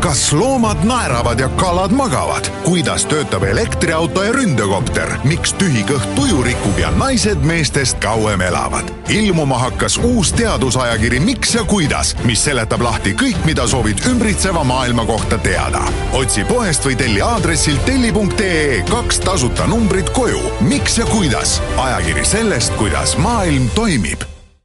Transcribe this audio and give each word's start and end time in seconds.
kas 0.00 0.32
loomad 0.32 0.84
naeravad 0.84 1.40
ja 1.40 1.48
kalad 1.48 1.90
magavad? 1.90 2.48
kuidas 2.64 3.06
töötab 3.06 3.42
elektriauto 3.42 4.22
ja 4.22 4.32
ründekopter? 4.32 5.18
miks 5.24 5.52
tühi 5.58 5.82
kõht 5.88 6.06
tuju 6.14 6.42
rikub 6.42 6.78
ja 6.78 6.90
naised 6.94 7.42
meestest 7.42 7.98
kauem 8.02 8.40
elavad? 8.40 8.92
ilmuma 9.08 9.58
hakkas 9.58 9.98
uus 9.98 10.32
teadusajakiri 10.32 11.20
Miks 11.20 11.54
ja 11.54 11.64
kuidas, 11.64 12.14
mis 12.24 12.44
seletab 12.44 12.82
lahti 12.82 13.12
kõik, 13.18 13.42
mida 13.44 13.66
soovid 13.66 14.00
ümbritseva 14.10 14.64
maailma 14.64 15.04
kohta 15.06 15.38
teada. 15.38 15.82
otsi 16.12 16.44
poest 16.44 16.86
või 16.86 16.96
telli 16.96 17.20
aadressilt 17.24 17.84
telli.ee 17.84 18.82
kaks 18.90 19.20
tasuta 19.20 19.66
numbrit 19.66 20.10
koju. 20.10 20.42
miks 20.60 20.98
ja 20.98 21.06
kuidas? 21.06 21.60
ajakiri 21.76 22.24
sellest, 22.24 22.76
kuidas 22.76 23.16
maailm 23.18 23.70
toimib 23.74 24.37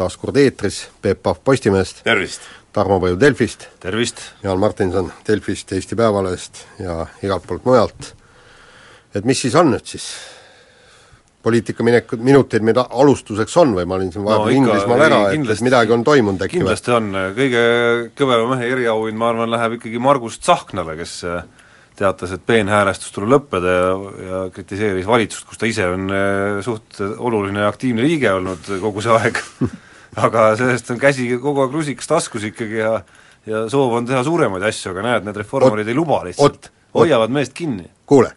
taas 0.00 0.16
kord 0.16 0.38
eetris, 0.40 0.86
Peep 1.02 1.22
Pahv 1.22 1.44
Postimehest. 1.44 2.02
tervist! 2.04 2.48
Tarmo 2.72 3.00
Paju 3.02 3.18
Delfist. 3.20 3.66
tervist! 3.82 4.22
Jaan 4.42 4.60
Martinson 4.62 5.12
Delfist, 5.26 5.72
Eesti 5.76 5.98
Päevalehest 5.98 6.64
ja 6.80 7.04
igalt 7.22 7.46
poolt 7.46 7.64
mujalt. 7.68 8.14
et 9.14 9.24
mis 9.24 9.40
siis 9.40 9.54
on 9.54 9.74
nüüd 9.74 9.84
siis? 9.84 10.12
poliitikaminekud, 11.40 12.20
minuteid 12.20 12.64
meil 12.64 12.76
alustuseks 12.82 13.54
on 13.62 13.70
või 13.72 13.86
ma 13.88 13.96
olin 13.96 14.10
siin 14.12 14.24
vahepeal 14.26 14.50
no, 14.50 14.56
Inglismaal 14.58 15.04
ära, 15.06 15.20
et 15.32 15.62
midagi 15.64 15.94
on 15.96 16.02
toimunud 16.04 16.42
äkki 16.44 16.58
kindlasti 16.58 16.92
või? 16.92 16.98
on, 16.98 17.20
kõige 17.38 17.62
kõvema 18.18 18.50
mehe 18.54 18.68
eriauhind, 18.74 19.20
ma 19.20 19.30
arvan, 19.32 19.52
läheb 19.54 19.78
ikkagi 19.78 20.02
Margus 20.04 20.36
Tsahknale, 20.42 20.98
kes 21.00 21.14
äh, 21.24 21.40
teatas, 21.96 22.34
et 22.36 22.44
peenhäälestus 22.44 23.12
tuleb 23.16 23.32
lõppeda 23.36 23.76
ja, 23.76 23.92
ja 24.28 24.42
kritiseeris 24.52 25.08
valitsust, 25.08 25.48
kus 25.48 25.60
ta 25.60 25.68
ise 25.68 25.88
on 25.88 26.12
äh, 26.12 26.60
suht 26.64 27.00
oluline 27.16 27.64
ja 27.64 27.72
aktiivne 27.72 28.04
liige 28.04 28.34
olnud 28.36 28.68
kogu 28.84 29.04
see 29.04 29.16
aeg 29.16 29.40
aga 30.26 30.50
sellest 30.60 30.92
on 30.94 31.00
käsi 31.00 31.26
kogu 31.40 31.64
aeg 31.64 31.74
rusikas 31.80 32.10
taskus 32.10 32.46
ikkagi 32.50 32.82
ja 32.82 33.00
ja 33.46 33.64
soov 33.72 33.94
on 33.96 34.06
teha 34.06 34.22
suuremaid 34.24 34.64
asju, 34.68 34.92
aga 34.92 35.06
näed, 35.06 35.26
need 35.28 35.40
reformarid 35.40 35.88
ei 35.88 35.96
luba 35.96 36.22
lihtsalt, 36.26 36.70
hoiavad 36.96 37.32
meest 37.32 37.54
kinni. 37.56 37.88
kuule, 38.06 38.32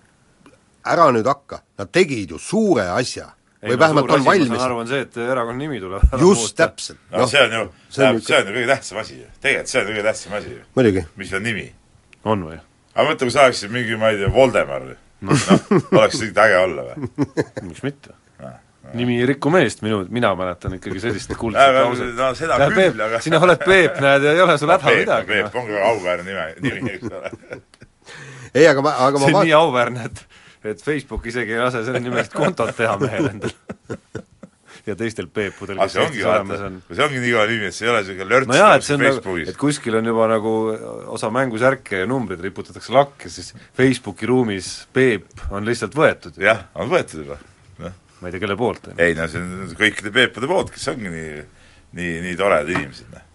ära 0.86 1.10
nüüd 1.16 1.28
hakka, 1.28 1.64
nad 1.80 1.92
tegid 1.92 2.32
ju 2.32 2.40
suure 2.40 2.88
asja 2.94 3.30
ei, 3.64 3.72
või 3.72 3.78
no, 3.78 3.82
vähemalt 3.84 4.16
on 4.18 4.26
valmis. 4.26 4.52
ma 4.58 4.66
arvan 4.68 4.90
see, 4.90 5.04
et 5.06 5.18
erakonna 5.24 5.60
nimi 5.60 5.80
tuleb 5.84 6.18
just, 6.22 6.56
täpselt. 6.60 7.00
no 7.12 7.28
see 7.32 7.44
on 7.44 7.56
ju, 7.58 7.64
see 7.90 8.10
on, 8.10 8.20
see 8.24 8.40
on 8.40 8.50
ju 8.50 8.58
kõige 8.58 8.72
tähtsam 8.74 9.04
asi 9.04 9.20
ju, 9.20 9.30
tegelikult 9.44 9.74
see 9.74 9.82
on 9.82 9.88
kõige 9.92 10.08
tähtsam 10.10 10.36
asi 10.40 10.56
ju. 10.56 11.06
mis 11.20 11.34
on 11.34 11.48
nimi. 11.50 11.70
on 12.24 12.50
või? 12.50 12.60
aga 12.94 13.08
mõtle, 13.10 13.30
kui 13.30 13.36
sa 13.36 13.48
oleksid 13.48 13.76
mingi, 13.76 14.00
ma 14.00 14.12
ei 14.14 14.20
tea, 14.24 14.34
Voldemar 14.34 14.90
või 14.90 15.00
no. 15.28 15.40
no, 15.72 15.80
oleks 16.00 16.20
siit 16.20 16.44
äge 16.46 16.60
olla 16.64 16.90
või? 16.92 17.14
miks 17.70 17.84
mitte 17.86 18.12
no,? 18.12 18.18
No. 18.18 18.23
Nimi 18.98 19.20
ei 19.22 19.28
riku 19.30 19.52
meest, 19.54 19.84
minu, 19.86 20.04
mina 20.14 20.34
mäletan 20.40 20.78
ikkagi 20.78 21.02
sellist 21.04 21.34
kuldset 21.42 21.78
lauset. 21.80 22.14
no 22.18 22.30
seda 22.38 22.60
Näe, 22.62 22.74
küll, 22.76 23.06
aga 23.08 23.22
sina 23.24 23.42
oled 23.44 23.66
Peep, 23.70 24.00
näed, 24.04 24.28
ei 24.34 24.44
ole 24.44 24.58
sul 24.62 24.74
häda 24.74 24.90
no, 24.90 24.98
midagi. 25.00 25.32
Peep 25.32 25.58
ongi 25.62 25.78
väga 25.78 25.90
auväärne 25.94 26.28
nime, 26.30 26.48
nimi, 26.66 26.96
eks 26.98 27.10
ole. 27.12 27.34
ei, 28.60 28.68
aga 28.70 28.86
ma, 28.86 28.98
aga 29.08 29.22
ma 29.22 29.30
see 29.30 29.40
on 29.40 29.50
nii 29.50 29.58
auväärne, 29.62 30.12
et 30.12 30.26
et 30.64 30.80
Facebook 30.80 31.26
isegi 31.28 31.58
ei 31.58 31.60
lase 31.60 31.82
selle 31.84 32.00
nimelist 32.00 32.32
kontot 32.38 32.70
teha 32.78 32.96
mehel 33.02 33.34
endal 33.34 33.52
ja 34.88 34.96
teistel 35.00 35.28
Peepudel, 35.32 35.80
kes 35.80 35.96
Eestis 35.96 36.26
olemas 36.28 36.64
on. 36.66 36.78
see 36.90 37.04
ongi 37.06 37.22
nii 37.24 37.32
kõva 37.32 37.46
nimi, 37.50 37.70
et 37.70 37.76
see 37.76 37.88
ei 37.88 37.92
ole 37.92 38.02
niisugune 38.04 38.28
lörts 38.30 38.50
no 38.50 38.58
jaa, 38.58 38.74
et 38.76 38.86
see 38.88 38.98
on 38.98 39.04
nagu, 39.06 39.36
et 39.44 39.60
kuskil 39.60 39.98
on 40.00 40.12
juba 40.12 40.28
nagu 40.32 40.54
osa 41.16 41.32
mängusärke 41.34 42.04
ja 42.04 42.10
numbrid 42.10 42.44
riputatakse 42.44 42.96
lakke, 42.96 43.32
siis 43.32 43.54
Facebooki 43.78 44.28
ruumis 44.30 44.74
Peep 44.96 45.46
on 45.52 45.68
lihtsalt 45.68 45.96
võetud. 45.96 46.40
jah, 46.42 46.66
on 46.76 46.92
võetud 46.92 47.24
juba. 47.24 47.40
Ma 48.24 48.32
ei 48.32 48.36
tea, 48.36 48.46
kelle 48.46 48.58
poolt. 48.60 48.90
ei 48.98 49.14
no 49.18 49.28
see 49.30 49.44
on 49.44 49.76
kõikide 49.80 50.14
Peepude 50.16 50.50
poolt, 50.50 50.74
kes 50.74 50.88
ongi 50.94 51.12
nii, 51.12 51.46
nii, 52.00 52.18
nii 52.28 52.40
toredad 52.40 52.74
inimesed, 52.74 53.12
noh. 53.14 53.30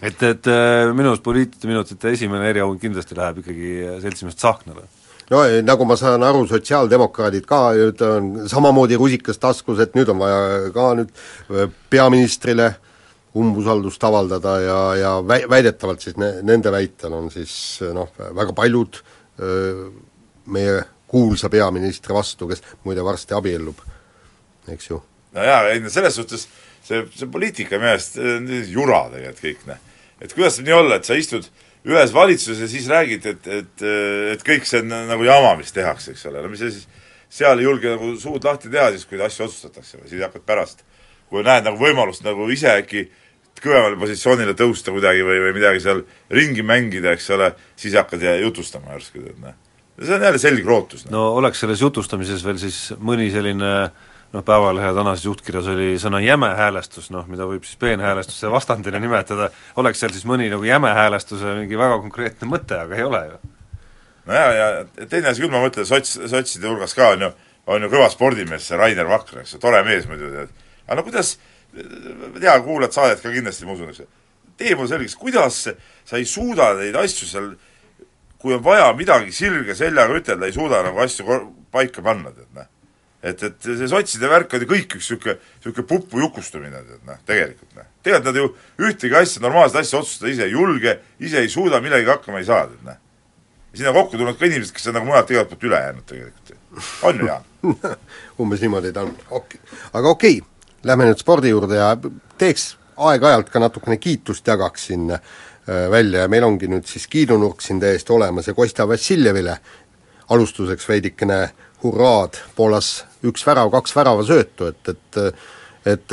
Et, 0.00 0.22
et 0.24 0.46
äh, 0.48 0.86
minu 0.96 1.10
arust 1.10 1.24
poliitminutite 1.26 2.14
esimene 2.14 2.46
eriauhind 2.48 2.80
kindlasti 2.80 3.16
läheb 3.18 3.42
ikkagi 3.42 3.72
seltsimees 4.00 4.38
Tsahknale 4.38 4.86
no 5.30 5.42
nagu 5.62 5.86
ma 5.86 5.96
saan 6.00 6.24
aru, 6.26 6.46
sotsiaaldemokraadid 6.50 7.44
ka 7.48 7.60
nüüd 7.76 8.00
on 8.06 8.30
samamoodi 8.50 8.98
rusikas 8.98 9.38
taskus, 9.38 9.82
et 9.82 9.92
nüüd 9.98 10.08
on 10.10 10.22
vaja 10.22 10.70
ka 10.74 10.86
nüüd 11.00 11.12
äh, 11.12 11.68
peaministrile 11.92 12.72
umbusaldust 13.36 14.02
avaldada 14.04 14.56
ja, 14.60 14.78
ja 14.98 15.10
vä-, 15.22 15.46
väidetavalt 15.50 16.02
siis 16.02 16.16
ne-, 16.18 16.40
nende 16.46 16.72
väitel 16.74 17.14
on 17.14 17.30
siis 17.30 17.52
noh, 17.94 18.10
väga 18.34 18.54
paljud 18.56 18.98
öö, 19.40 19.86
meie 20.50 20.80
kuulsa 21.10 21.50
peaministri 21.50 22.14
vastu, 22.14 22.48
kes 22.50 22.62
muide 22.84 23.04
varsti 23.06 23.34
abiellub, 23.34 23.78
eks 24.74 24.90
ju. 24.90 25.00
no 25.36 25.46
jaa, 25.46 25.62
ei 25.70 25.82
no 25.84 25.92
selles 25.92 26.16
suhtes 26.18 26.46
see, 26.86 27.02
see 27.16 27.30
poliitika 27.30 27.78
minu 27.80 27.94
arust 27.94 28.18
jura 28.70 29.04
tegelikult 29.12 29.44
kõik, 29.44 29.66
noh. 29.70 29.82
et 30.20 30.36
kuidas 30.36 30.58
saab 30.58 30.70
nii 30.70 30.78
olla, 30.78 31.00
et 31.00 31.08
sa 31.08 31.18
istud 31.18 31.48
ühes 31.88 32.12
valitsuses 32.12 32.60
ja 32.60 32.68
siis 32.68 32.88
räägid, 32.92 33.26
et, 33.26 33.46
et, 33.48 33.84
et 34.34 34.42
kõik 34.44 34.66
see 34.68 34.82
on 34.82 34.92
nagu 35.08 35.24
jama, 35.24 35.54
mis 35.60 35.72
tehakse, 35.72 36.12
eks 36.12 36.26
ole, 36.28 36.42
no 36.44 36.52
mis 36.52 36.60
sa 36.60 36.68
siis 36.68 36.88
seal 37.30 37.62
ei 37.62 37.68
julge 37.68 37.94
nagu 37.94 38.12
suud 38.20 38.44
lahti 38.44 38.70
teha 38.72 38.90
siis, 38.92 39.06
kui 39.08 39.20
asju 39.22 39.46
otsustatakse 39.46 40.02
või 40.02 40.10
siis 40.10 40.22
hakkad 40.26 40.44
pärast, 40.46 40.84
kui 41.30 41.44
näed 41.46 41.64
nagu 41.68 41.80
võimalust 41.80 42.26
nagu 42.26 42.48
ise 42.52 42.72
äkki 42.74 43.06
kõvemale 43.60 43.98
positsioonile 44.00 44.54
tõusta 44.56 44.92
kuidagi 44.92 45.24
või, 45.26 45.38
või 45.44 45.56
midagi 45.56 45.82
seal 45.84 46.04
ringi 46.32 46.64
mängida, 46.64 47.12
eks 47.16 47.28
ole, 47.36 47.50
siis 47.80 47.96
hakkad 47.98 48.22
jutustama 48.40 48.94
järsku, 48.94 49.22
tead 49.24 49.40
noh. 49.42 49.56
see 50.00 50.16
on 50.16 50.24
jälle 50.28 50.40
selgrootus. 50.42 51.06
no 51.12 51.26
oleks 51.40 51.60
selles 51.64 51.80
jutustamises 51.80 52.44
veel 52.44 52.60
siis 52.60 52.78
mõni 53.00 53.28
selline 53.32 53.72
äh, 53.86 54.09
noh, 54.32 54.44
Päevalehe 54.46 54.92
tänases 54.94 55.24
juhtkirjas 55.24 55.68
oli 55.72 55.94
sõna 56.00 56.20
jäme 56.22 56.50
häälestus, 56.58 57.10
noh, 57.14 57.26
mida 57.30 57.46
võib 57.48 57.64
siis 57.66 57.78
peenhäälestuse 57.80 58.50
vastandina 58.52 59.00
nimetada, 59.04 59.50
oleks 59.80 60.02
seal 60.02 60.14
siis 60.14 60.26
mõni 60.28 60.50
nagu 60.52 60.66
jäme 60.66 60.92
häälestuse 60.96 61.56
mingi 61.62 61.78
väga 61.78 61.98
konkreetne 62.04 62.50
mõte, 62.50 62.78
aga 62.84 62.98
ei 62.98 63.06
ole 63.06 63.22
ju. 63.26 63.40
no 64.30 64.38
jaa, 64.38 64.52
ja 64.54 65.06
teine 65.06 65.32
asi 65.32 65.44
küll, 65.44 65.52
ma 65.52 65.62
mõtlen, 65.64 65.88
sots, 65.88 66.18
sotside 66.30 66.70
hulgas 66.70 66.94
ka 66.94 67.12
on 67.16 67.26
ju, 67.26 67.32
on 67.70 67.86
ju 67.86 67.92
kõva 67.92 68.10
spordimees, 68.12 68.68
see 68.68 68.78
Rainer 68.78 69.10
Vakra, 69.10 69.42
eks 69.42 69.56
ju, 69.56 69.62
tore 69.62 69.82
mees 69.86 70.06
muidu, 70.10 70.30
tead. 70.34 70.54
aga 70.86 71.00
no 71.00 71.06
kuidas, 71.06 71.34
ma 71.74 72.38
tean, 72.38 72.64
kuulad 72.66 72.94
saadet 72.94 73.22
ka 73.24 73.34
kindlasti, 73.34 73.66
ma 73.66 73.74
usun, 73.74 73.90
eks 73.90 74.04
ju, 74.04 74.10
tee 74.60 74.76
mulle 74.76 74.92
selgeks, 74.92 75.18
kuidas 75.18 75.64
sa 76.06 76.20
ei 76.20 76.28
suuda 76.28 76.74
neid 76.78 76.98
asju 77.00 77.26
seal 77.26 77.54
kui 78.40 78.54
on 78.56 78.62
vaja 78.64 78.86
midagi 78.96 79.34
sirge 79.36 79.74
seljaga 79.76 80.14
ütelda, 80.16 80.48
ei 80.48 80.54
suuda 80.54 80.84
nagu 80.86 81.00
asju 81.02 81.40
paika 81.72 82.04
panna, 82.04 82.30
tead 82.32 82.48
noh 82.56 82.69
et, 83.22 83.42
et 83.42 83.68
see 83.68 83.88
sotside 83.90 84.30
värk 84.30 84.54
on 84.56 84.64
ju 84.64 84.68
kõik 84.70 84.96
üks 84.96 85.10
niisugune, 85.10 85.36
niisugune 85.58 85.86
pupu 85.90 86.22
jukustamine, 86.22 86.80
tead 86.88 87.04
noh, 87.08 87.20
tegelikult 87.28 87.76
noh. 87.76 87.88
tegelikult 88.06 88.30
nad 88.30 88.40
ju 88.40 88.48
ühtegi 88.88 89.18
asja, 89.20 89.42
normaalset 89.44 89.82
asja 89.82 90.00
otsustada 90.00 90.32
ise 90.32 90.48
ei 90.48 90.56
julge, 90.56 90.96
ise 91.20 91.44
ei 91.44 91.52
suuda, 91.52 91.82
millegagi 91.84 92.12
hakkama 92.14 92.40
ei 92.40 92.48
saa, 92.48 92.64
tead 92.70 92.88
noh. 92.88 92.98
sinna 93.74 93.94
kokku 93.96 94.16
tulevad 94.16 94.40
ka 94.40 94.48
inimesed, 94.48 94.74
kes 94.76 94.90
on 94.90 94.98
nagu 94.98 95.10
mujalt 95.10 95.34
igalt 95.34 95.52
poolt 95.52 95.68
üle 95.68 95.84
jäänud 95.84 96.08
tegelikult. 96.08 96.56
on 97.08 97.20
ju, 97.20 97.30
Jaan 97.30 97.46
umbes 98.40 98.64
niimoodi 98.64 98.92
ta 98.92 99.04
on, 99.04 99.14
okei 99.30 99.60
okay.. 99.60 99.78
aga 99.92 100.16
okei 100.16 100.38
okay., 100.40 100.76
lähme 100.88 101.10
nüüd 101.10 101.20
spordi 101.20 101.52
juurde 101.52 101.76
ja 101.76 101.92
teeks 102.40 102.70
aeg-ajalt 102.96 103.50
ka 103.52 103.60
natukene 103.60 103.98
kiitust 104.00 104.46
jagaksin 104.48 105.10
äh, 105.12 105.20
välja 105.92 106.24
ja 106.24 106.28
meil 106.32 106.44
ongi 106.44 106.70
nüüd 106.72 106.88
siis 106.88 107.06
kiidunurk 107.10 107.60
siin 107.60 107.80
täiesti 107.80 108.12
olemas 108.12 108.48
ja 108.48 108.54
Kostja 108.56 108.88
Vassiljevile 108.88 109.58
alustuseks 110.30 110.88
veidikene 110.88 111.40
hurraad, 111.82 112.38
Poolas 112.56 113.04
üks 113.26 113.44
värav, 113.46 113.70
kaks 113.72 113.96
väravasöötu, 113.96 114.70
et, 114.72 114.94
et 114.94 115.20
et 115.88 116.12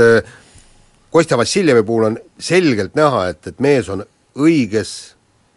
Kostja 1.12 1.38
Vassiljevi 1.38 1.84
puhul 1.84 2.06
on 2.08 2.18
selgelt 2.40 2.96
näha, 2.96 3.26
et, 3.32 3.48
et 3.48 3.60
mees 3.60 3.90
on 3.92 4.04
õiges 4.40 4.94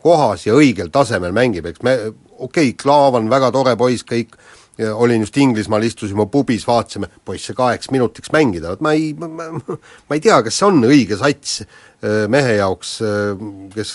kohas 0.03 0.47
ja 0.47 0.57
õigel 0.57 0.91
tasemel 0.93 1.35
mängib, 1.37 1.67
eks 1.71 1.83
me, 1.87 1.97
okei 2.39 2.71
okay,, 2.71 2.77
Klaav 2.81 3.19
on 3.19 3.31
väga 3.31 3.51
tore 3.55 3.77
poiss, 3.79 4.07
kõik, 4.07 4.35
olin 4.81 5.27
just 5.27 5.37
Inglismaal, 5.37 5.85
istusime 5.85 6.27
pubis, 6.31 6.67
vaatasime, 6.69 7.11
poiss 7.25 7.51
sai 7.51 7.59
kaheks 7.59 7.93
minutiks 7.95 8.33
mängida, 8.35 8.73
vot 8.75 8.85
ma 8.85 8.95
ei, 8.97 9.13
ma 9.19 10.17
ei 10.17 10.25
tea, 10.25 10.41
kas 10.47 10.61
see 10.61 10.69
on 10.69 10.83
õige 10.89 11.19
sats 11.21 11.61
Äh, 12.01 12.25
mehe 12.33 12.55
jaoks, 12.57 12.95
äh, 13.05 13.41
kes 13.75 13.91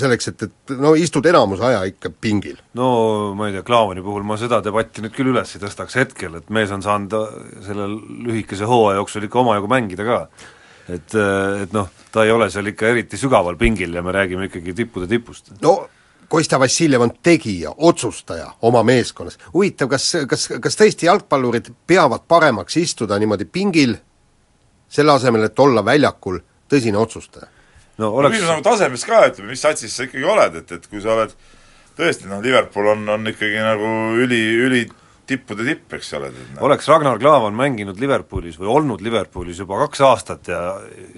selleks, 0.00 0.30
et, 0.30 0.44
et 0.46 0.70
no 0.80 0.94
istud 0.96 1.26
enamuse 1.28 1.60
aja 1.68 1.82
ikka 1.90 2.08
pingil. 2.16 2.56
no 2.78 2.86
ma 3.36 3.50
ei 3.50 3.52
tea, 3.58 3.64
Klaavani 3.68 4.00
puhul 4.00 4.24
ma 4.24 4.38
seda 4.40 4.62
debatti 4.64 5.04
nüüd 5.04 5.12
küll 5.12 5.28
üles 5.34 5.52
ei 5.52 5.60
tõstaks 5.60 5.98
hetkel, 6.00 6.38
et 6.38 6.48
mees 6.48 6.72
on 6.72 6.80
saanud 6.80 7.18
selle 7.66 7.90
lühikese 8.24 8.64
hooaja 8.64 9.02
jooksul 9.02 9.28
ikka 9.28 9.42
omajagu 9.42 9.68
mängida 9.68 10.08
ka. 10.08 10.22
et, 10.88 11.18
et 11.66 11.76
noh, 11.76 11.92
ta 12.16 12.24
ei 12.24 12.32
ole 12.32 12.48
seal 12.48 12.72
ikka 12.72 12.94
eriti 12.94 13.20
sügaval 13.20 13.60
pingil 13.60 13.92
ja 13.92 14.00
me 14.08 14.16
räägime 14.16 14.48
ikkagi 14.48 14.78
tippude 14.80 15.10
tipust. 15.10 15.52
no 15.60 15.82
Kostja 16.30 16.60
Vassiljev 16.62 17.02
on 17.02 17.10
tegija, 17.22 17.72
otsustaja 17.76 18.52
oma 18.62 18.82
meeskonnas. 18.86 19.38
huvitav, 19.54 19.88
kas, 19.90 20.12
kas, 20.30 20.46
kas 20.62 20.78
tõesti 20.78 21.08
jalgpallurid 21.08 21.72
peavad 21.90 22.22
paremaks 22.28 22.76
istuda 22.78 23.18
niimoodi 23.18 23.48
pingil, 23.50 23.96
selle 24.88 25.12
asemel, 25.12 25.48
et 25.48 25.58
olla 25.58 25.84
väljakul 25.84 26.38
tõsine 26.70 27.00
otsustaja? 27.02 27.50
no 27.98 28.06
no 28.06 28.12
oleks 28.20 28.36
küsimus 28.36 28.54
nagu 28.54 28.64
tasemest 28.64 29.08
ka, 29.08 29.24
ütleme, 29.28 29.50
mis 29.52 29.64
satsis 29.66 29.96
sa 29.96 30.06
ikkagi 30.06 30.24
oled, 30.24 30.60
et, 30.62 30.72
et 30.78 30.86
kui 30.86 31.02
sa 31.02 31.16
oled 31.16 31.34
tõesti 31.98 32.30
noh, 32.30 32.40
Liverpool 32.44 32.92
on, 32.94 33.04
on 33.16 33.30
ikkagi 33.32 33.60
nagu 33.60 33.92
üli, 34.22 34.40
üli 34.64 34.84
tippude 35.30 35.66
tipp, 35.66 35.92
eks 35.98 36.14
ole, 36.18 36.30
et 36.30 36.38
noh. 36.54 36.62
oleks 36.66 36.88
Ragnar 36.90 37.20
Klavan 37.20 37.58
mänginud 37.58 38.00
Liverpoolis 38.02 38.58
või 38.60 38.70
olnud 38.72 39.02
Liverpoolis 39.04 39.60
juba 39.62 39.78
kaks 39.84 40.04
aastat 40.06 40.50
ja 40.50 40.62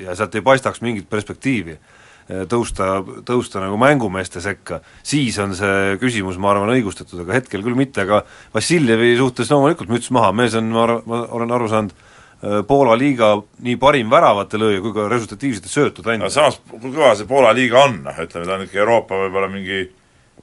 ja 0.01 0.17
sealt 0.19 0.35
ei 0.37 0.45
paistaks 0.45 0.83
mingit 0.85 1.09
perspektiivi 1.11 1.79
tõusta, 2.29 3.01
tõusta 3.27 3.63
nagu 3.63 3.79
mängumeeste 3.81 4.43
sekka, 4.45 4.81
siis 5.07 5.39
on 5.43 5.57
see 5.59 5.97
küsimus, 6.03 6.39
ma 6.43 6.53
arvan, 6.53 6.73
õigustatud, 6.77 7.25
aga 7.25 7.39
hetkel 7.41 7.65
küll 7.65 7.79
mitte, 7.79 8.07
aga 8.07 8.23
Vassiljevi 8.55 9.15
suhtes 9.19 9.51
loomulikult 9.53 9.93
müts 9.93 10.13
maha, 10.15 10.33
mees 10.37 10.57
on, 10.59 10.71
ma 10.75 10.85
arvan, 10.87 11.03
ma 11.11 11.23
olen 11.39 11.57
aru 11.59 11.71
saanud, 11.73 11.97
eh, 12.43 12.61
Poola 12.69 12.97
liiga 12.99 13.35
nii 13.67 13.77
parim 13.83 14.13
väravate 14.13 14.61
lööja 14.61 14.85
kui 14.85 14.95
ka 14.97 15.09
resultatiivsete 15.11 15.73
söötude 15.73 16.09
no 16.09 16.15
andja. 16.29 16.31
samas, 16.39 16.61
kui 16.71 16.91
kõva 16.91 17.17
see 17.19 17.29
Poola 17.31 17.53
liiga 17.57 17.85
on, 17.89 18.01
noh 18.07 18.23
ütleme, 18.27 18.47
ta 18.47 18.57
on 18.57 18.65
ikka 18.69 18.81
Euroopa 18.85 19.21
võib-olla 19.27 19.51
mingi 19.53 19.85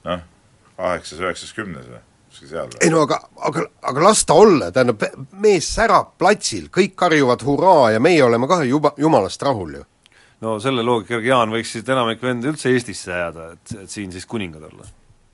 noh, 0.04 0.22
kaheksas, 0.76 1.20
üheksas, 1.20 1.56
kümnes 1.56 1.88
või 1.88 2.04
kuskil 2.40 2.48
seal 2.48 2.68
või? 2.70 2.80
ei 2.84 2.90
no 2.90 3.04
aga, 3.04 3.20
aga, 3.48 3.64
aga 3.82 4.04
las 4.04 4.24
ta 4.24 4.34
olla, 4.38 4.70
tähendab, 4.72 5.02
mees 5.42 5.68
särab 5.74 6.14
platsil, 6.18 6.68
kõik 6.72 6.94
karjuvad 6.96 7.44
hurraa 7.44 7.90
ja 7.94 8.00
meie 8.00 8.22
oleme 8.24 8.48
ka 8.48 8.62
juba 8.64 8.94
jumalast 8.98 9.42
rahul 9.42 9.74
ju. 9.80 9.84
No 10.40 10.54
selle 10.62 10.82
loogika 10.86 11.18
järgi, 11.18 11.28
Jaan, 11.32 11.52
võiksid 11.52 11.88
enamik 11.92 12.22
vende 12.24 12.48
üldse 12.52 12.70
Eestisse 12.72 13.12
jääda, 13.12 13.50
et, 13.56 13.74
et 13.84 13.90
siin 13.92 14.12
siis 14.12 14.26
kuningad 14.26 14.64
olla. 14.70 14.86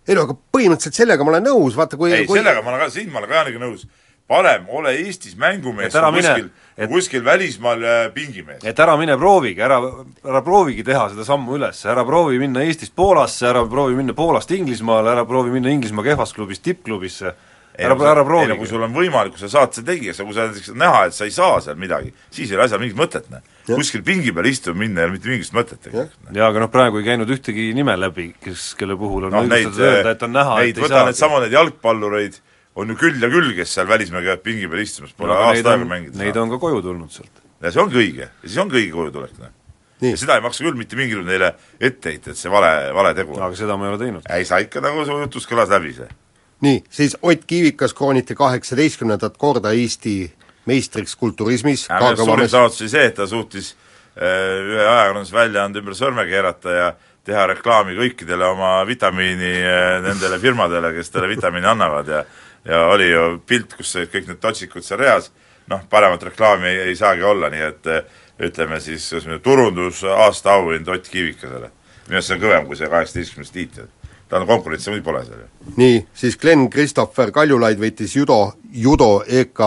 ei 0.08 0.14
no 0.18 0.26
aga 0.26 0.34
põhimõtteliselt 0.54 0.98
sellega 1.02 1.24
ma 1.26 1.34
olen 1.36 1.46
nõus, 1.50 1.76
vaata 1.78 1.98
kui 2.00 2.12
ei, 2.12 2.26
kui 2.26 2.38
sellega 2.40 2.62
ma 2.62 2.72
olen 2.74 2.84
ka, 2.86 2.90
siin 2.94 3.10
ma 3.12 3.22
olen 3.22 3.30
ka 3.30 3.40
Jaaniga 3.40 3.62
nõus. 3.62 3.86
parem 4.26 4.64
ole 4.74 4.90
Eestis 5.04 5.36
mängumees 5.38 5.94
kui 5.94 6.12
mine- 6.16 6.32
kuskil, 6.32 6.48
et- 6.76 6.90
kuskil 6.90 7.24
välismaal 7.24 7.84
äh, 7.86 8.12
pingimees. 8.14 8.64
et 8.64 8.78
ära 8.82 8.96
mine 8.98 9.14
proovige, 9.16 9.62
ära, 9.62 9.78
ära 10.24 10.42
proovigi 10.42 10.82
teha 10.84 11.08
seda 11.12 11.24
sammu 11.24 11.54
üles, 11.58 11.84
ära 11.86 12.04
proovi 12.04 12.38
minna 12.42 12.64
Eestist 12.66 12.94
Poolasse, 12.96 13.46
ära 13.46 13.62
proovi 13.70 13.94
minna 13.94 14.14
Poolast 14.14 14.50
Inglismaale, 14.50 15.12
ära 15.14 15.24
proovi 15.24 15.50
minna 15.54 15.70
Inglismaa 15.70 16.04
kehvast 16.04 16.34
klubist 16.34 16.62
tippklubisse, 16.66 17.34
ära, 17.78 17.94
ära 17.94 18.24
no 18.48 18.56
kui 18.58 18.66
sul 18.66 18.82
on 18.82 18.94
võimalik, 18.94 19.36
kui 19.36 19.44
sa 19.44 19.48
saad 19.48 19.72
seda 19.78 19.92
tegijaks, 19.92 20.18
aga 20.20 20.26
kui 20.26 20.34
sa 20.34 20.46
näiteks 20.48 20.74
näha, 20.74 21.04
et 21.06 21.14
sa 21.14 21.24
ei 21.24 21.30
saa 21.30 21.60
seal 21.60 21.76
midagi, 21.78 22.12
siis 22.30 22.50
ei 22.50 22.56
ole 22.58 22.64
asjal 22.66 22.80
mingit 22.82 22.98
mõtet, 22.98 23.30
noh. 23.30 23.40
Kuskil 23.74 24.02
pingi 24.06 24.32
peal 24.36 24.48
istuma 24.50 24.78
minna 24.84 25.02
ei 25.02 25.08
ole 25.08 25.16
mitte 25.16 25.30
mingisugust 25.30 25.56
mõtet 25.56 25.82
tegelikult. 25.82 26.18
noh. 26.28 26.36
jaa, 26.38 26.50
aga 26.52 26.62
noh, 26.62 26.70
praegu 26.72 27.00
ei 27.00 27.06
käinud 27.08 27.32
ühtegi 27.34 27.66
nime 27.76 27.96
läbi, 27.98 28.28
kes, 28.42 28.68
kelle 28.78 28.96
puhul 29.00 29.28
on 29.28 29.36
neid, 29.36 29.66
õigustatud 29.66 29.86
öelda, 29.88 30.14
et 30.14 30.24
on 30.26 30.34
näha, 30.36 30.58
neid 30.60 30.70
et 30.70 30.80
ei 30.80 30.86
võta 30.86 30.94
saagi. 30.94 31.10
needsamad 31.10 31.46
need 31.46 31.56
jalgpallureid, 31.56 32.40
on 32.76 32.92
ju 32.92 32.98
küll 33.00 33.26
ja 33.26 33.30
küll, 33.32 33.52
kes 33.58 33.74
seal 33.78 33.90
välismaal 33.90 34.26
käivad 34.26 34.44
pingi 34.46 34.70
peal 34.70 34.84
istumas, 34.84 35.14
pole 35.16 35.32
No 35.32 35.40
neid 35.40 35.60
aasta 35.60 35.74
aega 35.74 35.86
on, 35.86 35.92
mängida 35.94 36.22
neid 36.22 36.40
on 36.42 36.52
ka 36.54 36.60
koju 36.62 36.82
tulnud 36.84 37.14
sealt. 37.14 37.42
ja 37.64 37.72
see 37.72 37.82
ongi 37.82 38.00
õige, 38.02 38.28
ja 38.30 38.48
siis 38.48 38.58
ongi 38.62 38.80
õige 38.82 38.94
kojutulek, 38.94 39.38
noh. 39.42 39.54
Nii. 39.96 40.12
ja 40.12 40.20
seda 40.20 40.36
ei 40.36 40.44
maksa 40.44 40.64
küll 40.64 40.76
mitte 40.76 40.96
mingil 40.98 41.22
juhul 41.22 41.30
neile 41.30 41.54
ette 41.80 42.12
heita, 42.12 42.34
et 42.34 42.38
see 42.38 42.52
vale, 42.52 42.70
vale 42.92 43.14
tegu 43.16 43.32
on. 43.32 43.42
aga 43.46 43.56
seda 43.56 43.78
ma 43.80 43.88
ei 43.88 43.94
ole 43.94 44.00
teinud. 44.02 44.26
ei, 44.28 44.44
sa 44.44 44.60
ikka 44.60 44.82
nagu 44.84 45.06
su 45.08 45.16
jutust 45.22 45.48
kõlas 45.48 45.72
läbi 45.72 45.94
see. 45.96 46.08
nii, 46.66 46.82
siis 46.92 47.16
Ott 47.22 47.46
Kiivikas 47.48 47.96
krooniti 47.96 48.36
kaheksateistkümnendat 48.36 49.40
korda 49.40 49.72
Eesti 49.72 50.18
meistriks 50.66 51.16
kulturismis, 51.16 51.86
suurim 51.88 52.48
saavutus 52.48 52.82
oli 52.82 52.92
see, 52.92 53.04
et 53.10 53.14
ta 53.18 53.26
suutis 53.30 53.72
äh, 53.72 54.24
ühe 54.62 54.82
ajakirjandusväljaande 54.82 55.82
ümber 55.82 55.98
sõrme 55.98 56.26
keerata 56.28 56.74
ja 56.74 56.88
teha 57.26 57.46
reklaami 57.50 57.96
kõikidele 57.98 58.50
oma 58.52 58.80
vitamiini 58.86 59.54
äh, 59.62 59.86
nendele 60.04 60.38
firmadele, 60.42 60.92
kes 60.98 61.10
talle 61.14 61.30
vitamiini 61.32 61.74
annavad 61.74 62.12
ja 62.12 62.24
ja 62.66 62.86
oli 62.90 63.10
ju 63.10 63.42
pilt, 63.46 63.76
kus 63.78 63.94
kõik 64.10 64.30
need 64.30 64.40
totsikud 64.42 64.84
seal 64.84 64.98
reas, 64.98 65.30
noh, 65.70 65.84
paremat 65.90 66.22
reklaami 66.30 66.68
ei, 66.68 66.78
ei 66.90 66.96
saagi 66.98 67.22
olla, 67.22 67.50
nii 67.52 67.66
et 67.68 67.90
äh, 67.92 68.22
ütleme 68.42 68.80
siis, 68.80 69.08
turundus 69.42 70.02
aasta 70.04 70.56
auhind 70.58 70.88
Ott 70.88 71.08
Kiivikasele. 71.08 71.70
minu 72.06 72.18
arust 72.18 72.28
see 72.28 72.36
on 72.36 72.42
kõvem 72.42 72.66
kui 72.66 72.76
see 72.78 72.88
kaheksateistkümnes 72.90 73.50
tiitel. 73.50 73.86
tal 74.28 74.42
on 74.42 74.46
konkurentsi 74.46 74.90
muidugi 74.90 75.04
pole 75.04 75.24
seal 75.24 75.38
ju. 75.40 75.74
nii, 75.76 76.06
siis 76.14 76.36
Glen 76.36 76.70
Christopher 76.70 77.30
Kaljulaid 77.30 77.78
võitis 77.78 78.16
judo, 78.16 78.54
judo 78.72 79.22
EK 79.26 79.62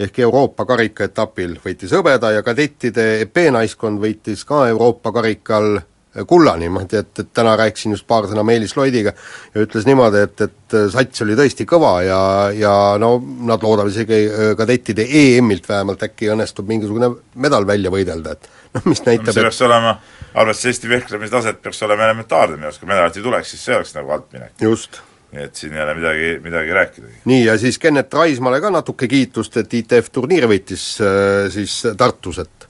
ehk 0.00 0.18
Euroopa 0.26 0.66
karikaetapil 0.68 1.58
võitis 1.64 1.92
hõbeda 1.96 2.32
ja 2.36 2.44
kadettide 2.46 3.22
EP-naiskond 3.24 4.00
võitis 4.02 4.44
ka 4.48 4.66
Euroopa 4.68 5.12
karikal 5.12 5.78
kulla 6.24 6.56
niimoodi, 6.56 6.96
et, 6.96 7.18
et 7.18 7.32
täna 7.34 7.56
rääkisin 7.56 7.92
just 7.92 8.06
paar 8.08 8.24
sõna 8.28 8.44
Meelis 8.46 8.76
Loidiga 8.76 9.12
ja 9.54 9.64
ütles 9.64 9.86
niimoodi, 9.88 10.22
et, 10.24 10.44
et 10.46 10.76
sats 10.92 11.24
oli 11.24 11.36
tõesti 11.36 11.66
kõva 11.68 11.92
ja, 12.06 12.20
ja 12.56 12.74
no 13.00 13.16
nad 13.20 13.64
loodavad 13.64 13.92
isegi 13.92 14.20
äh, 14.24 14.52
kadettide 14.58 15.04
EM-ilt 15.04 15.68
vähemalt 15.68 16.06
äkki 16.06 16.30
õnnestub 16.32 16.68
mingisugune 16.70 17.10
medal 17.42 17.68
välja 17.68 17.92
võidelda, 17.92 18.36
et 18.36 18.48
noh, 18.78 18.86
mis 18.88 19.04
näitab, 19.04 19.34
see 19.34 19.42
et 19.42 19.50
peaks 19.50 19.60
olema, 19.66 19.98
arvestades 20.32 20.72
Eesti 20.72 20.94
vehklemise 20.94 21.36
taset, 21.36 21.60
peaks 21.62 21.82
olema 21.84 22.08
elementaarne 22.08 22.56
minu 22.56 22.70
arust, 22.70 22.80
kui 22.80 22.92
medalit 22.92 23.20
ei 23.20 23.28
tuleks, 23.28 23.52
siis 23.52 23.68
see 23.68 23.76
oleks 23.76 23.94
nagu 23.98 24.16
altminek. 24.16 24.56
just 24.60 25.02
nii 25.34 25.42
et 25.42 25.58
siin 25.58 25.74
ei 25.74 25.82
ole 25.82 25.94
midagi, 25.98 26.28
midagi 26.44 26.76
rääkidagi. 26.76 27.16
nii, 27.24 27.44
ja 27.44 27.56
siis 27.58 27.78
Kennet 27.82 28.14
Raismale 28.14 28.60
ka 28.62 28.70
natuke 28.70 29.08
kiitust, 29.10 29.56
et 29.60 29.74
ITF 29.80 30.10
turniiri 30.14 30.48
võitis 30.50 30.86
äh, 31.02 31.46
siis 31.52 31.80
Tartus, 31.98 32.40
et 32.44 32.68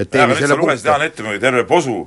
et 0.00 0.10
selle 0.10 0.50
sa 0.50 0.58
lugesid 0.58 0.90
Jaan 0.90 1.06
ette 1.06 1.22
muidugi 1.22 1.44
terve 1.44 1.64
posu 1.68 2.00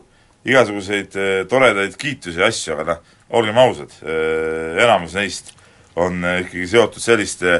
igasuguseid 0.47 1.15
eh, 1.19 1.37
toredaid 1.49 1.95
kiitusi 1.99 2.39
ja 2.39 2.49
asju, 2.51 2.75
aga 2.75 2.85
noh, 2.91 3.13
olgem 3.39 3.57
ausad, 3.59 3.91
enamus 4.79 5.15
neist 5.17 5.49
on 5.99 6.21
ikkagi 6.23 6.67
seotud 6.71 7.03
selliste 7.03 7.57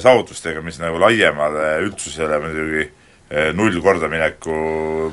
saavutustega, 0.00 0.62
mis 0.64 0.78
nagu 0.80 1.00
laiemale 1.02 1.74
üldsusele 1.84 2.38
muidugi 2.40 2.86
null 3.56 3.76
kordamineku 3.84 4.54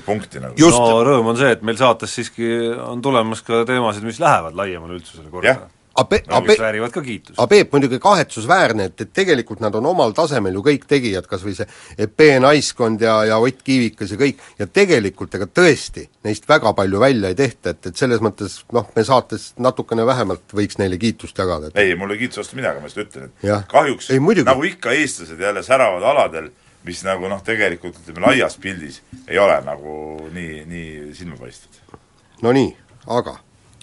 punkti 0.06 0.40
nagu. 0.44 0.56
No 0.60 1.02
rõõm 1.04 1.32
on 1.34 1.40
see, 1.40 1.52
et 1.56 1.66
meil 1.68 1.80
saates 1.80 2.14
siiski 2.16 2.48
on 2.84 3.04
tulemas 3.04 3.44
ka 3.44 3.66
teemasid, 3.68 4.08
mis 4.08 4.22
lähevad 4.24 4.56
laiemale 4.60 5.00
üldsusele 5.00 5.32
korda 5.34 5.58
Ape, 6.00 6.22
mis 6.48 6.60
väärivad 6.62 6.94
ka 6.94 7.02
kiitust. 7.04 7.36
aga 7.38 7.48
Peep, 7.52 7.72
muidugi 7.74 8.00
kahetsusväärne, 8.04 8.90
et, 8.90 9.02
et 9.02 9.12
tegelikult 9.14 9.60
nad 9.64 9.76
on 9.76 9.90
omal 9.92 10.14
tasemel 10.18 10.56
ju 10.58 10.64
kõik 10.66 10.86
tegijad, 10.90 11.28
kas 11.30 11.44
või 11.46 11.56
see 11.58 11.68
EP 12.06 12.26
naiskond 12.44 13.02
ja, 13.04 13.18
ja 13.30 13.40
Ott 13.44 13.64
Kiivikas 13.66 14.14
ja 14.14 14.20
kõik, 14.22 14.40
ja 14.60 14.68
tegelikult 14.68 15.36
ega 15.36 15.48
tõesti 15.60 16.06
neist 16.28 16.48
väga 16.50 16.74
palju 16.78 17.02
välja 17.02 17.34
ei 17.34 17.38
tehta, 17.40 17.74
et, 17.74 17.92
et 17.92 18.00
selles 18.00 18.24
mõttes 18.24 18.62
noh, 18.76 18.88
me 18.96 19.04
saates 19.08 19.52
natukene 19.60 20.06
vähemalt 20.08 20.56
võiks 20.56 20.80
neile 20.82 21.00
kiitust 21.02 21.38
jagada, 21.38 21.72
et 21.72 21.84
ei, 21.84 21.96
mul 22.00 22.16
ei 22.16 22.24
kiituse 22.24 22.44
vastu 22.44 22.60
midagi, 22.60 22.82
ma 22.82 22.92
just 22.92 23.04
ütlen, 23.04 23.30
et 23.30 23.50
Jah. 23.50 23.68
kahjuks 23.70 24.10
Ei, 24.14 24.24
muidugi. 24.24 24.48
nagu 24.50 24.66
ikka 24.68 24.96
eestlased 24.96 25.40
jälle 25.40 25.64
säravad 25.66 26.06
aladel, 26.14 26.50
mis 26.88 27.04
nagu 27.04 27.28
noh, 27.32 27.44
tegelikult 27.46 28.00
ütleme 28.02 28.24
laias 28.30 28.58
pildis 28.62 29.02
ei 29.28 29.40
ole 29.40 29.60
nagu 29.66 30.00
nii, 30.34 30.64
nii 30.70 30.90
silmapaistvad. 31.18 32.00
no 32.46 32.56
nii, 32.56 32.74
aga 33.20 33.40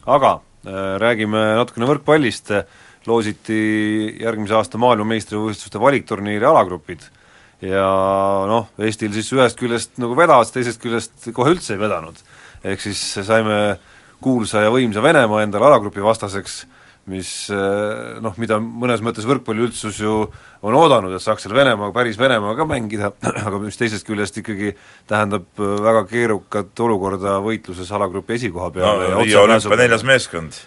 aga 0.07 0.37
räägime 0.66 1.42
natukene 1.61 1.87
võrkpallist, 1.90 2.50
loositi 3.06 3.58
järgmise 4.20 4.56
aasta 4.58 4.80
maailmameistrivõistluste 4.82 5.80
valikturniiri 5.80 6.46
alagrupid. 6.46 7.04
Ja 7.64 7.87
noh, 8.50 8.68
Eestil 8.82 9.14
siis 9.14 9.30
ühest 9.32 9.56
küljest 9.58 9.94
nagu 10.02 10.16
vedas, 10.18 10.50
teisest 10.52 10.82
küljest 10.82 11.30
kohe 11.37 11.54
üldse 11.54 11.75
ei 11.76 11.80
vedanud. 11.80 12.18
ehk 12.64 12.80
siis 12.80 13.00
saime 13.23 13.78
kuulsa 14.20 14.64
ja 14.64 14.70
võimsa 14.73 15.02
Venemaa 15.02 15.42
endale 15.44 15.66
alagrupi 15.68 16.02
vastaseks, 16.02 16.64
mis 17.11 17.31
äh, 17.55 18.19
noh, 18.23 18.35
mida 18.41 18.59
mõnes 18.59 19.03
mõttes 19.05 19.27
võrkpalliüldsus 19.29 20.01
ju 20.03 20.15
on 20.67 20.75
oodanud, 20.75 21.15
et 21.15 21.23
saaks 21.23 21.45
seal 21.47 21.55
Venemaaga, 21.55 21.95
päris 21.95 22.19
Venemaaga 22.19 22.67
mängida, 22.69 23.13
aga 23.47 23.61
mis 23.63 23.79
teisest 23.79 24.07
küljest 24.09 24.41
ikkagi 24.43 24.73
tähendab 25.11 25.47
äh, 25.61 25.77
väga 25.87 26.03
keerukat 26.11 26.83
olukorda 26.87 27.39
võitluses 27.45 27.93
alagrupi 27.95 28.35
esikoha 28.41 28.73
no 28.73 28.75
peale 28.75 29.13
ja 29.13 29.21
Riia 29.21 29.45
otsepääsu 29.45 29.71
olümpia 29.71 29.83
neljas 29.85 30.07
meeskond. 30.09 30.59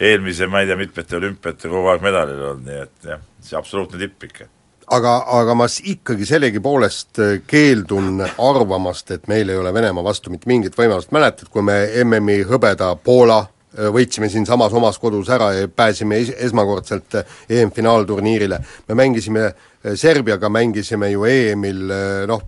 eelmise, 0.00 0.48
ma 0.48 0.62
ei 0.62 0.70
tea, 0.70 0.78
mitmete 0.80 1.20
olümpiate 1.20 1.68
kogu 1.68 1.92
aeg 1.92 2.08
medalil 2.08 2.40
olnud, 2.40 2.64
nii 2.64 2.80
et 2.86 3.12
jah, 3.12 3.20
see 3.44 3.60
absoluutne 3.60 4.00
tipp 4.00 4.30
ikka. 4.30 4.48
aga, 4.96 5.16
aga 5.42 5.60
ma 5.60 5.68
ikkagi 5.68 6.32
sellegipoolest 6.32 7.20
äh, 7.20 7.38
keeldun 7.44 8.24
arvamast, 8.24 9.12
et 9.12 9.28
meil 9.28 9.52
ei 9.52 9.60
ole 9.60 9.76
Venemaa 9.76 10.08
vastu 10.08 10.32
mitte 10.32 10.48
mingit 10.48 10.80
võimalust, 10.80 11.12
mäletad, 11.12 11.52
kui 11.52 11.68
me 11.68 11.82
MM-i 12.00 12.46
hõbeda 12.48 12.94
Poola 13.04 13.42
võitsime 13.70 14.28
siinsamas 14.28 14.72
omas 14.74 14.98
kodus 14.98 15.28
ära 15.30 15.52
ja 15.54 15.68
pääsime 15.68 16.18
es-, 16.18 16.34
esmakordselt 16.48 17.14
äh, 17.20 17.40
EM-finaalturniirile, 17.48 18.58
me 18.88 18.98
mängisime 18.98 19.46
äh, 19.46 19.94
Serbiaga, 19.94 20.48
mängisime 20.48 21.10
ju 21.12 21.24
EM-il 21.24 21.90
äh, 21.90 22.26
noh, 22.30 22.42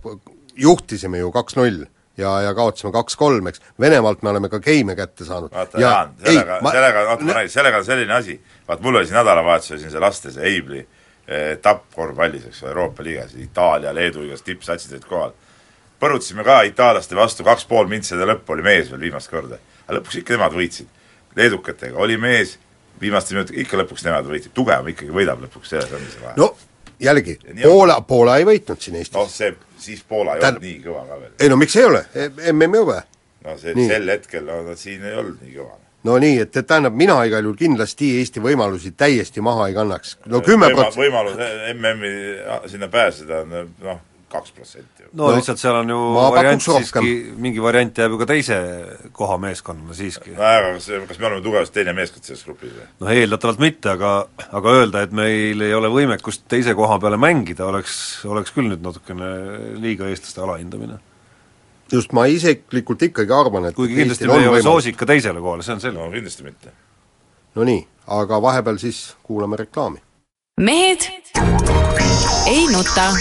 juhtisime 0.55 1.23
ju 1.23 1.31
kaks-null 1.31 1.85
ja, 2.17 2.41
ja 2.41 2.53
kaotasime 2.53 2.91
kaks-kolm, 2.93 3.47
eks, 3.49 3.61
Venemaalt 3.79 4.21
me 4.21 4.29
oleme 4.29 4.49
ka 4.49 4.59
geime 4.63 4.95
kätte 4.95 5.25
saanud. 5.25 5.51
vaata, 5.51 5.79
Jaan, 5.81 6.13
sellega, 6.23 6.59
sellega, 6.71 7.05
oota 7.09 7.27
ma 7.29 7.37
räägin, 7.39 7.53
sellega 7.53 7.79
on 7.81 7.85
selline 7.85 8.13
asi, 8.13 8.37
vaat 8.67 8.81
mul 8.81 8.99
oli 8.99 9.09
siin 9.09 9.17
nädalavahetusel 9.17 9.81
siin 9.81 9.93
see 9.93 10.03
laste 10.03 10.33
see 10.33 10.45
Eibli 10.51 10.81
eh, 10.83 11.55
tappkorvpallis, 11.61 12.49
eks 12.49 12.63
ole, 12.63 12.73
Euroopa 12.73 13.05
liigas, 13.05 13.33
Itaalia, 13.41 13.93
Leedu 13.95 14.27
igas 14.27 14.45
tippsatsid 14.45 14.93
olid 14.93 15.07
kohal. 15.09 15.33
põrutasime 16.03 16.43
ka 16.43 16.61
itaallaste 16.67 17.15
vastu, 17.15 17.43
kaks 17.47 17.65
pool 17.65 17.87
mintsi 17.87 18.15
ja 18.15 18.27
lõpp 18.27 18.49
oli 18.51 18.65
mees 18.65 18.91
veel 18.91 19.07
viimast 19.07 19.31
korda. 19.31 19.57
aga 19.87 19.97
lõpuks 19.97 20.19
ikka 20.21 20.37
nemad 20.37 20.57
võitsid. 20.59 20.91
Leedukatega, 21.35 21.97
oli 21.97 22.17
mees, 22.17 22.57
viimastel 23.01 23.37
minutitel 23.37 23.61
ikka 23.65 23.77
lõpuks 23.81 24.05
nemad 24.05 24.27
võitsid, 24.29 24.53
tugevam 24.53 24.87
ikkagi 24.93 25.11
võidab 25.15 25.41
lõpuks, 25.45 25.69
selles 25.73 25.91
on 25.93 26.03
see 26.11 26.21
vahe. 26.23 26.33
no 26.37 26.51
jällegi. 27.03 27.37
Poola, 27.63 28.01
Poola 28.07 28.37
ei 28.39 28.45
võitnud 28.47 28.79
siin 28.79 28.95
Eestis 28.99 29.17
noh, 29.17 29.29
see, 29.31 29.53
siis 29.81 30.03
Poola 30.07 30.35
ei 30.37 30.41
Tähendab- 30.43 30.61
olnud 30.63 30.69
nii 30.69 30.83
kõva 30.85 31.07
ka 31.09 31.19
veel. 31.19 31.31
ei 31.39 31.49
no 31.49 31.57
miks 31.59 31.75
ei 31.75 31.83
ole, 31.89 32.03
MM 32.53 32.77
jõue. 32.79 32.99
no 33.45 33.57
see 33.57 33.87
sel 33.87 34.09
hetkel, 34.13 34.45
no 34.47 34.61
nad 34.69 34.77
siin 34.79 35.03
ei 35.09 35.15
olnud 35.19 35.41
nii 35.41 35.55
kõva. 35.57 35.75
no 36.03 36.17
nii, 36.19 36.37
et, 36.45 36.55
et 36.61 36.67
tähendab, 36.67 36.93
mina 36.95 37.17
igal 37.27 37.43
juhul 37.43 37.57
kindlasti 37.59 38.13
Eesti 38.21 38.39
võimalusi 38.43 38.93
täiesti 38.97 39.41
maha 39.41 39.67
ei 39.67 39.73
kannaks. 39.75 40.17
no 40.25 40.41
kümme 40.45 40.69
Võima- 40.69 40.75
protsenti, 40.83 41.03
võimalus 41.07 41.43
MM-i 41.73 42.69
sinna 42.71 42.87
pääseda 42.93 43.41
on 43.43 43.57
noh, 43.83 43.99
kaks 44.33 44.53
protsenti. 44.55 45.05
no, 45.13 45.29
lihtsalt 45.35 45.61
seal 45.61 45.77
on 45.79 45.91
ju 45.93 45.99
variant 46.33 46.63
siiski, 46.65 47.13
mingi 47.41 47.61
variant 47.63 47.97
jääb 48.01 48.15
ju 48.15 48.19
ka 48.21 48.27
teise 48.29 48.57
koha 49.15 49.37
meeskonnale 49.41 49.95
siiski. 49.97 50.33
nojah, 50.33 50.57
aga 50.59 50.73
kas, 50.77 50.89
kas 51.09 51.21
me 51.21 51.29
oleme 51.29 51.45
tugevasti 51.45 51.79
teine 51.79 51.95
meeskond 51.97 52.27
selles 52.27 52.43
grupis 52.47 52.73
või? 52.73 52.87
noh, 53.03 53.13
eeldatavalt 53.13 53.63
mitte, 53.63 53.93
aga 53.93 54.13
aga 54.59 54.75
öelda, 54.79 55.03
et 55.05 55.15
meil 55.15 55.65
ei 55.65 55.73
ole 55.77 55.91
võimekust 55.93 56.45
teise 56.51 56.75
koha 56.77 56.99
peale 57.03 57.19
mängida, 57.21 57.67
oleks, 57.69 57.95
oleks 58.29 58.55
küll 58.55 58.71
nüüd 58.71 58.85
natukene 58.85 59.31
liiga 59.83 60.09
eestlaste 60.11 60.43
alahindamine. 60.45 60.99
just 61.93 62.13
ma 62.17 62.25
isiklikult 62.31 63.09
ikkagi 63.09 63.33
arvan, 63.33 63.69
et 63.69 63.77
kuigi 63.77 63.99
kindlasti 64.01 64.29
me 64.29 64.37
on 64.37 64.41
ei 64.41 64.47
ole 64.47 64.57
võimalus. 64.57 64.71
soosik 64.71 64.97
ka 64.97 65.09
teisele 65.13 65.43
kohale, 65.43 65.65
see 65.65 65.77
on 65.77 65.83
selge. 65.83 65.99
no 65.99 66.09
kindlasti 66.13 66.47
mitte. 66.49 66.73
no 67.55 67.69
nii, 67.69 67.85
aga 68.21 68.41
vahepeal 68.49 68.81
siis 68.81 69.05
kuulame 69.23 69.61
reklaami. 69.65 70.01
mehed 70.57 71.11
ei 72.47 72.67
nuta. 72.67 73.13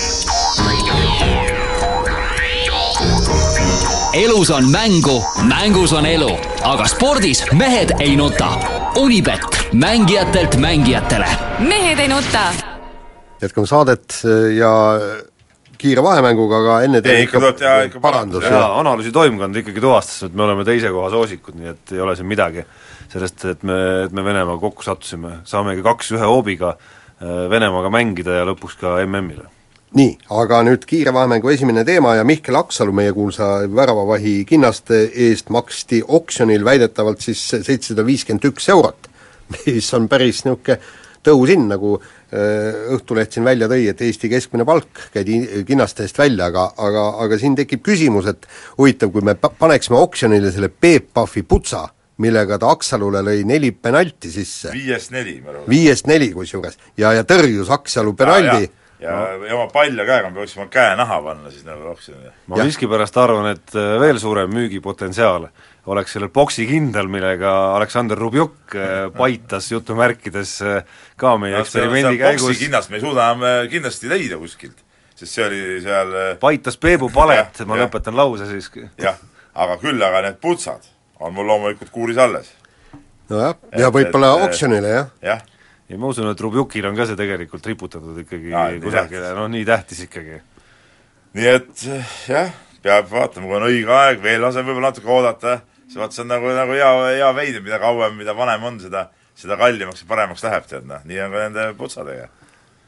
Elus 4.14 4.50
on 4.50 4.70
mängu, 4.70 5.22
mängus 5.48 5.92
on 5.92 6.06
elu, 6.06 6.30
aga 6.64 6.86
spordis 6.86 7.44
mehed 7.52 7.94
ei 8.00 8.16
nuta. 8.16 8.52
Unibet, 9.00 9.40
mängijatelt 9.72 10.56
mängijatele 10.56 11.26
mehed 11.58 11.98
ei 11.98 12.08
nuta. 12.08 12.52
jätkame 13.42 13.66
saadet 13.66 14.20
äh, 14.24 14.56
ja 14.56 14.72
kiire 15.78 16.02
vahemänguga, 16.02 16.58
aga 16.58 16.80
enne 16.86 17.00
Ei, 17.04 17.24
ikka 17.26 17.40
tuleb 17.40 17.56
teha 17.58 17.78
ikka 17.88 18.00
parandus, 18.00 18.44
jaa, 18.46 18.68
analüüsitoimkond 18.80 19.56
ikkagi 19.62 19.82
tuvastas, 19.82 20.28
et 20.28 20.34
me 20.34 20.44
oleme 20.44 20.64
teise 20.64 20.92
koha 20.94 21.10
soosikud, 21.10 21.56
nii 21.58 21.72
et 21.72 21.94
ei 21.96 22.04
ole 22.04 22.14
siin 22.16 22.28
midagi 22.30 22.62
sellest, 23.12 23.44
et 23.50 23.64
me, 23.66 23.78
et 24.04 24.12
me 24.14 24.24
Venemaaga 24.24 24.60
kokku 24.62 24.86
sattusime, 24.86 25.40
saamegi 25.48 25.82
kaks 25.82 26.12
ühe 26.14 26.28
hoobiga 26.28 26.76
äh, 26.76 27.48
Venemaaga 27.50 27.90
mängida 27.90 28.38
ja 28.38 28.46
lõpuks 28.52 28.78
ka 28.80 29.00
MM-ile. 29.06 29.48
Nii, 29.98 30.16
aga 30.32 30.62
nüüd 30.66 30.86
kiire 30.88 31.12
vahemängu 31.14 31.50
esimene 31.52 31.84
teema 31.84 32.14
ja 32.16 32.24
Mihkel 32.24 32.56
Aksalu, 32.56 32.94
meie 32.96 33.12
kuulsa 33.16 33.62
väravavahi 33.68 34.42
kinnaste 34.48 35.04
eest 35.28 35.52
maksti 35.52 36.02
oksjonil 36.08 36.64
väidetavalt 36.64 37.20
siis 37.24 37.42
seitsesada 37.52 38.06
viiskümmend 38.06 38.48
üks 38.52 38.70
eurot, 38.72 39.08
mis 39.56 39.92
on 39.96 40.08
päris 40.12 40.44
niisugune 40.46 40.80
tõusin, 41.22 41.68
nagu 41.70 41.94
äh, 42.00 42.92
Õhtuleht 42.96 43.36
siin 43.36 43.46
välja 43.46 43.68
tõi, 43.70 43.84
et 43.92 44.00
Eesti 44.02 44.30
keskmine 44.32 44.66
palk 44.66 45.04
käidi 45.14 45.38
kinnaste 45.68 46.06
eest 46.06 46.18
välja, 46.18 46.48
aga, 46.50 46.70
aga, 46.82 47.06
aga 47.22 47.38
siin 47.38 47.54
tekib 47.58 47.84
küsimus, 47.86 48.26
et 48.32 48.48
huvitav, 48.78 49.12
kui 49.14 49.22
me 49.22 49.36
pa-, 49.38 49.52
paneksime 49.58 50.00
oksjonile 50.00 50.50
selle 50.54 50.72
Peep 50.72 51.12
Pahvi 51.14 51.44
putsa, 51.46 51.84
millega 52.22 52.58
ta 52.58 52.72
Aksalule 52.74 53.22
lõi 53.24 53.44
neli 53.46 53.70
penalti 53.72 54.32
sisse, 54.32 54.72
viiest 54.74 55.14
neli, 55.14 55.38
ma 55.44 55.52
arvan. 55.52 55.68
viiest 55.70 56.10
neli 56.10 56.32
kusjuures, 56.34 56.80
ja, 56.98 57.12
ja 57.14 57.26
tõrjus 57.28 57.70
Aksalu 57.72 58.16
penaldi 58.18 58.64
ja, 58.64 58.66
ja, 58.66 58.81
ja 59.02 59.54
oma 59.56 59.66
palja 59.72 60.04
käega 60.06 60.30
me 60.30 60.40
peaksime 60.40 60.68
käe 60.72 60.94
naha 60.98 61.18
panna 61.24 61.50
siis 61.50 61.64
nagu 61.66 61.88
oksjonile. 61.92 62.32
ma 62.46 62.60
Jah. 62.60 62.68
miskipärast 62.68 63.16
arvan, 63.18 63.50
et 63.56 63.74
äh, 63.74 63.96
veel 64.00 64.20
suurem 64.22 64.52
müügipotentsiaal 64.54 65.48
oleks 65.92 66.14
sellel 66.14 66.30
poksikindel, 66.30 67.08
millega 67.10 67.52
Aleksander 67.76 68.18
Rubjuk 68.18 68.76
äh, 68.78 69.08
paitas 69.16 69.70
jutumärkides 69.72 70.54
äh, 70.62 70.84
ka 71.16 71.34
meie 71.42 71.58
eksperimendi 71.60 72.20
käigus, 72.22 72.58
kinnast 72.62 72.90
me 72.90 73.00
ei 73.00 73.04
suuda 73.04 73.28
enam 73.32 73.68
kindlasti 73.72 74.10
leida 74.12 74.38
kuskilt, 74.38 74.78
sest 75.14 75.32
see 75.34 75.46
oli 75.48 75.62
seal 75.84 76.16
paitas 76.40 76.78
Peebu 76.78 77.10
palet, 77.14 77.64
ma 77.66 77.76
jah. 77.80 77.86
lõpetan 77.88 78.16
lause 78.18 78.46
siiski. 78.50 78.86
jah, 79.02 79.18
aga 79.54 79.78
küll 79.82 80.02
aga 80.02 80.22
need 80.28 80.40
putsad 80.42 80.86
on 81.22 81.34
mul 81.34 81.46
loomulikult 81.46 81.90
kuuris 81.94 82.18
alles. 82.18 82.52
nojah, 83.30 83.56
Et- 83.72 83.80
ja 83.80 83.90
võib-olla 83.94 84.34
oksjonile, 84.46 84.88
jah. 84.88 85.10
jah, 85.22 85.42
ja 85.90 85.98
ma 85.98 86.12
usun, 86.12 86.30
et 86.30 86.40
Rubjukil 86.40 86.86
on 86.88 86.98
ka 86.98 87.06
see 87.08 87.18
tegelikult 87.18 87.66
riputatud 87.66 88.20
ikkagi 88.24 88.52
nii 88.52 88.82
kusagile, 88.84 89.32
noh 89.38 89.48
nii 89.52 89.64
tähtis 89.68 90.04
ikkagi. 90.06 90.42
nii 91.38 91.48
et 91.56 91.88
jah, 92.28 92.52
peab 92.84 93.10
vaatama, 93.10 93.48
kui 93.48 93.58
on 93.58 93.66
õige 93.70 93.96
aeg, 93.96 94.22
veel 94.22 94.44
laseb 94.44 94.68
võib-olla 94.68 94.92
natuke 94.92 95.10
oodata, 95.10 95.58
see 95.88 96.00
vaat 96.00 96.14
see 96.14 96.24
on 96.24 96.32
nagu, 96.32 96.54
nagu 96.56 96.78
hea, 96.78 96.92
hea 97.18 97.32
veid, 97.36 97.60
mida 97.64 97.80
kauem, 97.82 98.16
mida 98.20 98.36
vanem 98.36 98.70
on, 98.70 98.80
seda 98.82 99.08
seda 99.38 99.56
kallimaks 99.60 100.04
ja 100.04 100.08
paremaks 100.08 100.44
läheb, 100.44 100.66
tead 100.68 100.86
noh, 100.88 101.02
nii 101.08 101.20
on 101.24 101.34
ka 101.34 101.42
nende 101.46 101.66
putsadega. 101.78 102.28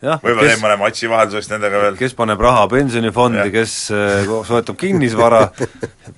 Võib-olla 0.05 0.49
teeb 0.51 0.63
mõne 0.63 0.77
matši 0.81 1.11
vahelduseks 1.11 1.51
nendega 1.53 1.81
veel 1.83 1.99
kes 1.99 2.15
paneb 2.19 2.41
raha 2.45 2.65
pensionifondi, 2.71 3.45
kes 3.55 3.75
äh, 3.95 4.31
soetab 4.49 4.79
kinnisvara, 4.81 5.47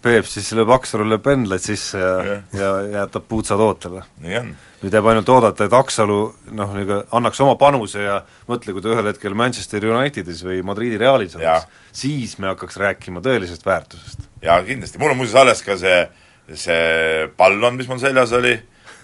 Peep 0.03 0.29
siis 0.29 0.49
lööb 0.57 0.71
Aksalule 0.75 1.19
pendleid 1.23 1.65
sisse 1.65 2.01
ja, 2.01 2.13
Jah. 2.27 2.43
ja 2.59 2.71
jätab 3.03 3.27
puutsad 3.31 3.63
ootele. 3.63 4.03
nii 4.25 4.39
on. 4.41 4.53
nüüd 4.83 4.99
jääb 4.99 5.11
ainult 5.13 5.33
oodata, 5.33 5.69
et 5.69 5.77
Aksalu 5.77 6.19
noh, 6.51 6.77
niisugune 6.77 7.01
annaks 7.19 7.43
oma 7.47 7.57
panuse 7.61 8.05
ja 8.05 8.21
mõtle, 8.51 8.75
kui 8.77 8.85
ta 8.85 8.93
ühel 8.93 9.11
hetkel 9.13 9.37
Manchester 9.39 9.89
Unitedis 9.91 10.45
või 10.47 10.61
Madridi 10.67 11.01
Realis 11.01 11.37
oleks, 11.39 11.67
siis 11.97 12.37
me 12.43 12.53
hakkaks 12.53 12.79
rääkima 12.83 13.25
tõelisest 13.25 13.67
väärtusest. 13.67 14.31
jaa, 14.45 14.61
kindlasti, 14.67 15.03
mul 15.03 15.15
on 15.15 15.23
muuseas 15.23 15.43
alles 15.43 15.63
ka 15.67 15.79
see, 15.81 16.07
see 16.55 17.29
pallon, 17.39 17.79
mis 17.79 17.91
mul 17.91 18.03
seljas 18.03 18.35
oli, 18.37 18.57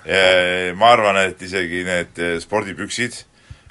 ma 0.80 0.94
arvan, 0.96 1.20
et 1.28 1.42
isegi 1.46 1.84
need 1.86 2.18
eh, 2.18 2.40
spordipüksid 2.42 3.22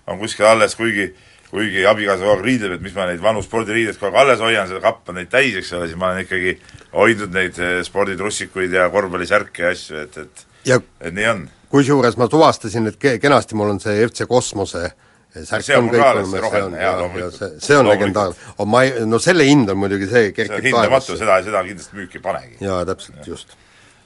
on 0.07 0.19
kuskil 0.21 0.47
alles, 0.49 0.75
kuigi 0.75 1.11
kuigi 1.51 1.83
abikaasa 1.87 2.23
kogu 2.23 2.37
aeg 2.37 2.45
riidleb, 2.45 2.77
et 2.77 2.83
mis 2.85 2.93
ma 2.95 3.05
neid 3.09 3.19
vanu 3.23 3.43
spordiriideid 3.43 3.99
kogu 3.99 4.15
aeg 4.15 4.21
alles 4.23 4.43
hoian, 4.43 4.69
seda 4.69 4.79
kapp 4.83 5.09
on 5.11 5.19
neid 5.19 5.31
täis, 5.31 5.57
eks 5.59 5.73
ole, 5.75 5.89
siis 5.89 5.99
ma 5.99 6.11
olen 6.11 6.23
ikkagi 6.23 6.55
hoidnud 6.95 7.35
neid 7.35 7.59
eh, 7.59 7.79
sporditrussikuid 7.87 8.73
ja 8.77 8.87
korvpallisärke 8.93 9.65
ja 9.65 9.73
asju, 9.75 10.05
et, 10.05 10.17
et 10.23 10.45
ja 10.65 10.79
et 11.01 11.15
nii 11.15 11.27
on. 11.33 11.47
kusjuures 11.73 12.17
ma 12.19 12.27
tuvastasin, 12.31 12.87
et 12.91 12.99
ke-, 13.01 13.17
kenasti 13.21 13.59
mul 13.59 13.73
on 13.73 13.81
see 13.83 13.97
FC 14.07 14.27
Kosmose 14.29 14.91
särk 15.31 15.63
See 15.63 15.77
on 15.77 15.87
mul 15.87 15.95
ka 15.95 16.09
alles, 16.11 16.31
see 16.31 16.43
roheline, 16.43 16.77
jaa, 16.77 16.83
ja, 16.83 16.91
ja 16.91 16.99
loomulikult. 16.99 17.37
see, 17.39 17.59
see 17.63 17.79
on 17.79 17.87
legendaarne. 17.87 18.67
ma 18.67 18.83
ei, 18.83 18.93
no 19.07 19.19
selle 19.23 19.47
hind 19.47 19.71
on 19.71 19.79
muidugi 19.79 20.07
see, 20.11 20.31
kerkib 20.35 20.69
hindamatu, 20.71 21.17
seda, 21.19 21.39
seda 21.43 21.63
kindlasti 21.67 21.99
müüki 21.99 22.19
ei 22.19 22.23
panegi. 22.23 22.57
jaa, 22.63 22.81
täpselt, 22.87 23.19
just. 23.27 23.55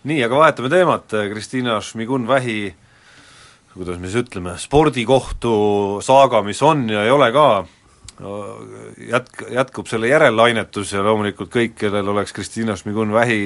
nii, 0.05 0.19
aga 0.25 0.41
vahetame 0.41 0.69
teemat, 0.73 1.17
Kristiina 1.31 1.79
Šmigun-Vähi 1.81 2.59
kuidas 3.75 3.99
me 3.99 4.07
siis 4.07 4.23
ütleme, 4.23 4.55
spordikohtu 4.59 5.55
saaga, 6.03 6.41
mis 6.45 6.61
on 6.63 6.87
ja 6.89 7.03
ei 7.03 7.11
ole 7.11 7.27
ka, 7.35 7.47
jatk-, 9.09 9.43
jätkub 9.51 9.89
selle 9.91 10.07
järellainetus 10.07 10.93
ja 10.95 11.03
loomulikult 11.03 11.51
kõik, 11.51 11.73
kellel 11.79 12.07
oleks 12.13 12.31
Kristiina 12.33 12.77
Šmigun-Vähi 12.79 13.39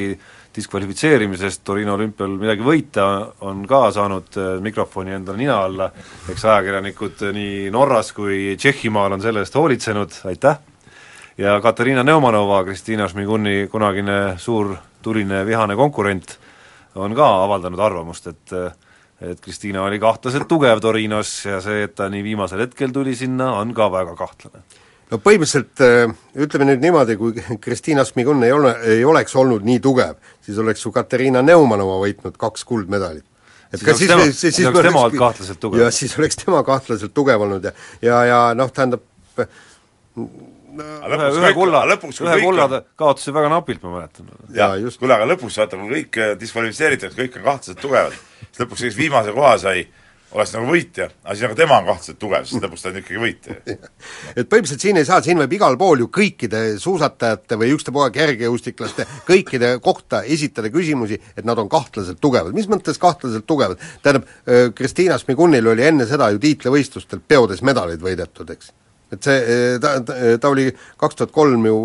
diskvalifitseerimisest 0.55 1.63
Torino 1.65 1.95
olümpial 1.97 2.35
midagi 2.37 2.65
võita, 2.65 3.05
on 3.45 3.63
ka 3.69 3.87
saanud 3.95 4.37
äh, 4.37 4.49
mikrofoni 4.65 5.15
endale 5.17 5.41
nina 5.41 5.59
alla, 5.65 5.89
eks 6.29 6.45
ajakirjanikud 6.45 7.23
nii 7.33 7.69
Norras 7.73 8.11
kui 8.17 8.55
Tšehhimaal 8.57 9.17
on 9.17 9.23
selle 9.25 9.45
eest 9.45 9.57
hoolitsenud, 9.57 10.19
aitäh! 10.29 10.59
ja 11.39 11.55
Katariina 11.63 12.03
Neumanova, 12.03 12.63
Kristiina 12.67 13.07
Šmiguni 13.07 13.69
kunagine 13.71 14.35
suur 14.37 14.75
tuline 15.01 15.41
vihane 15.47 15.77
konkurent, 15.79 16.35
on 16.99 17.15
ka 17.15 17.29
avaldanud 17.45 17.79
arvamust, 17.79 18.27
et 18.27 18.55
et 19.21 19.39
Kristiina 19.43 19.83
oli 19.83 19.99
kahtlaselt 19.99 20.47
tugev 20.47 20.79
Torinos 20.83 21.31
ja 21.45 21.59
see, 21.63 21.83
et 21.87 21.95
ta 21.97 22.07
nii 22.11 22.23
viimasel 22.23 22.63
hetkel 22.63 22.93
tuli 22.95 23.15
sinna, 23.19 23.51
on 23.59 23.73
ka 23.75 23.89
väga 23.91 24.15
kahtlane. 24.19 24.63
no 25.11 25.19
põhimõtteliselt 25.23 25.83
äh, 25.85 26.13
ütleme 26.45 26.69
nüüd 26.69 26.85
niimoodi, 26.85 27.17
kui 27.19 27.59
Kristiina 27.63 28.05
Smigun 28.07 28.43
ei 28.47 28.53
ole, 28.55 28.75
ei 28.95 29.05
oleks 29.05 29.35
olnud 29.35 29.65
nii 29.67 29.81
tugev, 29.83 30.19
siis 30.45 30.59
oleks 30.61 30.85
ju 30.85 30.93
Katariina 30.95 31.43
Neumanova 31.45 31.99
võitnud 32.05 32.37
kaks 32.39 32.63
kuldmedalit. 32.69 33.25
Siis 33.69 33.83
oleks 33.85 34.05
tema- 34.09 34.29
siis 34.33 34.59
oleks 34.65 34.87
tema 34.87 35.03
olnud 35.05 35.19
kahtlaselt 35.19 35.59
tugev. 35.61 35.83
jah, 35.83 35.91
siis 35.93 36.15
oleks 36.17 36.39
tema 36.41 36.63
kahtlaselt 36.63 37.13
tugev 37.13 37.41
olnud 37.45 37.67
ja 37.69 37.75
ja, 38.01 38.23
ja 38.25 38.39
noh, 38.57 38.71
tähendab 38.73 39.03
aga 40.79 41.17
ühe, 41.17 41.27
lõpuks 41.27 41.39
ühe 41.41 41.51
kulla, 41.57 41.83
lõpuks, 41.89 42.21
ühe 42.23 42.37
kulla 42.43 42.67
ta 42.71 42.81
kaotasid 42.99 43.35
väga 43.35 43.51
napilt, 43.51 43.83
ma 43.83 43.95
mäletan. 43.97 44.29
jaa, 44.49 44.73
jah, 44.73 44.75
just. 44.83 44.99
kuule, 45.01 45.15
aga 45.15 45.27
lõpus 45.29 45.57
vaata, 45.59 45.79
kui 45.79 45.91
kõik 45.95 46.19
eh, 46.21 46.33
diskvalifitseeritakse, 46.39 47.17
kõik 47.19 47.39
on 47.39 47.47
kahtlaselt 47.47 47.81
tugevad, 47.83 48.17
siis 48.47 48.63
lõpuks, 48.63 48.85
kes 48.87 48.97
viimase 48.97 49.33
koha 49.35 49.55
sai, 49.61 49.87
oleks 50.35 50.51
nagu 50.53 50.69
võitja, 50.69 51.07
aga 51.23 51.35
siis 51.35 51.45
nagu 51.47 51.57
tema 51.57 51.77
on 51.79 51.87
kahtlaselt 51.87 52.19
tugev, 52.21 52.45
siis 52.45 52.61
lõpuks 52.61 52.83
ta 52.83 52.91
on 52.91 52.97
ikkagi 52.99 53.21
võitja. 53.21 53.55
et 54.37 54.49
põhimõtteliselt 54.49 54.83
siin 54.85 54.99
ei 55.01 55.07
saa, 55.07 55.21
siin 55.25 55.41
võib 55.41 55.55
igal 55.57 55.77
pool 55.79 56.03
ju 56.03 56.09
kõikide 56.13 56.61
suusatajate 56.81 57.57
või 57.59 57.71
ükstapuha 57.73 58.09
kergejõustiklaste 58.13 59.07
kõikide 59.27 59.71
kohta 59.85 60.21
esitada 60.37 60.69
küsimusi, 60.73 61.17
et 61.33 61.47
nad 61.49 61.61
on 61.61 61.69
kahtlaselt 61.71 62.21
tugevad. 62.21 62.53
mis 62.57 62.69
mõttes 62.69 63.01
kahtlaselt 63.01 63.47
tugevad? 63.49 63.81
tähendab, 64.03 64.27
Kristiina 64.75 65.17
Smigunil 65.17 65.71
oli 65.73 65.87
enne 65.87 66.05
seda 66.09 66.29
ju 66.33 66.41
tiitlivõistlustel 66.43 67.23
peodes 67.27 67.63
medaleid 67.65 68.03
võidetud, 68.03 68.53
eks. 68.53 68.73
et 69.15 69.23
see, 69.25 69.55
ta, 69.81 69.97
ta, 70.05 70.19
ta 70.37 70.53
oli 70.53 70.69
kaks 70.97 71.17
tuhat 71.17 71.33
kolm 71.33 71.65
ju 71.65 71.79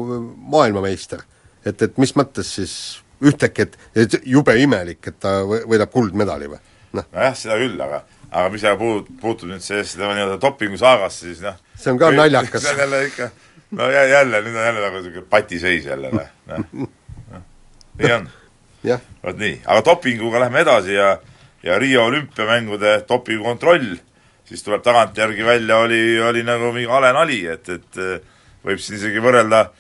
maailmameister. 0.53 1.25
et, 1.65 1.81
et 1.81 1.97
mis 1.99 2.13
mõttes 2.17 2.53
siis 2.61 2.77
ühtäkki, 3.23 3.69
et, 3.95 4.19
jube 4.27 4.57
imelik, 4.61 5.01
et 5.07 5.19
ta 5.21 5.41
võ- 5.47 5.65
võidab 5.71 5.93
kuldmedali 5.95 6.51
või? 6.51 6.61
noh, 6.95 7.07
nojah, 7.13 7.35
seda 7.39 7.59
küll, 7.59 7.81
aga 7.81 8.05
aga 8.35 8.49
mis 8.51 8.65
puut-, 8.79 9.11
puutub 9.21 9.51
nüüd 9.51 9.63
sellesse 9.63 9.99
tema 9.99 10.15
nii-öelda 10.17 10.41
dopingusaagasse, 10.43 11.27
siis 11.27 11.43
noh. 11.45 11.59
See 11.79 11.93
on 11.93 11.99
ka 11.99 12.11
naljakas. 12.15 12.63
see 12.63 12.73
on 12.75 12.83
jälle 12.85 13.03
ikka 13.07 13.31
no 13.75 13.91
jä- 13.91 14.09
jälle, 14.11 14.41
nüüd 14.43 14.57
on 14.57 14.67
jälle 14.69 14.81
nagu 14.87 14.97
niisugune 15.03 15.27
patiseis 15.31 15.87
jälle, 15.87 16.11
noh, 16.11 16.33
noh. 16.51 16.89
nii 17.99 18.13
on. 18.13 18.29
Vot 19.25 19.39
nii, 19.41 19.61
aga 19.65 19.85
dopinguga 19.87 20.43
lähme 20.45 20.61
edasi 20.61 20.95
ja 20.95 21.15
ja 21.65 21.79
Riio 21.79 22.05
olümpiamängude 22.05 23.05
dopingukontroll, 23.09 23.95
siis 24.45 24.63
tuleb 24.63 24.83
tagantjärgi 24.85 25.45
välja, 25.47 25.79
oli, 25.81 26.21
oli 26.21 26.43
nagu 26.45 26.73
mingi 26.75 26.91
hale 26.91 27.13
nali, 27.17 27.39
et, 27.49 27.69
et 27.69 28.01
eh, 28.03 28.19
võib 28.67 28.83
siin 28.85 28.99
isegi 28.99 29.23
võrrelda 29.25 29.71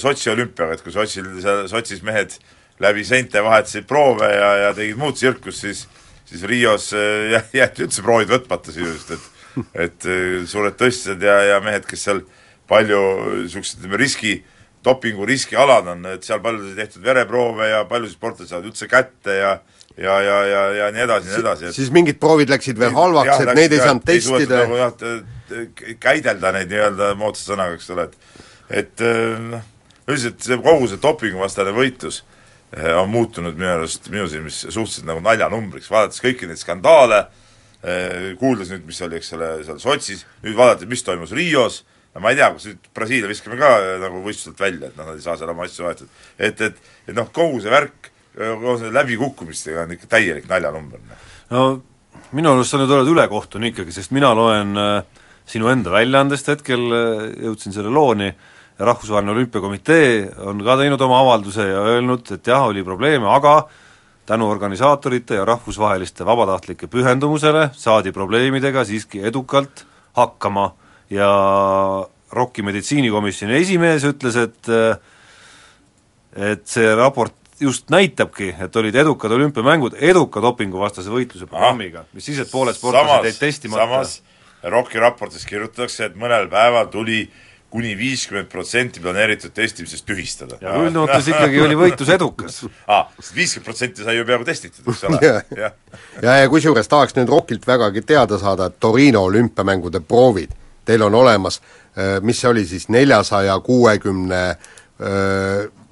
Sotši 0.00 0.30
olümpiaga, 0.32 0.78
et 0.78 0.80
kui 0.80 0.94
Sotšil 0.94 1.26
seal, 1.44 1.66
Sotšis 1.68 2.00
mehed 2.06 2.38
läbi 2.82 3.04
seinte 3.06 3.42
vahetasid 3.44 3.86
proove 3.86 4.28
ja, 4.34 4.48
ja 4.66 4.72
tegid 4.74 4.98
muud 4.98 5.14
tsirkust, 5.18 5.60
siis 5.66 5.84
siis 6.24 6.42
Rios 6.48 6.88
eh, 6.96 7.30
jä- 7.34 7.44
jäeti 7.60 7.84
üldse 7.86 8.02
proovid 8.02 8.30
võtmata 8.32 8.72
sisuliselt, 8.74 9.18
et 9.20 9.30
et 9.86 10.06
eh, 10.10 10.40
suured 10.50 10.74
tõstjad 10.80 11.22
ja, 11.22 11.36
ja 11.52 11.60
mehed, 11.62 11.84
kes 11.86 12.02
seal 12.08 12.24
palju 12.68 12.98
niisugused, 13.44 13.78
ütleme, 13.84 14.00
riski, 14.00 14.32
dopingu 14.84 15.26
riskialad 15.28 15.86
on, 15.92 16.02
et 16.16 16.24
seal 16.26 16.40
paljusid 16.42 16.74
tehtud 16.80 17.04
vereproove 17.06 17.68
ja 17.70 17.84
paljusid 17.88 18.16
sportlasi 18.18 18.50
saavad 18.50 18.66
üldse 18.72 18.88
kätte 18.90 19.38
ja 19.38 19.52
ja, 19.94 20.16
ja, 20.26 20.38
ja, 20.50 20.62
ja 20.80 20.86
nii 20.90 21.04
edasi, 21.04 21.28
nii 21.30 21.38
edasi, 21.44 21.68
et 21.70 21.76
siis 21.76 21.92
mingid 21.94 22.18
proovid 22.18 22.50
läksid 22.50 22.80
veel 22.80 22.90
halvaks, 22.96 23.44
et 23.44 23.52
neid 23.54 23.76
ei 23.76 23.78
saanud 23.84 24.02
testida. 24.08 24.64
nagu 24.64 24.80
jah, 24.80 24.96
käidelda 26.02 26.50
neid 26.56 26.72
nii-öelda 26.72 27.12
moodsa 27.20 27.52
sõnaga, 27.52 27.76
eks 27.78 27.92
ole, 27.94 28.08
et 28.08 28.80
et 28.80 29.04
noh, 29.52 29.62
üldiselt 30.08 30.42
see 30.42 30.56
kogu 30.64 30.88
see 30.90 30.98
dopinguvastane 31.04 31.70
võitlus 31.76 32.24
on 32.74 33.10
muutunud 33.12 33.54
minu 33.54 33.70
arust, 33.76 34.08
minu 34.10 34.26
silmis 34.30 34.64
suhteliselt 34.66 35.06
nagu 35.06 35.20
naljanumbriks, 35.22 35.90
vaadates 35.92 36.22
kõiki 36.24 36.48
neid 36.50 36.58
skandaale, 36.58 37.20
kuuldes 38.40 38.72
nüüd, 38.72 38.86
mis 38.88 38.98
oli, 39.04 39.20
eks 39.20 39.34
ole, 39.36 39.50
seal 39.66 39.78
Sotšis, 39.82 40.24
nüüd 40.42 40.56
vaadata, 40.58 40.88
mis 40.90 41.04
toimus 41.06 41.34
Rios, 41.36 41.82
ma 42.18 42.32
ei 42.32 42.38
tea, 42.38 42.48
kas 42.54 42.66
nüüd 42.70 42.90
Brasiilia 42.96 43.30
viskame 43.30 43.58
ka 43.60 43.70
eh, 43.82 43.94
nagu 44.02 44.22
võistluselt 44.24 44.60
välja, 44.62 44.88
et 44.88 44.98
noh, 44.98 45.08
nad 45.10 45.18
ei 45.18 45.24
saa 45.24 45.36
seal 45.38 45.50
oma 45.50 45.66
asju 45.66 45.86
vahetada. 45.86 46.10
et, 46.38 46.60
et, 46.62 46.92
et 47.08 47.16
noh, 47.16 47.30
kogu 47.34 47.60
see 47.62 47.72
värk 47.74 48.10
koos 48.34 48.82
nende 48.82 48.94
läbikukkumistega 48.98 49.84
on 49.84 49.94
ikka 49.94 50.08
täielik 50.16 50.48
naljanumber. 50.50 51.02
noh. 51.08 51.26
no 51.50 51.64
minu 52.34 52.54
arust 52.54 52.74
sa 52.74 52.80
nüüd 52.80 52.90
oled 52.94 53.10
ülekohtune 53.12 53.70
ikkagi, 53.70 53.94
sest 53.94 54.14
mina 54.14 54.32
loen 54.34 54.74
äh, 54.80 55.22
sinu 55.46 55.70
enda 55.70 55.92
väljaandest 55.94 56.50
hetkel 56.50 56.86
äh,, 56.90 57.24
jõudsin 57.46 57.74
selle 57.74 57.92
looni, 57.94 58.32
Rahvusvaheline 58.78 59.30
Olümpiakomitee 59.30 60.30
on 60.42 60.58
ka 60.66 60.76
teinud 60.80 61.00
oma 61.00 61.20
avalduse 61.22 61.66
ja 61.68 61.82
öelnud, 61.94 62.26
et 62.34 62.46
jah, 62.46 62.64
oli 62.66 62.82
probleeme, 62.82 63.28
aga 63.30 63.68
tänu 64.26 64.48
organisaatorite 64.50 65.38
ja 65.38 65.44
rahvusvaheliste 65.44 66.26
vabatahtlike 66.26 66.88
pühendumusele 66.90 67.68
saadi 67.72 68.12
probleemidega 68.12 68.84
siiski 68.84 69.22
edukalt 69.22 69.84
hakkama 70.18 70.72
ja 71.10 71.30
ROK-i 72.32 72.62
meditsiinikomisjoni 72.66 73.54
esimees 73.60 74.04
ütles, 74.10 74.36
et 74.42 74.70
äh, 74.72 74.98
et 76.34 76.66
see 76.66 76.94
raport 76.98 77.34
just 77.60 77.90
näitabki, 77.94 78.50
et 78.58 78.76
olid 78.76 78.94
edukad 78.98 79.30
olümpiamängud 79.30 79.94
eduka 80.02 80.42
dopinguvastase 80.42 81.12
võitluse 81.12 81.46
programmiga, 81.46 82.04
mis 82.12 82.26
siis, 82.26 82.40
et 82.42 82.50
pooled 82.50 82.74
sportlased 82.74 83.28
jäid 83.30 83.38
testimata. 83.38 83.86
samas 83.86 84.16
ROK-i 84.64 84.98
raportis 84.98 85.44
kirjutatakse, 85.46 86.08
et 86.08 86.16
mõnel 86.18 86.48
päeval 86.50 86.88
tuli 86.90 87.28
kuni 87.74 87.96
viiskümmend 87.98 88.46
protsenti 88.52 89.00
planeeritud 89.02 89.50
testimisest 89.50 90.06
tühistada. 90.06 90.60
ja 90.62 90.76
üldjoontes 90.78 91.26
ikkagi 91.32 91.58
oli 91.60 91.78
võitlus 91.78 92.12
edukas. 92.14 92.60
aa, 92.86 93.08
sest 93.18 93.34
viiskümmend 93.34 93.66
protsenti 93.66 94.06
sai 94.06 94.14
ju 94.20 94.26
peaaegu 94.28 94.46
testitud, 94.46 94.86
eks 94.92 95.02
ole 95.08 95.18
Jah. 95.26 95.40
jah. 95.58 95.72
ja, 96.22 96.36
ja 96.44 96.52
kusjuures 96.52 96.88
tahaks 96.88 97.16
nüüd 97.18 97.32
Rockilt 97.34 97.66
vägagi 97.66 98.04
teada 98.06 98.38
saada, 98.38 98.70
et 98.70 98.78
Torino 98.80 99.24
olümpiamängude 99.26 100.04
proovid 100.06 100.54
teil 100.84 101.02
on 101.02 101.14
olemas, 101.14 101.60
mis 102.22 102.40
see 102.40 102.50
oli 102.50 102.66
siis, 102.68 102.88
neljasaja 102.92 103.58
kuuekümne 103.64 104.42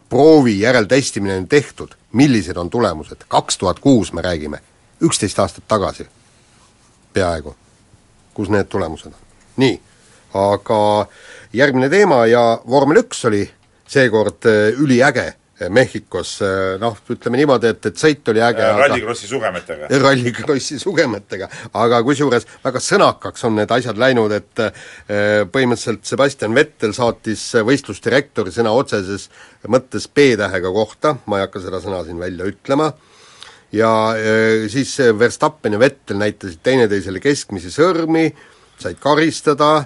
proovi 0.09 0.59
järeltestimine 0.61 1.37
on 1.37 1.49
tehtud, 1.49 1.95
millised 2.13 2.57
on 2.57 2.71
tulemused, 2.71 3.25
kaks 3.29 3.59
tuhat 3.59 3.79
kuus 3.81 4.13
me 4.13 4.23
räägime, 4.23 4.61
üksteist 5.01 5.39
aastat 5.41 5.65
tagasi 5.69 6.07
peaaegu, 7.13 7.57
kus 8.35 8.53
need 8.53 8.69
tulemused 8.69 9.09
on. 9.13 9.17
nii, 9.57 9.81
aga 10.35 11.07
järgmine 11.53 11.91
teema 11.93 12.25
ja 12.31 12.43
vormel 12.69 13.03
üks 13.05 13.25
oli 13.29 13.45
seekord 13.93 14.47
äh, 14.49 14.73
üliäge 14.81 15.27
äh, 15.61 15.69
Mehhikos, 15.71 16.39
äh, 16.43 16.79
noh, 16.81 16.97
ütleme 17.13 17.39
niimoodi, 17.41 17.73
et, 17.75 17.87
et 17.91 18.01
sõit 18.01 18.27
oli 18.33 18.43
äge, 18.45 18.65
rallikrossi 18.79 19.29
sugemetega. 19.31 19.91
rallikrossi 20.07 20.79
sugemetega, 20.81 21.49
aga 21.83 22.01
kusjuures 22.07 22.49
väga 22.65 22.83
sõnakaks 22.83 23.47
on 23.49 23.59
need 23.61 23.77
asjad 23.77 24.01
läinud, 24.01 24.33
et 24.33 24.65
põhimõtteliselt 25.53 26.09
Sebastian 26.09 26.57
Vettel 26.57 26.97
saatis 26.97 27.45
võistlusdirektori 27.69 28.55
sõna 28.55 28.75
otseses 28.77 29.29
mõttes 29.71 30.09
B-tähega 30.09 30.73
kohta, 30.75 31.17
ma 31.27 31.41
ei 31.41 31.47
hakka 31.47 31.67
seda 31.67 31.83
sõna 31.85 32.03
siin 32.07 32.21
välja 32.23 32.49
ütlema, 32.49 32.91
ja 33.73 33.91
siis 34.73 34.97
Verstappen 35.19 35.77
ja 35.77 35.81
Vettel 35.81 36.21
näitasid 36.21 36.65
teineteisele 36.65 37.21
keskmisi 37.23 37.71
sõrmi, 37.73 38.31
said 38.83 38.99
karistada, 39.01 39.85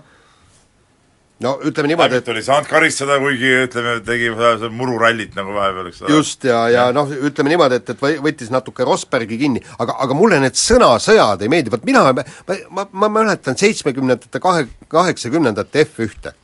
no 1.44 1.52
ütleme 1.68 1.90
niimoodi, 1.90 2.20
et 2.20 2.28
ei 2.32 2.44
saanud 2.44 2.68
karistada, 2.70 3.18
kuigi 3.20 3.50
ütleme, 3.66 3.98
tegi 4.06 4.30
mururallit 4.72 5.36
nagu 5.36 5.52
vahepeal, 5.56 5.90
eks 5.90 6.00
ole. 6.02 6.14
just, 6.14 6.46
ja, 6.48 6.62
ja 6.72 6.86
noh, 6.96 7.10
ütleme 7.28 7.52
niimoodi, 7.52 7.80
et, 7.80 7.92
et 7.92 8.24
võttis 8.24 8.52
natuke 8.52 8.86
Rosbergi 8.88 9.38
kinni, 9.40 9.60
aga, 9.82 9.98
aga 10.06 10.16
mulle 10.16 10.40
need 10.42 10.56
sõnasõjad 10.60 11.44
ei 11.44 11.52
meeldi, 11.52 11.72
vot 11.74 11.84
mina, 11.88 12.06
ma, 12.16 12.24
ma, 12.78 12.88
ma 13.04 13.12
mäletan 13.18 13.58
seitsmekümnendate, 13.60 14.40
kahe, 14.42 14.66
kaheksakümnendate 14.92 15.84
F1-te. 15.84 16.34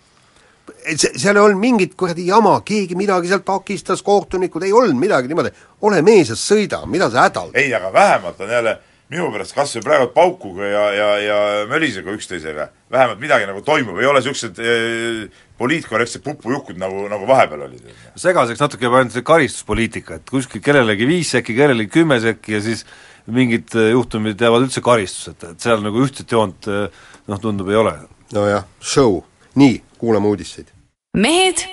see, 0.93 1.17
seal 1.17 1.37
ei 1.39 1.43
olnud 1.47 1.63
mingit 1.63 1.97
kuradi 1.97 2.29
jama, 2.29 2.59
keegi 2.67 2.99
midagi 2.99 3.33
seal 3.33 3.45
takistas, 3.47 4.05
kohtunikud, 4.05 4.69
ei 4.69 4.77
olnud 4.77 5.01
midagi 5.01 5.33
niimoodi, 5.33 5.57
ole 5.89 6.05
mees 6.05 6.35
ja 6.35 6.39
sõida, 6.39 6.85
mida 6.87 7.09
sa 7.11 7.29
hädaldad? 7.29 7.57
ei, 7.57 7.73
aga 7.75 7.93
vähemalt 7.97 8.45
on 8.45 8.59
jälle 8.61 8.79
minu 9.13 9.29
pärast 9.33 9.55
kas 9.57 9.75
või 9.77 9.85
praegu 9.85 10.09
paukuga 10.15 10.69
ja, 10.69 10.83
ja, 10.97 11.09
ja 11.21 11.39
mölisega 11.71 12.13
üksteisega, 12.17 12.69
vähemalt 12.93 13.21
midagi 13.21 13.47
nagu 13.49 13.63
toimub, 13.65 13.99
ei 14.01 14.09
ole 14.09 14.23
niisugused 14.23 14.61
eh, 14.63 15.45
poliitkorrektsed 15.61 16.25
pupujukud, 16.25 16.79
nagu, 16.81 17.05
nagu 17.13 17.29
vahepeal 17.29 17.67
olid. 17.69 17.93
segaseks 18.19 18.63
natuke 18.63 18.89
jääb 18.89 18.99
ainult 19.01 19.17
see 19.17 19.27
karistuspoliitika, 19.29 20.21
et 20.21 20.33
kuskil 20.33 20.65
kellelegi 20.65 21.09
viis 21.09 21.33
sekki, 21.37 21.57
kellelegi 21.59 21.93
kümme 22.01 22.21
sekki 22.25 22.57
ja 22.57 22.63
siis 22.65 22.87
mingid 23.27 23.77
eh, 23.77 23.93
juhtumid 23.93 24.41
jäävad 24.41 24.69
üldse 24.69 24.85
karistuseta, 24.85 25.53
et 25.53 25.65
seal 25.69 25.85
nagu 25.85 26.05
ühtset 26.05 26.33
joont 26.33 26.71
eh, 26.73 27.05
noh, 27.29 27.43
tundub, 27.43 27.71
ei 27.73 27.81
ole. 27.83 27.97
nojah, 28.33 28.65
show. 28.81 29.21
nii, 29.61 29.83
kuulame 30.01 30.33
uudiseid. 30.33 30.73
mehed 31.17 31.67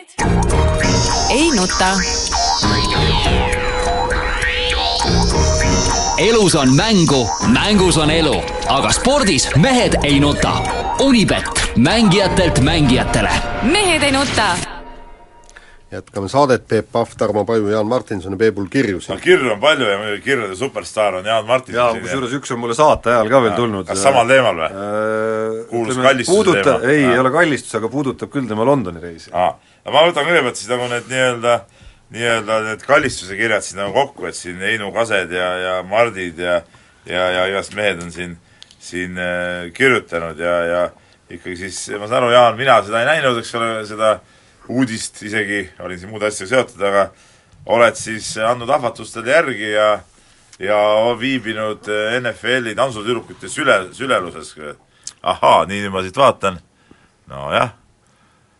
ei 1.31 1.51
nuta. 1.55 1.95
Elus 6.19 6.55
on 6.55 6.75
mängu, 6.75 7.27
mängus 7.53 7.97
on 7.97 8.11
elu, 8.11 8.35
aga 8.67 8.91
spordis 8.91 9.47
mehed 9.55 9.95
ei 10.03 10.19
nuta. 10.19 10.51
Unibet, 10.99 11.71
mängijatelt 11.77 12.59
mängijatele. 12.59 13.29
mehed 13.63 14.03
ei 14.03 14.11
nuta. 14.11 14.57
jätkame 15.91 16.29
saadet, 16.29 16.67
Peep 16.67 16.91
Pahv, 16.91 17.15
Tarmo 17.17 17.45
Paju, 17.45 17.67
Jaan 17.67 17.87
Martinson 17.87 18.31
ja 18.31 18.37
Peebul 18.37 18.67
Kirjus. 18.69 19.09
no 19.09 19.17
kirju 19.17 19.51
on 19.51 19.59
palju 19.59 19.85
ja 19.89 19.97
muidugi 19.97 20.21
kirjade 20.21 20.55
superstaar 20.55 21.15
on 21.15 21.25
Jaan 21.25 21.45
Martin. 21.45 21.75
jaa, 21.75 21.93
kusjuures 21.93 22.33
üks 22.33 22.51
on 22.53 22.59
mulle 22.59 22.75
saate 22.75 23.09
ajal 23.09 23.29
ka 23.29 23.41
veel 23.41 23.55
tulnud. 23.55 23.87
kas 23.87 24.03
samal 24.03 24.27
teemal 24.27 24.59
või? 24.59 24.69
Äh, 24.69 25.65
Kuulus 25.69 25.97
kallistuse 25.97 26.35
puudutab, 26.35 26.81
teema. 26.81 26.93
ei, 26.93 27.03
ei 27.03 27.19
ole 27.19 27.31
kallistus, 27.31 27.75
aga 27.75 27.89
puudutab 27.89 28.29
küll 28.29 28.47
tema 28.47 28.65
Londoni 28.65 29.01
reisi. 29.01 29.31
aa, 29.33 29.55
ma 29.87 30.05
võtan 30.11 30.27
kõigepealt 30.27 30.59
siis 30.59 30.69
nagu 30.69 30.91
need 30.91 31.09
nii-öelda 31.09 31.59
nii-öelda 32.13 32.59
need 32.65 32.83
kallistuse 32.87 33.37
kirjad 33.37 33.65
siis 33.65 33.77
nagu 33.77 33.93
kokku, 33.93 34.25
et 34.29 34.37
siin 34.37 34.61
Heinu 34.63 34.91
Kased 34.95 35.31
ja, 35.31 35.49
ja 35.61 35.73
Mardid 35.83 36.39
ja 36.41 36.61
ja, 37.05 37.29
ja 37.31 37.45
igast 37.49 37.75
mehed 37.75 38.01
on 38.03 38.11
siin, 38.11 38.37
siin 38.79 39.17
äh, 39.17 39.71
kirjutanud 39.73 40.39
ja, 40.39 40.55
ja 40.65 40.83
ikkagi 41.29 41.55
siis, 41.57 41.81
ma 41.99 42.07
saan 42.07 42.23
aru, 42.23 42.33
Jaan, 42.33 42.57
mina 42.57 42.79
seda 42.85 43.03
ei 43.03 43.09
näinud, 43.09 43.39
eks 43.41 43.55
ole, 43.57 43.71
seda 43.89 44.13
uudist 44.69 45.21
isegi, 45.25 45.63
olin 45.81 45.99
siin 45.99 46.11
muude 46.11 46.29
asjadega 46.29 46.55
seotud, 46.55 46.85
aga 46.89 47.07
oled 47.69 47.97
siis 47.97 48.31
andnud 48.45 48.69
ahvatlustele 48.69 49.33
järgi 49.33 49.73
ja 49.73 49.89
ja 50.59 50.77
viibinud 51.19 51.87
äh, 51.87 52.17
NFL-i 52.19 52.75
tantsutüdrukute 52.75 53.49
süle, 53.49 53.81
süleluses. 53.95 54.55
ahaa, 55.23 55.65
nii 55.65 55.85
nüüd 55.85 55.93
ma 55.93 56.03
siit 56.03 56.17
vaatan. 56.17 56.59
nojah, 57.29 57.71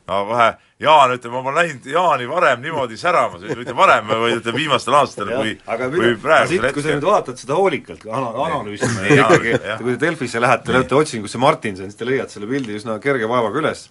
no 0.08 0.26
kohe 0.26 0.54
Jaan 0.80 1.12
ütleb, 1.12 1.34
ma 1.34 1.42
pole 1.44 1.60
näinud 1.60 1.88
Jaani 1.92 2.26
varem 2.30 2.62
niimoodi 2.64 2.96
säramas, 2.98 3.42
mitte 3.44 3.74
varem, 3.76 4.06
vaid 4.08 4.38
ütleme 4.38 4.62
viimastel 4.62 4.96
aastatel, 4.96 5.34
kui, 5.36 5.58
kui 5.92 6.14
praegusel 6.24 6.54
siit, 6.54 6.68
kui 6.72 6.84
sa 6.86 6.88
nüüd 6.88 6.96
hetkel. 7.02 7.10
vaatad 7.10 7.42
seda 7.42 7.58
hoolikalt, 7.58 8.06
ana-, 8.08 8.30
analüüsime 8.46 9.10
ikkagi, 9.18 9.58
kui 9.82 9.98
te 9.98 10.00
Delfisse 10.06 10.40
lähete, 10.40 10.72
lööte 10.78 10.96
otsingusse 10.96 11.42
Martinson, 11.44 11.92
siis 11.92 12.00
te 12.00 12.08
leiate 12.08 12.38
selle 12.38 12.48
pildi 12.48 12.80
üsna 12.80 12.96
kerge 13.04 13.28
vaevaga 13.28 13.60
üles, 13.60 13.84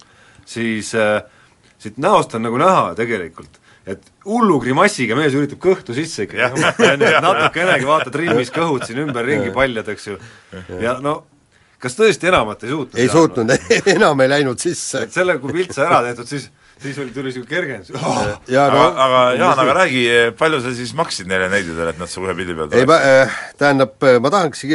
siis 0.49 0.89
äh, 0.97 1.19
siit 1.77 2.01
näost 2.01 2.33
on 2.33 2.47
nagu 2.47 2.57
näha 2.57 2.95
tegelikult, 2.97 3.61
et 3.85 4.09
hullu 4.25 4.57
grimassiga 4.65 5.13
mees 5.19 5.37
üritab 5.37 5.61
kõhtu 5.61 5.93
sisse 5.93 6.25
ikka 6.25 6.49
teha, 6.57 7.21
natukenegi 7.29 7.85
vaata 7.85 8.09
trimmis 8.17 8.49
kõhud 8.55 8.89
siin 8.89 9.05
ümberringi 9.05 9.53
paljad, 9.53 9.93
eks 9.93 10.09
ju, 10.09 10.17
ja 10.81 10.97
no 11.05 11.19
kas 11.79 11.93
tõesti 12.01 12.33
enamat 12.33 12.65
ei 12.65 12.73
suutnud 12.73 13.03
ei 13.05 13.13
suutnud, 13.13 13.53
enam 13.95 14.25
ei 14.25 14.33
läinud 14.39 14.57
sisse. 14.57 15.05
Et 15.05 15.13
selle, 15.13 15.37
kui 15.37 15.53
pilt 15.53 15.77
sai 15.77 15.85
ära 15.85 16.01
tehtud, 16.09 16.33
siis 16.33 16.49
siis 16.79 16.97
oli, 17.01 17.11
tuli 17.15 17.29
niisugune 17.29 17.49
kergendus 17.49 17.91
oh,. 17.95 18.19
ja 18.47 18.65
aga 18.69 18.85
aga 19.05 19.21
Jaan, 19.39 19.61
aga 19.65 19.75
räägi, 19.81 20.03
palju 20.39 20.61
sa 20.63 20.73
siis 20.75 20.93
maksid 20.97 21.29
neile 21.29 21.49
neididele, 21.51 21.93
et 21.93 22.01
nad 22.01 22.11
su 22.11 22.23
ühe 22.23 22.35
pildi 22.37 22.55
peal 22.57 22.73
ei 22.73 22.87
ma 22.87 22.97
tuleks? 22.97 23.13
äh,, 23.13 23.37
tähendab, 23.61 24.09
ma 24.23 24.33
tahaks, 24.33 24.65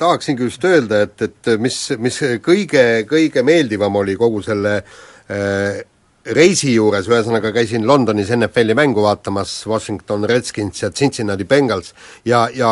tahaksingi 0.00 0.50
just 0.50 0.68
öelda, 0.68 1.04
et, 1.08 1.16
et 1.28 1.54
mis, 1.62 1.80
mis 2.02 2.20
kõige, 2.44 2.84
kõige 3.10 3.46
meeldivam 3.46 4.02
oli 4.02 4.18
kogu 4.20 4.42
selle 4.46 4.78
äh, 4.80 5.82
reisi 6.32 6.72
juures, 6.72 7.08
ühesõnaga 7.08 7.50
käisin 7.52 7.84
Londonis 7.86 8.30
NFL-i 8.32 8.74
mängu 8.76 9.02
vaatamas, 9.04 9.52
Washington 9.68 10.24
Redskins 10.28 10.82
ja 10.82 10.90
Cincinnati 10.90 11.44
Bengals, 11.44 11.92
ja, 12.24 12.46
ja 12.54 12.70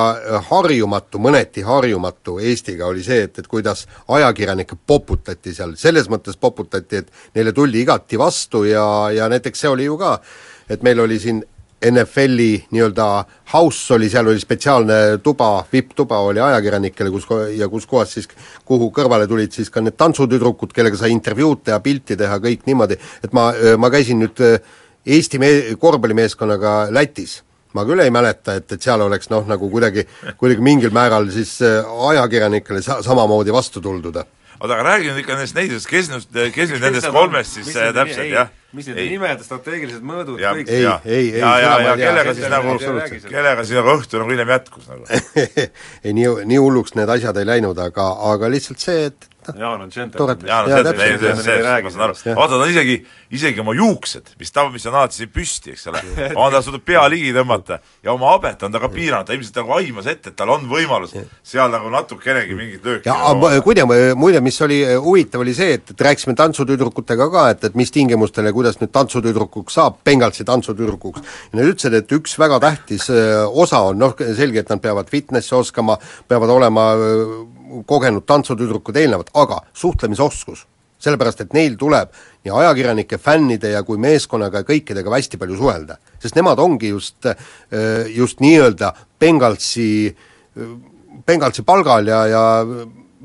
harjumatu, 0.48 1.20
mõneti 1.20 1.64
harjumatu 1.66 2.38
Eestiga 2.40 2.88
oli 2.88 3.04
see, 3.04 3.26
et, 3.28 3.38
et 3.38 3.48
kuidas 3.48 3.84
ajakirjanikke 4.08 4.78
poputati 4.86 5.54
seal, 5.54 5.76
selles 5.76 6.08
mõttes 6.12 6.40
poputati, 6.40 7.02
et 7.02 7.36
neile 7.36 7.52
tuldi 7.52 7.82
igati 7.84 8.18
vastu 8.20 8.64
ja, 8.68 8.86
ja 9.12 9.28
näiteks 9.32 9.64
see 9.64 9.72
oli 9.72 9.88
ju 9.88 9.98
ka, 10.00 10.16
et 10.72 10.82
meil 10.82 11.04
oli 11.04 11.20
siin 11.20 11.44
NFL-i 11.90 12.66
nii-öelda 12.72 13.06
house 13.52 13.94
oli, 13.94 14.08
seal 14.10 14.28
oli 14.30 14.40
spetsiaalne 14.40 14.98
tuba, 15.22 15.64
vipp-tuba 15.72 16.20
oli 16.28 16.40
ajakirjanikele, 16.40 17.10
kus 17.10 17.26
ja 17.56 17.68
kus 17.68 17.86
kohas 17.90 18.14
siis, 18.16 18.28
kuhu 18.68 18.90
kõrvale 18.94 19.26
tulid 19.30 19.52
siis 19.54 19.70
ka 19.70 19.82
need 19.82 19.98
tantsutüdrukud, 20.00 20.74
kellega 20.74 20.98
sai 21.00 21.12
intervjuud 21.14 21.64
teha, 21.66 21.80
pilti 21.84 22.16
teha, 22.18 22.38
kõik 22.42 22.66
niimoodi, 22.68 22.98
et 23.24 23.32
ma, 23.36 23.50
ma 23.78 23.90
käisin 23.92 24.22
nüüd 24.22 24.44
äh, 24.46 24.60
Eesti 25.06 25.38
me-, 25.42 25.74
korvpallimeeskonnaga 25.82 26.92
Lätis. 26.94 27.40
Ma 27.74 27.86
küll 27.88 28.04
ei 28.04 28.10
mäleta, 28.12 28.54
et, 28.60 28.68
et 28.76 28.84
seal 28.84 29.00
oleks 29.00 29.30
noh, 29.32 29.46
nagu 29.48 29.70
kuidagi, 29.72 30.04
kuidagi 30.38 30.62
mingil 30.62 30.92
määral 30.94 31.26
siis 31.32 31.56
äh, 31.64 31.80
ajakirjanikele 32.12 32.84
sa-, 32.84 33.00
samamoodi 33.02 33.54
vastu 33.54 33.82
tuldud 33.82 34.20
oota, 34.62 34.76
aga 34.76 34.82
räägi 34.86 35.10
nüüd 35.10 35.22
ikka 35.22 35.34
nendest 35.36 35.56
neidest, 35.58 35.88
kes 35.90 36.10
nüüd, 36.12 36.36
kes 36.54 36.70
nüüd 36.70 36.84
nendest 36.84 37.08
kolmest 37.14 37.56
siis 37.58 37.70
äh, 37.74 37.90
täpselt, 37.96 38.28
jah? 38.30 38.52
mis 38.72 38.86
need 38.88 39.10
nimed, 39.10 39.42
strateegilised 39.44 40.04
mõõdud, 40.06 40.38
kõik 40.38 40.70
Ei, 40.70 40.84
ja, 40.84 40.94
ei, 41.04 41.32
ei, 41.34 41.40
ja, 41.42 41.50
ja, 41.60 41.72
ja 41.88 41.96
kellega 41.98 42.36
siis 42.38 42.48
nagu 42.52 42.76
sellest. 42.80 43.26
kellega 43.26 43.66
siis 43.66 43.80
nagu 43.80 43.92
õhtu 43.98 44.22
nagu 44.22 44.32
hiljem 44.32 44.54
jätkus 44.54 44.86
nagu? 44.88 45.04
ei 46.06 46.14
nii, 46.16 46.30
nii 46.48 46.62
hulluks 46.62 46.96
need 46.96 47.10
asjad 47.12 47.42
ei 47.42 47.50
läinud, 47.50 47.82
aga, 47.82 48.06
aga 48.32 48.52
lihtsalt 48.54 48.80
see, 48.80 49.10
et 49.10 49.28
Jaan 49.58 49.86
on 49.86 49.90
džentelmen. 49.90 50.46
jaa, 50.46 50.62
no 50.62 50.70
Jaa, 50.70 50.82
see, 50.84 51.18
see, 51.18 51.34
see, 51.42 51.58
ma 51.82 51.90
saan 51.90 52.04
aru. 52.08 52.18
vaata, 52.38 52.56
ta 52.56 52.60
on 52.60 52.70
isegi, 52.70 52.98
isegi 53.34 53.62
oma 53.62 53.74
juuksed, 53.76 54.34
mis 54.40 54.52
ta, 54.54 54.66
mis 54.70 54.86
on 54.86 54.98
alati 54.98 55.20
siin 55.20 55.32
püsti, 55.34 55.74
eks 55.76 55.88
ole, 55.90 56.02
on 56.34 56.52
ta 56.52 56.62
suutnud 56.62 56.84
pea 56.86 57.02
ligi 57.10 57.32
tõmmata 57.34 57.80
ja 58.04 58.14
oma 58.14 58.32
habet 58.34 58.62
on 58.66 58.74
ta 58.74 58.80
ka 58.82 58.90
piiranud, 58.92 59.26
ta 59.28 59.36
ilmselt 59.36 59.60
nagu 59.62 59.76
aimas 59.78 60.08
ette, 60.10 60.32
et 60.32 60.38
tal 60.38 60.52
on 60.54 60.68
võimalus 60.70 61.14
seal 61.46 61.72
nagu 61.72 61.90
natukenegi 61.92 62.56
mingit 62.58 62.86
lööki 62.86 63.10
ja 63.10 63.16
aga 63.32 64.14
muide, 64.18 64.40
mis 64.44 64.60
oli 64.64 64.80
eh, 64.84 64.96
huvitav, 65.00 65.42
oli 65.44 65.54
see, 65.56 65.76
et, 65.78 65.94
et 65.94 66.04
rääkisime 66.06 66.34
tantsutüdrukutega 66.38 67.28
ka, 67.32 67.46
et, 67.54 67.66
et 67.68 67.78
mis 67.78 67.92
tingimustel 67.94 68.48
ja 68.48 68.54
kuidas 68.54 68.78
nüüd 68.80 68.92
tantsutüdrukuks 68.94 69.78
saab, 69.78 69.98
Bengalsi 70.04 70.46
tantsutüdrukuks. 70.48 71.22
ja 71.52 71.60
nad 71.60 71.70
ütlesid, 71.72 71.96
et 71.98 72.16
üks 72.18 72.36
väga 72.40 72.60
tähtis 72.62 73.08
eh, 73.12 73.42
osa 73.48 73.82
on 73.88 74.00
noh, 74.02 74.16
selge, 74.36 74.62
et 74.62 74.72
nad 74.72 74.82
peavad 74.82 75.10
fitnessi 75.12 75.54
oskama, 75.58 75.98
peavad 76.28 76.52
olema 76.54 76.92
eh, 76.94 77.34
kogenud 77.86 78.26
tantsutüdrukud 78.26 78.96
eelnevalt, 78.96 79.32
aga 79.34 79.62
suhtlemisoskus 79.72 80.66
sellepärast, 81.02 81.44
et 81.44 81.56
neil 81.56 81.76
tuleb 81.78 82.12
nii 82.46 82.54
ajakirjanike, 82.62 83.18
fännide 83.22 83.72
ja 83.74 83.82
kui 83.86 83.98
meeskonnaga 84.02 84.62
ja 84.62 84.66
kõikidega 84.68 85.12
hästi 85.12 85.40
palju 85.40 85.58
suhelda. 85.58 85.98
sest 86.22 86.38
nemad 86.38 86.58
ongi 86.62 86.92
just, 86.92 87.26
just 88.14 88.40
nii-öelda 88.40 88.92
Bengalsi, 89.20 90.14
Bengalsi 91.26 91.62
palgal 91.66 92.06
ja, 92.06 92.26
ja 92.30 92.44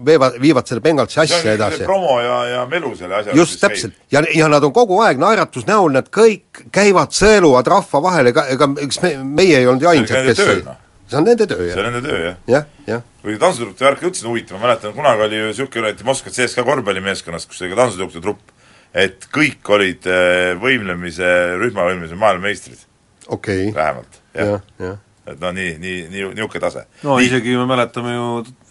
veevad, 0.05 0.39
viivad 0.41 0.69
selle 0.69 0.81
Bengalsi 0.81 1.19
asja 1.19 1.53
edasi. 1.53 1.83
promo 1.83 2.19
ja, 2.21 2.39
ja 2.45 2.65
melu 2.65 2.95
selle 2.95 3.21
asja 3.21 3.35
just 3.35 3.61
täpselt 3.61 3.93
ja, 4.11 4.23
ja 4.33 4.49
nad 4.49 4.63
on 4.63 4.73
kogu 4.73 5.01
aeg 5.05 5.21
naeratusnäol, 5.21 5.93
nad 5.93 6.09
kõik 6.13 6.65
käivad, 6.73 7.13
sõeluvad 7.13 7.69
rahva 7.69 8.03
vahel, 8.09 8.33
ega, 8.33 8.47
ega 8.53 8.69
eks 8.87 9.01
me, 9.05 9.15
meie 9.41 9.61
ei 9.61 9.69
olnud 9.69 9.85
ju 9.85 9.93
ainsad, 9.93 10.29
kes 10.31 10.41
töö, 10.41 10.59
no. 10.65 10.77
See 11.07 11.19
on 11.19 11.27
nende 11.27 11.47
töö, 11.47 11.63
see 11.63 11.71
jah. 11.71 11.79
on 11.81 11.89
nende 11.91 12.03
töö, 12.05 12.19
jah 12.23 12.37
jah, 12.51 12.67
jah. 12.87 13.07
kui 13.23 13.37
tantsutüdrukute 13.41 13.87
värk 13.87 14.05
üldse 14.09 14.25
on 14.25 14.31
huvitav, 14.33 14.59
ma 14.59 14.67
mäletan, 14.67 14.95
kunagi 14.95 15.25
oli 15.27 15.41
ju 15.41 15.49
niisugune, 15.51 15.93
et 15.93 16.03
Moskva 16.07 16.33
CSKA 16.35 16.65
korvpallimeeskonnas, 16.67 17.47
kus 17.49 17.63
oli 17.63 17.73
ka 17.73 17.81
tantsutüdrukute 17.81 18.23
trupp, 18.25 18.53
et 18.97 19.27
kõik 19.33 19.73
olid 19.77 20.07
äh, 20.11 20.53
võimlemise, 20.61 21.33
rühmavõimlemise 21.63 22.19
maailmameistrid 22.19 22.85
okei 23.27 23.67
okay., 23.69 23.75
vähemalt, 23.75 24.21
jah 24.35 24.53
jah, 24.53 24.65
jah. 24.83 24.99
et 25.27 25.41
no 25.43 25.51
nii, 25.55 25.73
nii, 25.83 25.97
nii, 26.11 26.29
niisugune 26.35 26.63
tase. 26.63 26.87
no 27.03 27.17
nii. 27.17 27.29
isegi 27.29 27.55
me 27.59 27.67
mäletame 27.69 28.15
ju, 28.15 28.27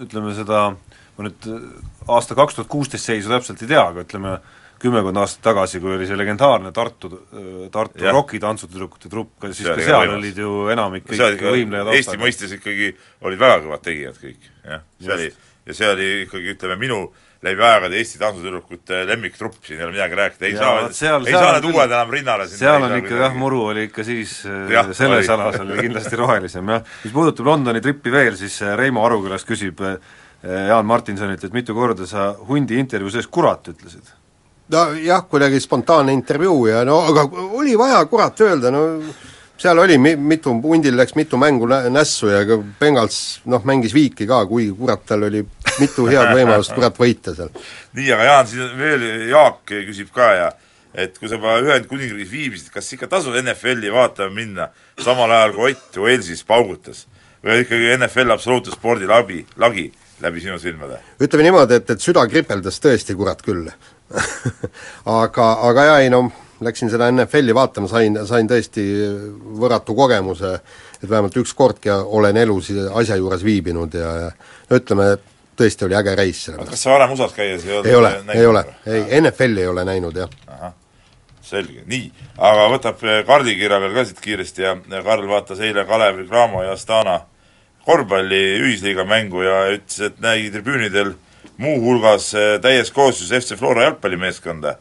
ütleme 0.07 0.37
seda, 0.37 0.68
ma 1.16 1.29
nüüd 1.29 1.51
aasta 2.12 2.37
kaks 2.38 2.57
tuhat 2.57 2.70
kuusteist 2.70 3.09
seisu 3.09 3.33
täpselt 3.33 3.62
ei 3.62 3.72
tea, 3.75 3.83
aga 3.83 4.05
ütleme, 4.07 4.37
kümmekond 4.87 5.20
aastat 5.22 5.44
tagasi, 5.51 5.83
kui 5.83 5.92
oli 5.99 6.07
see 6.09 6.16
legendaarne 6.18 6.72
Tartu, 6.77 7.11
Tartu 7.75 8.07
Jah. 8.07 8.14
Rocki 8.16 8.40
tantsutüdrukute 8.42 9.11
trupp, 9.12 9.37
siis 9.51 9.66
ka 9.68 9.77
seal 9.83 10.07
võimas. 10.07 10.16
olid 10.22 10.40
ju 10.46 10.55
enamik 10.72 11.07
kõik 11.11 11.44
võimlejad 11.51 11.92
Eesti 11.99 12.18
mõistes 12.22 12.57
ikkagi 12.57 12.94
olid 13.27 13.42
väga 13.42 13.61
kõvad 13.66 13.85
tegijad 13.85 14.18
kõik, 14.22 14.51
jah. 14.64 14.83
see 15.03 15.14
oli, 15.20 15.31
ja 15.66 15.79
see 15.83 15.92
oli 15.92 16.11
ikkagi, 16.25 16.53
ütleme, 16.57 16.81
minu 16.81 17.01
läbi 17.44 17.62
aegade 17.68 17.99
Eesti 18.01 18.18
tantsutüdrukute 18.18 19.03
lemmiktrupp, 19.11 19.59
siin 19.66 19.79
ei 19.81 19.85
ole 19.87 19.92
midagi 19.94 20.16
rääkida, 20.18 20.46
ei 20.49 20.55
Ja 20.57 20.62
saa, 20.62 20.77
ei 20.88 20.94
seal 20.96 21.27
saa 21.31 21.53
need 21.59 21.68
uued 21.68 21.92
enam 21.92 22.14
rinnale 22.14 22.46
seal 22.51 22.87
on 22.87 22.96
ikka 22.96 23.18
jah, 23.20 23.37
muru 23.38 23.61
oli 23.70 23.87
ikka 23.90 24.05
siis 24.09 24.38
Jah, 24.72 24.88
selles 24.96 25.29
oli. 25.29 25.33
alas 25.37 25.61
oli 25.61 25.77
kindlasti 25.85 26.16
rohelisem 26.16 26.72
jah. 26.72 26.85
mis 27.05 27.12
puudutab 27.14 27.46
Londoni 27.53 27.83
trippi 27.85 28.12
veel, 28.14 28.38
siis 28.40 28.57
äh, 28.64 28.72
Reimo 28.81 29.05
Arukülas 29.07 29.44
küsib 29.46 29.83
äh, 29.85 29.99
Jaan 30.46 30.87
Martinsonilt, 30.88 31.44
et 31.44 31.53
mitu 31.57 31.75
korda 31.77 32.07
sa 32.09 32.31
hundi 32.49 32.79
intervjuu 32.81 33.12
sees 33.12 33.29
kurat 33.29 33.68
ütlesid? 33.72 34.14
Nojah, 34.72 35.24
kuidagi 35.31 35.61
spontaanne 35.61 36.12
intervjuu 36.16 36.66
ja 36.70 36.85
no 36.85 37.00
aga 37.11 37.26
oli 37.59 37.76
vaja 37.79 38.02
kurat 38.11 38.40
öelda, 38.40 38.70
no 38.74 38.83
seal 39.59 39.79
oli 39.79 39.98
mi-, 39.98 40.16
mitu, 40.16 40.52
hundil 40.62 40.96
läks 40.98 41.14
mitu 41.16 41.38
mängu 41.40 41.68
nä-, 41.70 41.87
nässu 41.92 42.29
ja 42.33 42.42
ka 42.48 42.59
Bengals 42.81 43.40
noh, 43.44 43.64
mängis 43.64 43.94
viiki 43.94 44.26
ka, 44.29 44.44
kui 44.50 44.68
kurat, 44.76 45.05
tal 45.07 45.26
oli 45.29 45.44
mitu 45.81 46.07
head 46.11 46.33
võimalust 46.37 46.74
kurat 46.76 46.98
võita 46.98 47.35
seal. 47.37 47.52
nii, 47.96 48.12
aga 48.12 48.31
Jaan, 48.31 48.46
siin 48.52 48.79
veel 48.79 49.11
Jaak 49.31 49.62
küsib 49.72 50.12
ka 50.14 50.31
ja 50.35 50.48
et 50.96 51.18
kui 51.18 51.29
sa 51.29 51.37
juba 51.37 51.59
Ühendkuningriigis 51.61 52.33
viibisid, 52.33 52.72
kas 52.72 52.88
ikka 52.96 53.09
tasub 53.12 53.37
NFL-i 53.37 53.92
vaatama 53.92 54.33
minna 54.35 54.70
samal 55.05 55.31
ajal, 55.31 55.55
kui 55.57 55.76
Ott 55.76 56.00
Walesis 56.00 56.44
paugutas? 56.44 57.07
või 57.44 57.52
on 57.52 57.62
ikkagi 57.62 57.90
NFL 57.94 58.33
absoluutne 58.35 58.72
spordi 58.74 59.07
lagi, 59.07 59.42
lagi 59.61 59.90
läbi 60.24 60.40
sinu 60.40 60.59
silmade? 60.59 60.98
ütleme 61.20 61.46
niimoodi, 61.46 61.81
et, 61.81 61.90
et 61.90 62.02
süda 62.02 62.24
kripeldas 62.31 62.81
tõesti, 62.83 63.14
kurat 63.16 63.44
küll 63.44 63.68
aga, 65.20 65.46
aga 65.68 65.84
jaa, 65.90 66.00
ei 66.04 66.10
no 66.10 66.26
läksin 66.60 66.90
seda 66.90 67.08
NFL-i 67.12 67.54
vaatama, 67.54 67.88
sain, 67.90 68.18
sain 68.26 68.48
tõesti 68.48 68.84
võrratu 69.60 69.96
kogemuse, 69.96 70.54
et 71.02 71.08
vähemalt 71.08 71.36
üks 71.36 71.52
kordki 71.56 71.92
olen 71.92 72.36
elus 72.40 72.70
asja 72.94 73.18
juures 73.20 73.44
viibinud 73.44 73.94
ja, 73.94 74.12
ja 74.22 74.30
ütleme, 74.78 75.10
tõesti 75.56 75.86
oli 75.86 75.96
äge 75.98 76.16
reis 76.16 76.42
selle 76.46 76.64
kas 76.68 76.86
sa 76.86 76.94
varem 76.94 77.12
USA-s 77.16 77.36
käies 77.36 77.66
ei 77.66 77.76
olnud 77.76 77.90
ei 77.90 77.96
ole, 77.98 78.12
ei 78.34 78.46
ole, 78.46 78.64
ei, 78.86 79.20
NFL-i 79.20 79.64
ei 79.64 79.70
ole 79.72 79.84
näinud, 79.88 80.16
jah. 80.16 80.72
selge, 81.44 81.84
nii. 81.86 82.10
aga 82.38 82.66
võtab 82.72 83.04
eh, 83.04 83.22
Karli 83.28 83.56
kirja 83.58 83.80
veel 83.82 83.96
ka 83.96 84.04
siit 84.08 84.20
kiiresti 84.24 84.66
ja 84.66 84.76
ja 84.92 85.02
Karl 85.04 85.28
vaatas 85.28 85.60
eile 85.60 85.84
Kalevi, 85.88 86.28
Cramo 86.28 86.64
ja 86.64 86.72
Astana 86.76 87.20
korvpalli 87.86 88.42
ühisliiga 88.64 89.04
mängu 89.06 89.44
ja 89.44 89.60
ütles, 89.76 90.00
et 90.08 90.20
nägi 90.24 90.50
tribüünidel 90.54 91.14
muuhulgas 91.62 92.32
eh, 92.34 92.56
täies 92.62 92.90
koosseisus 92.92 93.32
FC 93.38 93.58
Flora 93.58 93.86
jalgpallimeeskonda. 93.88 94.76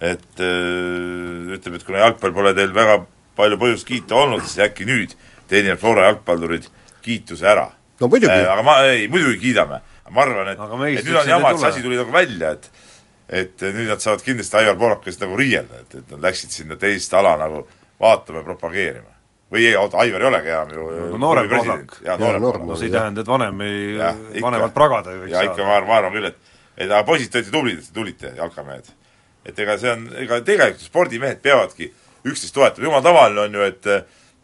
et 0.00 0.40
öö, 0.40 1.54
ütleb, 1.56 1.78
et 1.78 1.84
kuna 1.88 2.02
jalgpall 2.02 2.34
pole 2.36 2.50
teil 2.54 2.74
väga 2.76 2.98
palju 3.36 3.56
põhjust 3.56 3.86
kiita 3.88 4.18
olnud, 4.18 4.42
siis 4.44 4.58
äkki 4.66 4.84
nüüd 4.84 5.14
teenivad 5.48 5.80
Flora 5.80 6.10
jalgpallurid 6.10 6.66
kiituse 7.04 7.46
ära. 7.48 7.70
no 8.00 8.08
muidugi 8.12 8.32
Äh, 8.32 8.50
aga 8.52 8.62
ma, 8.62 8.74
ei, 8.90 9.08
muidugi 9.08 9.38
kiidame. 9.40 9.80
ma 10.10 10.22
arvan, 10.22 10.48
et, 10.52 10.60
et 10.98 11.06
nüüd 11.08 11.16
on 11.16 11.28
jama, 11.28 11.48
ei 11.48 11.54
et 11.54 11.60
see 11.60 11.68
asi 11.70 11.82
tuli 11.82 11.96
nagu 11.96 12.12
välja, 12.12 12.52
et 12.52 12.70
et 13.28 13.62
nüüd 13.64 13.88
nad 13.90 13.98
saavad 13.98 14.22
kindlasti 14.22 14.56
Aivar 14.60 14.76
Poolakast 14.78 15.24
nagu 15.24 15.36
riielda, 15.36 15.80
et, 15.82 15.94
et 15.98 16.12
nad 16.14 16.28
läksid 16.28 16.52
sinna 16.54 16.76
teist 16.78 17.14
ala 17.14 17.34
nagu 17.40 17.64
vaatama 18.00 18.42
ja 18.42 18.44
propageerima. 18.46 19.15
Või 19.52 19.66
ei, 19.68 19.76
oota, 19.78 19.98
Aivar 20.02 20.22
ei 20.24 20.28
olegi 20.28 20.50
enam 20.50 20.72
ju 20.74 20.86
No 21.12 21.18
noorem 21.22 21.48
Pohlak. 21.50 21.96
jaa, 22.04 22.16
noorem 22.18 22.42
Pohlak. 22.42 22.66
no 22.66 22.76
see 22.76 22.88
ei 22.88 22.92
tähenda, 22.96 23.20
et 23.22 23.30
vanem 23.30 23.60
ei, 23.66 24.42
vanemalt 24.42 24.74
pragada 24.74 25.12
ei 25.14 25.20
võiks 25.24 25.34
ja 25.36 25.42
ikka 25.46 25.64
ma 25.64 25.76
arvan, 25.76 25.88
ma 25.90 25.98
arvan 26.00 26.16
küll, 26.18 26.30
et 26.32 26.54
et 26.76 26.90
aga 26.90 27.04
poisid, 27.08 27.30
te 27.32 27.38
olite 27.38 27.52
tublid, 27.54 27.78
et 27.78 27.86
te 27.88 27.94
tulite, 27.94 28.32
jalkamehed. 28.36 28.90
et 29.46 29.58
ega 29.64 29.78
see 29.78 29.92
on, 29.92 30.08
ega 30.24 30.40
tegelikult 30.44 30.82
spordimehed 30.84 31.40
peavadki 31.42 31.92
üksteist 32.26 32.54
toetama, 32.54 32.84
jumal 32.88 33.02
tavaline 33.06 33.40
on 33.46 33.54
ju, 33.54 33.62
et 33.70 33.86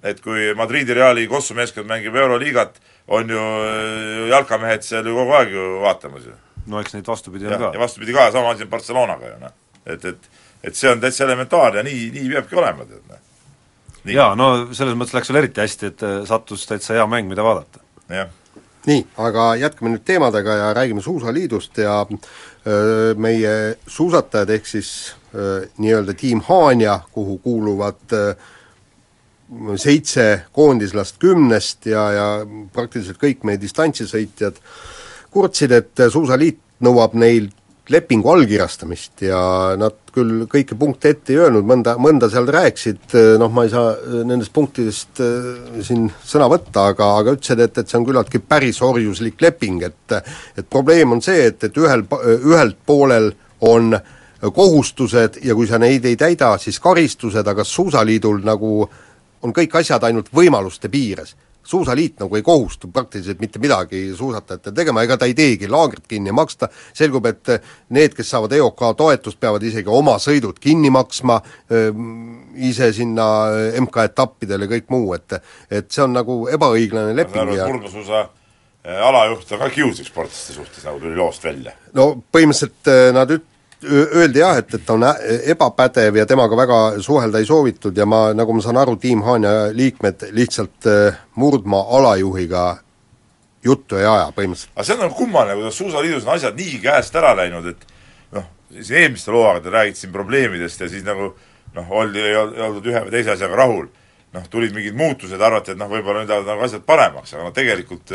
et 0.03 0.21
kui 0.23 0.55
Madridi 0.59 0.95
Reali 0.95 1.27
Kossu 1.31 1.55
meeskond 1.55 1.87
mängib 1.87 2.17
Euroliigat, 2.19 2.81
on 3.09 3.29
ju 3.31 3.39
äh, 3.39 4.29
jalkamehed 4.31 4.83
seal 4.83 5.07
ju 5.07 5.15
kogu 5.15 5.35
aeg 5.39 5.51
ju 5.55 5.67
vaatamas 5.83 6.25
ju. 6.27 6.33
no 6.67 6.81
eks 6.81 6.95
neid 6.95 7.07
vastupidi 7.07 7.47
on 7.47 7.53
ja, 7.53 7.59
ja 7.59 7.73
ka. 7.73 7.79
vastupidi 7.79 8.15
ka, 8.15 8.31
sama 8.31 8.51
asi 8.55 8.63
on 8.63 8.71
Barcelonaga 8.71 9.27
ju 9.29 9.37
noh. 9.43 9.53
et, 9.87 10.05
et 10.05 10.31
et 10.63 10.75
see 10.79 10.91
on 10.91 11.01
täitsa 11.03 11.25
elementaarne 11.25 11.83
ja 11.83 11.83
nii, 11.83 12.11
nii 12.15 12.29
peabki 12.37 12.55
olema, 12.57 12.85
tead 12.87 13.03
noh. 13.11 13.19
Jaa, 14.05 14.33
no 14.35 14.53
selles 14.75 14.97
mõttes 14.99 15.15
läks 15.15 15.31
sul 15.31 15.39
eriti 15.39 15.63
hästi, 15.63 15.91
et 15.93 16.07
äh, 16.07 16.21
sattus 16.27 16.67
täitsa 16.67 16.97
hea 16.97 17.07
mäng, 17.07 17.29
mida 17.31 17.45
vaadata. 17.47 17.85
jah 18.13 18.31
nii, 18.87 19.03
aga 19.23 19.53
jätkame 19.61 19.93
nüüd 19.93 20.03
teemadega 20.07 20.57
ja 20.59 20.71
räägime 20.75 21.03
Suusaliidust 21.03 21.79
ja 21.79 22.01
öö, 22.67 23.15
meie 23.15 23.77
suusatajad, 23.87 24.51
ehk 24.51 24.67
siis 24.67 24.91
nii-öelda 25.79 26.15
tiim 26.19 26.43
Haanja, 26.49 27.01
kuhu 27.13 27.39
kuuluvad 27.45 28.13
öö, 28.13 28.35
seitse 29.77 30.43
koondislast 30.53 31.19
kümnest 31.23 31.87
ja, 31.87 32.03
ja 32.13 32.27
praktiliselt 32.73 33.21
kõik 33.23 33.47
meie 33.47 33.61
distantsisõitjad, 33.61 34.59
kurtsid, 35.31 35.73
et 35.73 36.05
Suusaliit 36.11 36.59
nõuab 36.83 37.15
neilt 37.15 37.55
lepingu 37.91 38.31
allkirjastamist 38.31 39.25
ja 39.27 39.41
nad 39.79 39.97
küll 40.15 40.45
kõiki 40.51 40.77
punkte 40.79 41.11
ette 41.13 41.33
ei 41.35 41.41
öelnud, 41.43 41.67
mõnda, 41.67 41.97
mõnda 41.99 42.29
seal 42.31 42.47
rääkisid, 42.53 43.17
noh 43.41 43.51
ma 43.53 43.65
ei 43.67 43.73
saa 43.73 43.95
nendest 44.29 44.53
punktidest 44.55 45.23
äh, 45.25 45.83
siin 45.83 46.07
sõna 46.23 46.47
võtta, 46.53 46.89
aga, 46.93 47.09
aga 47.19 47.37
ütlesid, 47.37 47.63
et, 47.65 47.83
et 47.83 47.91
see 47.91 47.99
on 47.99 48.07
küllaltki 48.07 48.43
päris 48.45 48.83
orjuslik 48.87 49.41
leping, 49.43 49.83
et 49.89 50.19
et 50.59 50.67
probleem 50.69 51.17
on 51.17 51.23
see, 51.25 51.49
et, 51.51 51.65
et 51.65 51.79
ühel, 51.81 52.05
ühelt 52.39 52.77
poolel 52.87 53.33
on 53.67 53.97
kohustused 54.43 55.39
ja 55.43 55.55
kui 55.55 55.69
sa 55.71 55.79
neid 55.79 56.05
ei 56.07 56.19
täida, 56.19 56.57
siis 56.59 56.79
karistused, 56.83 57.47
aga 57.47 57.65
Suusaliidul 57.65 58.43
nagu 58.47 58.83
on 59.43 59.55
kõik 59.55 59.75
asjad 59.81 60.05
ainult 60.07 60.31
võimaluste 60.35 60.91
piires 60.91 61.35
suusaliit 61.65 62.21
nagu 62.21 62.37
ei 62.37 62.43
kohustu 62.43 62.91
praktiliselt 62.93 63.41
mitte 63.41 63.61
midagi 63.63 64.05
suusatajatele 64.17 64.75
tegema, 64.75 65.03
ega 65.07 65.17
ta 65.17 65.29
ei 65.31 65.35
teegi 65.39 65.71
laagrit 65.71 66.07
kinni 66.11 66.35
maksta, 66.35 66.69
selgub, 66.95 67.27
et 67.31 67.55
need, 67.95 68.17
kes 68.17 68.33
saavad 68.35 68.53
EOK 68.59 68.85
toetust, 68.99 69.41
peavad 69.41 69.63
isegi 69.67 69.91
oma 69.93 70.19
sõidud 70.23 70.59
kinni 70.63 70.91
maksma, 70.93 71.39
ise 72.69 72.93
sinna 72.97 73.27
MK-etappidele 73.81 74.69
ja 74.69 74.75
kõik 74.77 74.91
muu, 74.93 75.15
et 75.17 75.39
et 75.71 75.91
see 75.91 76.03
on 76.05 76.13
nagu 76.17 76.43
ebaõiglane 76.53 77.15
leping 77.17 77.55
ja 77.57 77.69
kurgasuusa 77.69 78.21
eh, 78.23 78.99
alajuht 79.09 79.55
on 79.55 79.63
ka 79.63 79.71
kiuslik 79.73 80.09
sportlaste 80.11 80.57
suhtes, 80.57 80.85
nagu 80.87 81.01
tuli 81.01 81.17
loost 81.17 81.45
välja. 81.45 81.75
no 81.97 82.13
põhimõtteliselt 82.35 82.93
eh, 82.93 83.09
nad 83.17 83.33
üt-, 83.33 83.49
öeldi 83.85 84.39
jah, 84.39 84.57
et, 84.61 84.75
et 84.75 84.85
ta 84.87 84.95
on 84.95 85.05
ebapädev 85.55 86.17
ja 86.21 86.27
temaga 86.27 86.57
väga 86.57 86.79
suhelda 87.03 87.39
ei 87.43 87.47
soovitud 87.49 87.97
ja 87.97 88.07
ma, 88.07 88.29
nagu 88.37 88.55
ma 88.55 88.63
saan 88.63 88.79
aru, 88.83 88.97
Tiim 88.97 89.23
Haanja 89.27 89.73
liikmed 89.73 90.29
lihtsalt 90.37 90.89
Murdmaa 91.35 91.87
alajuhiga 91.99 92.67
juttu 93.65 93.97
ei 93.97 94.07
aja 94.07 94.29
põhimõtteliselt. 94.37 94.75
aga 94.75 94.85
see 94.87 94.95
on 94.97 95.03
nagu 95.05 95.15
kummaline, 95.15 95.57
kuidas 95.61 95.79
Suusaliidus 95.79 96.27
on 96.27 96.35
asjad 96.37 96.59
nii 96.59 96.79
käest 96.83 97.17
ära 97.19 97.35
läinud, 97.39 97.67
et 97.71 97.85
noh, 98.35 98.47
siin 98.81 99.03
eelmistel 99.05 99.37
hooaegadel 99.39 99.77
räägiti 99.77 100.05
siin 100.05 100.13
probleemidest 100.15 100.81
ja 100.83 100.89
siis 100.91 101.05
nagu 101.07 101.33
noh, 101.77 101.91
oldi, 102.03 102.21
ei 102.23 102.37
ol- 102.37 102.55
ei 102.57 102.65
oldud 102.67 102.89
ühe 102.91 103.05
või 103.07 103.15
teise 103.15 103.37
asjaga 103.37 103.61
rahul. 103.63 103.87
noh, 104.33 104.47
tulid 104.49 104.73
mingid 104.73 104.95
muutused, 104.97 105.41
arvati, 105.41 105.75
et 105.75 105.79
noh, 105.79 105.91
võib-olla 105.93 106.23
nüüd 106.23 106.31
lähevad 106.33 106.47
nagu 106.49 106.63
asjad 106.65 106.85
paremaks, 106.89 107.35
aga 107.35 107.45
no 107.45 107.51
tegelikult 107.53 108.13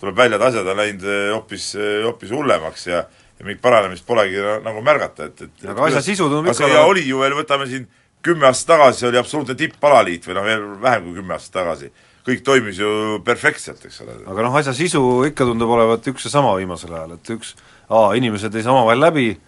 tuleb 0.00 0.16
välja, 0.16 0.38
et 0.38 0.44
asjad 0.46 0.68
on 0.72 0.78
läinud 0.80 1.02
hoopis, 1.34 1.66
hoopis 2.06 2.30
hullemaks 2.32 2.86
ja 2.86 3.02
ja 3.40 3.46
mingit 3.46 3.62
paranemist 3.64 4.04
polegi 4.06 4.36
na- 4.44 4.58
nagu 4.60 4.82
märgata, 4.84 5.30
et, 5.30 5.42
et 5.48 5.64
Aga 5.72 5.88
asja 5.88 6.02
sisu 6.04 6.28
tundub 6.28 6.52
ikka 6.52 6.66
olevat- 6.68 6.92
oli 6.92 7.06
ju 7.08 7.18
veel, 7.22 7.32
võtame 7.38 7.66
siin 7.70 7.88
kümme 8.22 8.46
aastat 8.46 8.74
tagasi 8.76 9.06
oli 9.08 9.18
absoluutne 9.18 9.54
tippalaliit 9.56 10.26
või 10.28 10.36
noh, 10.36 10.44
veel 10.44 10.64
vähem 10.82 11.04
kui 11.08 11.14
kümme 11.20 11.34
aastat 11.34 11.56
tagasi. 11.62 11.90
kõik 12.20 12.42
toimis 12.44 12.76
ju 12.78 13.20
perfektselt, 13.24 13.84
eks 13.84 14.00
ole. 14.04 14.18
aga 14.28 14.42
noh, 14.44 14.56
asja 14.56 14.74
sisu 14.76 15.24
ikka 15.24 15.44
tundub 15.48 15.70
olevat 15.72 16.04
üks 16.12 16.24
ja 16.28 16.30
sama 16.30 16.52
viimasel 16.56 16.92
ajal, 16.94 17.16
et 17.16 17.30
üks 17.32 17.54
A, 17.90 18.12
inimesed 18.14 18.54
ei 18.54 18.62
saa 18.62 18.72
omavahel 18.72 19.00
läbi 19.00 19.40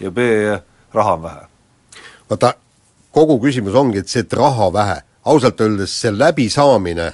ja 0.00 0.10
B, 0.10 0.18
raha 0.94 1.12
on 1.18 1.22
vähe. 1.22 1.42
vaata, 2.30 2.54
kogu 3.12 3.40
küsimus 3.42 3.74
ongi, 3.74 3.98
et 3.98 4.08
see, 4.08 4.20
et 4.22 4.32
raha 4.32 4.70
vähe, 4.72 5.02
ausalt 5.24 5.60
öeldes 5.60 5.92
see 6.00 6.10
läbisaamine, 6.14 7.12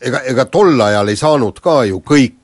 ega, 0.00 0.20
ega 0.24 0.44
tol 0.44 0.80
ajal 0.80 1.08
ei 1.08 1.16
saanud 1.16 1.60
ka 1.60 1.84
ju 1.84 2.00
kõik 2.00 2.43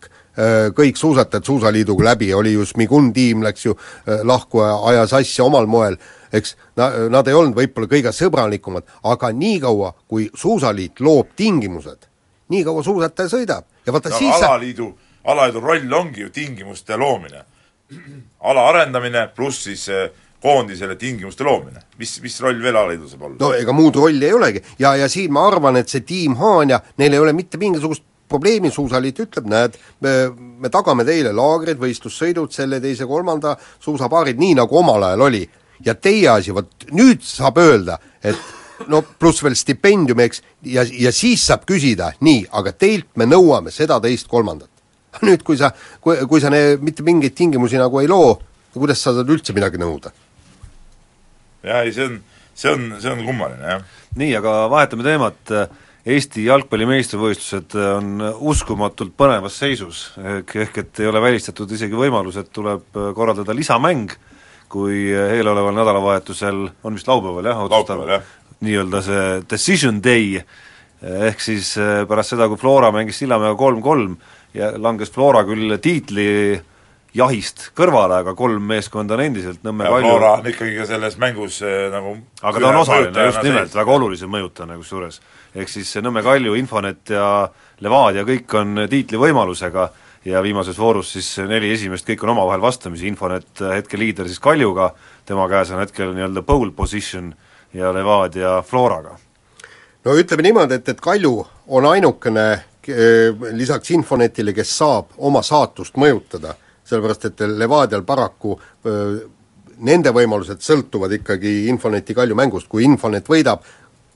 kõik 0.77 0.97
suusatajad 0.97 1.45
Suusaliiduga 1.45 2.05
läbi, 2.05 2.31
oli 2.35 2.53
ju 2.53 2.65
Smigun 2.67 3.13
tiim 3.13 3.43
läks 3.45 3.67
ju 3.67 3.75
äh, 3.75 4.23
lahku 4.25 4.63
ja 4.63 4.77
ajas 4.93 5.13
asja 5.21 5.45
omal 5.45 5.67
moel, 5.67 5.97
eks, 6.33 6.57
na-, 6.77 6.93
nad 7.13 7.29
ei 7.29 7.37
olnud 7.37 7.59
võib-olla 7.59 7.91
kõige 7.91 8.13
sõbralikumad, 8.15 8.87
aga 9.03 9.33
niikaua, 9.37 9.93
kui 10.09 10.31
Suusaliit 10.35 11.01
loob 11.01 11.35
tingimused, 11.37 12.09
nii 12.51 12.65
kaua 12.67 12.83
suusataja 12.87 13.31
sõidab 13.33 13.67
ja 13.87 13.93
vaata 13.95 14.11
aga 14.13 14.19
siis 14.19 14.35
sa 14.39 14.55
alaliidu, 14.55 14.91
alaliidu 15.25 15.63
roll 15.65 15.95
ongi 16.01 16.27
ju 16.27 16.33
tingimuste 16.35 16.97
loomine. 16.97 17.45
ala 18.49 18.69
arendamine 18.71 19.29
pluss 19.35 19.65
siis 19.67 19.89
eh, 19.89 20.11
koondisele 20.43 20.97
tingimuste 20.97 21.45
loomine. 21.45 21.83
mis, 21.99 22.21
mis 22.23 22.41
roll 22.41 22.63
veel 22.63 22.77
alaliidul 22.77 23.09
saab 23.09 23.27
olla? 23.29 23.37
no 23.41 23.53
ega 23.55 23.73
muud 23.73 23.97
rolli 23.99 24.27
ei 24.27 24.33
olegi 24.33 24.63
ja, 24.79 24.95
ja 24.97 25.09
siin 25.09 25.33
ma 25.33 25.47
arvan, 25.49 25.77
et 25.77 25.89
see 25.89 26.07
tiim 26.07 26.37
Haanja, 26.39 26.81
neil 26.99 27.13
ei 27.13 27.19
ole 27.19 27.35
mitte 27.37 27.59
mingisugust 27.59 28.07
probleemi, 28.31 28.71
Suusaliit 28.75 29.19
ütleb, 29.27 29.49
näed, 29.51 29.77
me, 30.05 30.15
me 30.63 30.71
tagame 30.73 31.05
teile 31.09 31.35
laagrid, 31.37 31.81
võistlussõidud, 31.83 32.53
selle, 32.55 32.81
teise, 32.83 33.09
kolmanda, 33.11 33.57
suusapaarid, 33.83 34.41
nii 34.41 34.57
nagu 34.61 34.81
omal 34.81 35.11
ajal 35.11 35.29
oli. 35.29 35.45
ja 35.85 35.95
teie 35.97 36.29
asi, 36.29 36.53
vot 36.53 36.85
nüüd 36.93 37.23
saab 37.25 37.57
öelda, 37.57 37.95
et 38.21 38.37
no 38.89 39.01
pluss 39.03 39.41
veel 39.45 39.57
stipendium, 39.57 40.21
eks, 40.21 40.43
ja, 40.69 40.85
ja 40.85 41.13
siis 41.13 41.45
saab 41.49 41.65
küsida, 41.69 42.13
nii, 42.25 42.45
aga 42.57 42.73
teilt 42.77 43.09
me 43.17 43.27
nõuame 43.29 43.73
seda, 43.75 44.01
teist, 44.01 44.29
kolmandat. 44.29 44.71
nüüd, 45.27 45.43
kui 45.47 45.59
sa, 45.59 45.73
kui, 46.01 46.21
kui 46.29 46.43
sa 46.43 46.53
ne, 46.53 46.77
mitte 46.81 47.05
mingeid 47.07 47.35
tingimusi 47.37 47.81
nagu 47.81 48.01
ei 48.01 48.11
loo, 48.11 48.37
kuidas 48.77 49.01
sa 49.03 49.15
saad 49.17 49.31
üldse 49.31 49.57
midagi 49.57 49.81
nõuda? 49.81 50.13
jah, 51.65 51.83
ei 51.85 51.93
see 51.93 52.07
on, 52.07 52.21
see 52.57 52.71
on, 52.73 52.85
see 53.03 53.11
on 53.13 53.25
kummaline, 53.27 53.61
jah. 53.61 54.05
nii, 54.17 54.31
aga 54.39 54.55
vahetame 54.73 55.05
teemat, 55.05 55.53
Eesti 56.09 56.47
jalgpalli 56.47 56.87
meistrivõistlused 56.89 57.75
on 57.77 58.23
uskumatult 58.49 59.13
põnevas 59.21 59.59
seisus, 59.61 60.07
ehk, 60.17 60.79
et 60.81 61.01
ei 61.03 61.09
ole 61.11 61.21
välistatud 61.21 61.71
isegi 61.77 61.97
võimalus, 61.99 62.39
et 62.41 62.49
tuleb 62.57 62.97
korraldada 63.17 63.53
lisamäng, 63.57 64.15
kui 64.73 65.11
eeloleval 65.13 65.77
nädalavahetusel, 65.77 66.63
on 66.87 66.97
vist 66.97 67.11
laupäeval 67.11 67.51
jah, 67.51 67.61
jah. 68.15 68.33
nii-öelda 68.65 69.03
see 69.05 69.27
decision 69.51 70.01
day, 70.01 70.41
ehk 71.29 71.45
siis 71.45 71.75
pärast 72.09 72.33
seda, 72.33 72.49
kui 72.49 72.61
Flora 72.61 72.89
mängis 72.95 73.21
Sillamäega 73.21 73.59
kolm-kolm 73.61 74.17
ja 74.57 74.73
langes 74.81 75.13
Flora 75.13 75.45
küll 75.49 75.77
tiitli 75.85 76.31
jahist 77.17 77.71
kõrvale, 77.77 78.21
aga 78.23 78.35
kolm 78.39 78.63
meeskonda 78.71 79.17
on 79.17 79.25
endiselt 79.25 79.65
Nõmme 79.67 79.85
ja 79.85 79.93
Kalju 79.93 80.11
Flora 80.13 80.33
on 80.39 80.49
ikkagi 80.53 80.77
ka 80.79 80.87
selles 80.89 81.17
mängus 81.21 81.61
nagu 81.93 82.15
aga 82.41 82.63
ta 82.63 82.69
on 82.71 82.81
osaline 82.85 83.25
just 83.27 83.43
nimelt, 83.45 83.75
väga 83.75 83.97
olulise 83.97 84.31
mõjutajana 84.31 84.79
kusjuures. 84.79 85.21
Ehk 85.55 85.69
siis 85.69 85.91
Nõmme 86.03 86.23
Kalju, 86.23 86.55
Infonet 86.59 87.11
ja 87.15 87.49
Levadia 87.81 88.25
kõik 88.29 88.55
on 88.59 88.85
tiitlivõimalusega 88.91 89.89
ja 90.25 90.43
viimases 90.45 90.79
voorus 90.79 91.13
siis 91.17 91.31
neli 91.49 91.73
esimest, 91.73 92.07
kõik 92.09 92.25
on 92.25 92.35
omavahel 92.35 92.63
vastamisi, 92.63 93.09
Infonet 93.09 93.63
hetkel 93.75 94.03
liider 94.05 94.29
siis 94.29 94.41
Kaljuga, 94.43 94.91
tema 95.27 95.49
käes 95.49 95.73
on 95.73 95.81
hetkel 95.81 96.15
nii-öelda 96.15 96.45
pole 96.47 96.73
position 96.77 97.33
ja 97.75 97.93
Levadia 97.95 98.61
Floraga. 98.67 99.17
no 100.05 100.17
ütleme 100.17 100.43
niimoodi, 100.43 100.75
et, 100.75 100.89
et 100.89 101.01
Kalju 101.01 101.35
on 101.69 101.87
ainukene 101.87 102.47
eh, 102.53 103.35
lisaks 103.53 103.91
Infonetile, 103.91 104.53
kes 104.53 104.79
saab 104.79 105.17
oma 105.19 105.43
saatust 105.43 105.97
mõjutada, 105.97 106.55
sellepärast 106.85 107.31
et 107.31 107.45
Levadial 107.47 108.03
paraku 108.03 108.59
öö, 108.87 109.21
nende 109.81 110.13
võimalused 110.13 110.61
sõltuvad 110.65 111.13
ikkagi 111.21 111.69
Infoneti 111.71 112.15
Kalju 112.17 112.37
mängust, 112.37 112.69
kui 112.69 112.85
Infonet 112.85 113.29
võidab, 113.29 113.65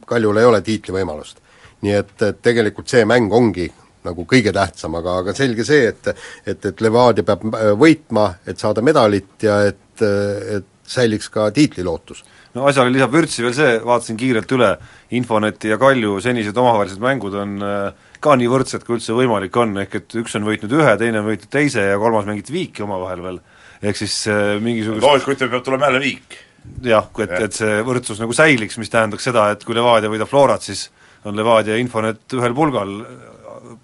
Kaljul 0.06 0.38
ei 0.40 0.50
ole 0.50 0.60
tiitlivõimalust. 0.64 1.40
nii 1.84 1.92
et, 1.92 2.14
et 2.22 2.38
tegelikult 2.42 2.88
see 2.88 3.04
mäng 3.04 3.32
ongi 3.32 3.70
nagu 4.04 4.24
kõige 4.28 4.52
tähtsam, 4.52 4.94
aga, 5.00 5.18
aga 5.22 5.34
selge 5.36 5.64
see, 5.64 5.88
et 5.88 6.08
et, 6.46 6.64
et 6.64 6.80
Levadia 6.80 7.24
peab 7.24 7.44
äh, 7.54 7.72
võitma, 7.78 8.34
et 8.46 8.58
saada 8.58 8.82
medalit 8.82 9.42
ja 9.42 9.62
et, 9.68 10.00
et 10.00 10.70
säiliks 10.84 11.30
ka 11.32 11.50
tiitlilootus 11.54 12.24
no 12.54 12.68
asjale 12.68 12.92
lisab 12.94 13.14
vürtsi 13.14 13.44
veel 13.44 13.54
see, 13.56 13.76
vaatasin 13.84 14.18
kiirelt 14.18 14.52
üle, 14.54 14.70
Infoneti 15.18 15.72
ja 15.72 15.78
Kalju 15.80 16.18
senised 16.22 16.56
omavahelised 16.58 17.02
mängud 17.02 17.34
on 17.38 17.56
äh, 17.64 18.10
ka 18.24 18.36
nii 18.38 18.50
võrdsed, 18.50 18.86
kui 18.86 18.98
üldse 18.98 19.16
võimalik 19.16 19.56
on, 19.60 19.76
ehk 19.82 19.98
et 20.00 20.18
üks 20.22 20.38
on 20.38 20.46
võitnud 20.48 20.72
ühe, 20.78 20.94
teine 21.00 21.20
on 21.20 21.28
võitnud 21.28 21.50
teise 21.52 21.88
ja 21.90 22.00
kolmas 22.00 22.28
mängiti 22.28 22.54
viiki 22.54 22.84
omavahel 22.86 23.24
veel, 23.24 23.40
ehk 23.82 24.00
siis 24.00 24.16
äh, 24.32 24.56
mingisugust 24.64 25.30
ütleb, 25.34 25.50
peab 25.56 25.66
tulema 25.66 25.90
jälle 25.90 26.04
viik. 26.04 26.38
Jah, 26.84 27.08
et, 27.24 27.34
et 27.46 27.56
see 27.56 27.80
võrdsus 27.86 28.20
nagu 28.22 28.34
säiliks, 28.36 28.78
mis 28.80 28.92
tähendaks 28.92 29.26
seda, 29.28 29.50
et 29.54 29.64
kui 29.64 29.76
Levadia 29.76 30.10
võidab 30.12 30.30
Florat, 30.30 30.64
siis 30.64 30.88
on 31.24 31.36
Levadia 31.36 31.76
Infonet 31.80 32.36
ühel 32.36 32.56
pulgal 32.56 32.94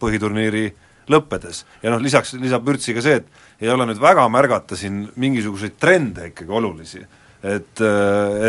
põhiturniiri 0.01 0.69
lõppedes. 1.11 1.65
ja 1.83 1.93
noh, 1.93 2.03
lisaks, 2.03 2.35
lisab 2.41 2.67
vürtsi 2.67 2.95
ka 2.97 3.05
see, 3.05 3.21
et 3.21 3.65
ei 3.65 3.71
ole 3.73 3.87
nüüd 3.89 4.01
väga 4.01 4.27
märgata 4.33 4.79
siin 4.79 5.05
mingisuguseid 5.21 5.77
trende 5.81 6.31
ikkagi 6.31 6.53
olulisi. 6.53 7.03
et, 7.43 7.81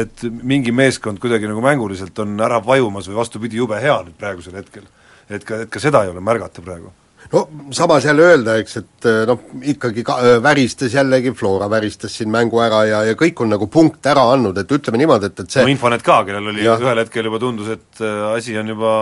et 0.01 0.23
mingi 0.43 0.71
meeskond 0.75 1.19
kuidagi 1.23 1.47
nagu 1.47 1.61
mänguliselt 1.63 2.17
on 2.19 2.35
ära 2.43 2.59
vajumas 2.63 3.07
või 3.07 3.21
vastupidi, 3.21 3.61
jube 3.61 3.79
hea 3.79 4.01
nüüd 4.03 4.17
praegusel 4.19 4.57
hetkel. 4.59 4.87
et 5.29 5.45
ka, 5.47 5.63
et 5.65 5.71
ka 5.71 5.79
seda 5.79 6.03
ei 6.03 6.11
ole 6.11 6.23
märgata 6.23 6.61
praegu. 6.61 6.91
No 7.31 7.49
samas 7.71 8.05
jälle 8.05 8.21
öelda, 8.21 8.55
eks, 8.61 8.77
et 8.81 9.07
eh, 9.07 9.19
noh, 9.27 9.39
ikkagi 9.73 10.03
ka, 10.05 10.17
äh, 10.19 10.37
väristas 10.43 10.93
jällegi, 10.93 11.33
Flora 11.37 11.69
väristas 11.69 12.15
siin 12.17 12.31
mängu 12.31 12.59
ära 12.63 12.81
ja, 12.87 13.03
ja 13.07 13.15
kõik 13.19 13.43
on 13.43 13.53
nagu 13.53 13.67
punkt 13.71 14.05
ära 14.09 14.25
andnud, 14.33 14.57
et 14.57 14.71
ütleme 14.71 14.99
niimoodi, 15.01 15.31
et, 15.31 15.43
et 15.43 15.55
see 15.55 15.65
no 15.65 15.71
Infonet 15.71 16.03
ka, 16.05 16.21
kellel 16.27 16.51
oli 16.53 16.65
Jah. 16.65 16.81
ühel 16.81 17.03
hetkel 17.03 17.29
juba 17.29 17.39
tundus, 17.41 17.71
et 17.77 18.03
äh, 18.03 18.21
asi 18.33 18.57
on 18.59 18.73
juba 18.73 18.93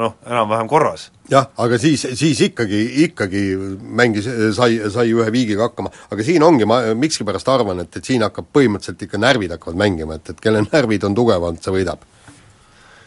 noh, 0.00 0.16
enam-vähem 0.26 0.70
korras. 0.70 1.08
jah, 1.30 1.50
aga 1.60 1.78
siis, 1.80 2.06
siis 2.18 2.40
ikkagi, 2.48 2.82
ikkagi 3.08 3.46
mängis, 4.02 4.28
sai, 4.56 4.78
sai 4.92 5.12
ühe 5.12 5.30
viigiga 5.34 5.68
hakkama, 5.68 5.92
aga 6.10 6.26
siin 6.26 6.44
ongi, 6.46 6.68
ma 6.68 6.82
miskipärast 6.98 7.48
arvan, 7.52 7.84
et, 7.84 7.96
et 7.96 8.12
siin 8.12 8.24
hakkab 8.24 8.52
põhimõtteliselt 8.54 9.08
ikka 9.08 9.20
närvid 9.20 9.56
hakkavad 9.58 9.80
mängima, 9.84 10.20
et, 10.20 10.34
et 10.34 10.44
kelle 10.44 10.64
närvid 10.66 11.08
on 11.08 11.16
tugevad, 11.16 11.60
see 11.64 11.74
võidab. 11.74 12.06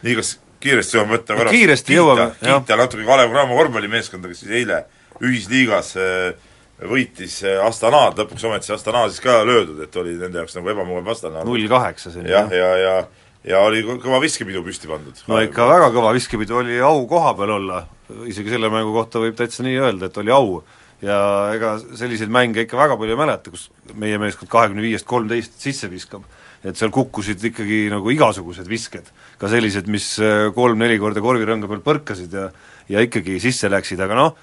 nii, 0.04 0.20
kas 0.20 0.38
kiiresti 0.64 0.98
jõuame 0.98 1.18
võtta 1.18 1.34
No 1.34 1.42
korraks 1.44 1.58
kiiresti 1.58 1.92
kiita, 1.94 2.00
jõuame, 2.02 2.28
jah. 2.42 2.62
kiita 2.62 2.78
natuke 2.80 3.06
Kalev 3.08 3.32
Cramo 3.34 3.58
korvpallimeeskonda, 3.60 4.32
kes 4.32 4.44
siis 4.44 4.52
eile 4.62 4.84
ühisliigas 5.22 5.94
äh, 6.02 6.48
võitis 6.90 7.40
äh, 7.46 7.62
Astanad, 7.66 8.18
lõpuks 8.22 8.44
ometi 8.46 8.70
see 8.70 8.76
Astana 8.78 9.06
siis 9.10 9.22
ka 9.24 9.40
löödud, 9.48 9.80
et 9.86 9.96
oli 9.98 10.16
nende 10.18 10.44
jaoks 10.44 10.58
nagu 10.60 10.70
ebamugav 10.74 11.08
vastane 11.10 11.46
null 11.48 11.68
kaheksa 11.72 12.12
selline. 12.14 12.34
jah, 12.34 12.52
ja, 12.54 12.72
ja, 12.78 12.98
ja, 13.02 13.28
ja 13.54 13.62
oli 13.66 13.82
kõ- 13.86 14.00
kõva 14.04 14.20
viskepidu 14.22 14.62
püsti 14.66 14.90
pandud. 14.90 15.24
no 15.28 15.40
ikka 15.46 15.66
väga 15.70 15.92
kõva 15.96 16.14
viskepidu, 16.18 16.60
oli 16.62 16.78
au 16.86 17.06
koha 17.10 17.34
peal 17.40 17.56
olla, 17.58 17.84
isegi 18.30 18.54
selle 18.54 18.70
mängu 18.74 18.94
kohta 18.94 19.22
võib 19.24 19.38
täitsa 19.40 19.66
nii 19.66 19.80
öelda, 19.82 20.12
et 20.12 20.22
oli 20.22 20.34
au. 20.36 20.62
ja 21.02 21.18
ega 21.54 21.76
selliseid 21.98 22.30
mänge 22.34 22.64
ikka 22.66 22.78
väga 22.78 22.98
palju 22.98 23.14
ei 23.14 23.20
mäleta, 23.26 23.54
kus 23.54 23.68
meie 23.94 24.18
meeskond 24.22 24.50
kahekümne 24.50 24.82
viiest 24.86 25.06
kolmteist 25.10 25.58
sisse 25.62 25.90
viskab. 25.92 26.24
Et 26.64 26.80
seal 26.80 26.94
kukkusid 26.94 27.44
ikkagi 27.52 27.86
nagu 27.94 28.12
igasugused 28.14 28.70
visked, 28.70 29.12
ka 29.38 29.52
sellised, 29.52 29.90
mis 29.92 30.16
äh, 30.24 30.48
kolm-neli 30.56 30.98
korda 31.02 31.24
korvirõnga 31.24 31.70
peal 31.70 31.86
põrkasid 31.86 32.34
ja 32.34 32.50
ja 32.88 33.04
ikkagi 33.04 33.36
sisse 33.44 33.68
läksid, 33.68 34.00
aga 34.00 34.16
noh, 34.16 34.36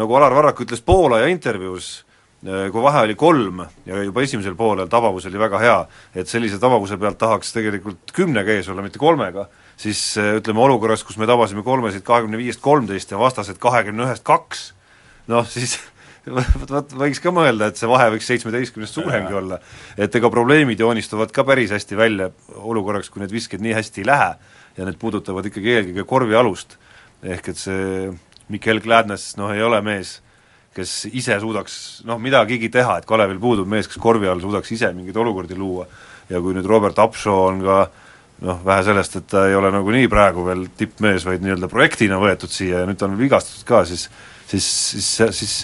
nagu 0.00 0.16
Alar 0.16 0.32
Varrak 0.32 0.62
ütles 0.64 0.80
Poolaja 0.80 1.28
intervjuus, 1.28 2.06
kui 2.46 2.82
vahe 2.84 3.02
oli 3.06 3.14
kolm 3.18 3.62
ja 3.88 4.02
juba 4.04 4.22
esimesel 4.22 4.54
poolel 4.54 4.90
tabavus 4.92 5.24
oli 5.26 5.38
väga 5.40 5.60
hea, 5.60 5.76
et 6.14 6.28
sellise 6.30 6.60
tabavuse 6.62 6.98
pealt 7.00 7.18
tahaks 7.18 7.54
tegelikult 7.56 8.12
kümnega 8.14 8.54
ees 8.54 8.68
olla, 8.70 8.84
mitte 8.84 9.00
kolmega, 9.02 9.46
siis 9.80 10.00
eh, 10.20 10.36
ütleme 10.38 10.62
olukorras, 10.62 11.02
kus 11.04 11.18
me 11.18 11.26
tabasime 11.26 11.64
kolmesid 11.66 12.04
kahekümne 12.06 12.38
viiest 12.38 12.62
kolmteist 12.62 13.10
ja 13.10 13.18
vastased 13.20 13.58
kahekümne 13.62 14.06
ühest 14.06 14.24
kaks, 14.26 14.68
noh 15.32 15.48
siis 15.48 15.78
vot, 16.26 16.70
vot 16.70 16.94
võiks 17.04 17.20
ka 17.22 17.32
mõelda, 17.34 17.70
et 17.70 17.80
see 17.80 17.88
vahe 17.90 18.08
võiks 18.14 18.28
seitsmeteistkümnest 18.30 18.98
suuremgi 18.98 19.36
olla. 19.36 19.58
et 19.96 20.14
ega 20.14 20.30
probleemid 20.30 20.80
joonistuvad 20.80 21.32
ka 21.34 21.44
päris 21.44 21.72
hästi 21.74 21.96
välja 21.96 22.30
olukorraks, 22.56 23.10
kui 23.10 23.22
need 23.22 23.34
visked 23.34 23.62
nii 23.62 23.74
hästi 23.76 24.02
ei 24.02 24.06
lähe 24.10 24.30
ja 24.76 24.86
need 24.86 24.98
puudutavad 25.00 25.46
ikkagi 25.46 25.74
eelkõige 25.76 26.04
korvialust. 26.04 26.76
ehk 27.22 27.48
et 27.48 27.58
see 27.58 28.12
Mikael 28.48 28.80
Gladness, 28.80 29.36
noh 29.36 29.50
ei 29.54 29.62
ole 29.62 29.80
mees, 29.82 30.20
kes 30.76 31.06
ise 31.12 31.38
suudaks 31.40 32.02
noh, 32.06 32.18
midagigi 32.22 32.68
teha, 32.70 32.98
et 32.98 33.06
Kalevil 33.08 33.40
puudub 33.42 33.68
mees, 33.68 33.88
kes 33.88 33.98
korvi 33.98 34.28
all 34.28 34.42
suudaks 34.42 34.72
ise 34.72 34.92
mingeid 34.94 35.16
olukordi 35.16 35.56
luua. 35.56 35.86
ja 36.28 36.40
kui 36.42 36.54
nüüd 36.54 36.66
Robert 36.66 36.98
Upshaw 36.98 37.46
on 37.48 37.62
ka 37.64 37.78
noh, 38.42 38.60
vähe 38.64 38.82
sellest, 38.84 39.16
et 39.16 39.26
ta 39.30 39.46
ei 39.48 39.54
ole 39.54 39.70
nagunii 39.72 40.08
praegu 40.12 40.44
veel 40.44 40.66
tippmees, 40.76 41.24
vaid 41.24 41.44
nii-öelda 41.44 41.70
projektina 41.72 42.18
võetud 42.20 42.52
siia 42.52 42.82
ja 42.82 42.88
nüüd 42.88 42.98
ta 42.98 43.06
on 43.08 43.18
vigastatud 43.18 43.66
ka, 43.66 43.84
siis 43.88 44.10
siis, 44.46 44.66
siis, 44.90 45.08
siis 45.30 45.54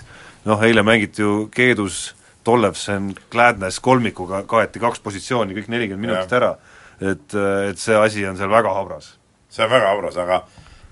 noh, 0.45 0.63
eile 0.67 0.83
mängiti 0.87 1.23
ju 1.23 1.49
Keedus 1.55 2.15
Tollefsen, 2.45 3.13
Gladness 3.31 3.81
kolmikuga, 3.81 4.43
kaeti 4.51 4.83
kaks 4.83 5.03
positsiooni, 5.05 5.55
kõik 5.55 5.69
nelikümmend 5.71 6.09
minutit 6.09 6.33
ära. 6.39 6.57
et, 7.03 7.35
et 7.71 7.79
see 7.79 7.99
asi 7.99 8.27
on 8.27 8.37
seal 8.39 8.51
väga 8.51 8.73
habras. 8.75 9.15
see 9.51 9.65
on 9.65 9.71
väga 9.71 9.93
habras, 9.93 10.17
aga, 10.17 10.43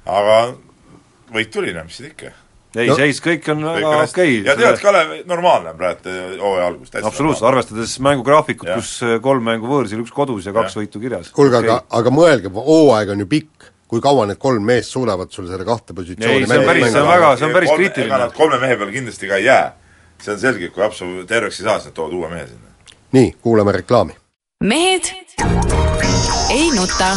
aga 0.07 0.39
võit 1.35 1.51
tuli, 1.55 1.75
no 1.75 1.85
mis 1.87 1.99
siin 1.99 2.11
ikka. 2.11 2.33
ei 2.77 2.87
No- 2.87 2.97
seis 2.99 3.19
kõik 3.25 3.49
on 3.51 3.65
väga 3.67 3.97
okei 4.05 4.43
ja 4.47 4.55
tead, 4.59 4.79
Kalev, 4.83 5.17
normaalne 5.27 5.75
on 5.75 5.81
praegu 5.81 6.15
hooaja 6.39 6.67
algus, 6.71 6.91
täitsa 6.91 7.11
absoluutselt, 7.11 7.49
arvestades 7.51 7.97
mängugraafikut, 8.07 8.69
Jah. 8.69 8.79
kus 8.79 9.03
äh, 9.03 9.19
kolm 9.23 9.45
mängu 9.51 9.71
võõrsil, 9.71 10.05
üks 10.05 10.15
kodus 10.15 10.47
ja 10.47 10.55
kaks 10.55 10.77
Jah. 10.77 10.85
võitu 10.85 11.03
kirjas. 11.03 11.35
kuulge 11.35 11.59
okay., 11.59 11.71
aga, 11.71 11.83
aga 11.99 12.15
mõelge, 12.15 12.55
hooaeg 12.55 13.11
on 13.17 13.27
ju 13.27 13.31
pikk, 13.31 13.73
kui 13.91 14.01
kaua 14.01 14.27
need 14.31 14.39
kolm 14.39 14.63
meest 14.63 14.91
suudavad 14.95 15.31
sul 15.35 15.49
seda 15.51 15.65
kahte 15.67 15.93
positsiooni 15.97 16.37
Ei, 16.45 16.47
see 16.47 16.59
on 16.59 16.65
päris- 16.69 16.93
see 16.93 17.01
on 17.03 17.09
väga- 17.09 17.37
see 17.39 17.47
on 17.49 17.53
päris 17.53 17.71
Kolme- 17.71 17.77
kriitiline. 17.91 18.07
ega 18.15 18.19
nad 18.25 18.33
kolme 18.37 18.59
mehe 18.63 18.77
peale 18.77 18.93
kindlasti 18.93 19.27
ka 19.29 19.37
ei 19.37 19.45
jää. 19.45 19.73
see 20.23 20.33
on 20.35 20.41
selge, 20.41 20.65
et 20.65 20.73
kui 20.73 20.83
Haapsalu 20.83 21.25
terveks 21.27 21.61
ei 21.61 21.65
saa, 21.65 21.79
siis 21.79 21.85
nad 21.91 21.95
toovad 21.95 22.13
uue 22.15 22.29
mehe 22.29 22.47
sinna. 22.47 22.69
nii, 23.13 23.35
kuulame 23.43 23.73
reklaami. 23.73 24.15
mehed 24.65 25.05
ei 26.51 26.71
nuta. 26.77 27.17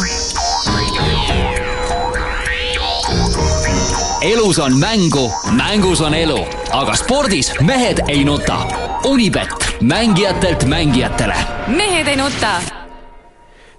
elus 4.22 4.58
on 4.58 4.72
mängu, 4.78 5.30
mängus 5.56 6.00
on 6.00 6.14
elu, 6.14 6.38
aga 6.72 6.94
spordis 6.96 7.52
mehed 7.60 7.98
ei 8.08 8.24
nuta. 8.24 8.58
Unibet, 9.04 9.48
mängijatelt 9.80 10.64
mängijatele 10.64 11.34
mehed 11.68 12.06
ei 12.08 12.16
nuta. 12.16 12.60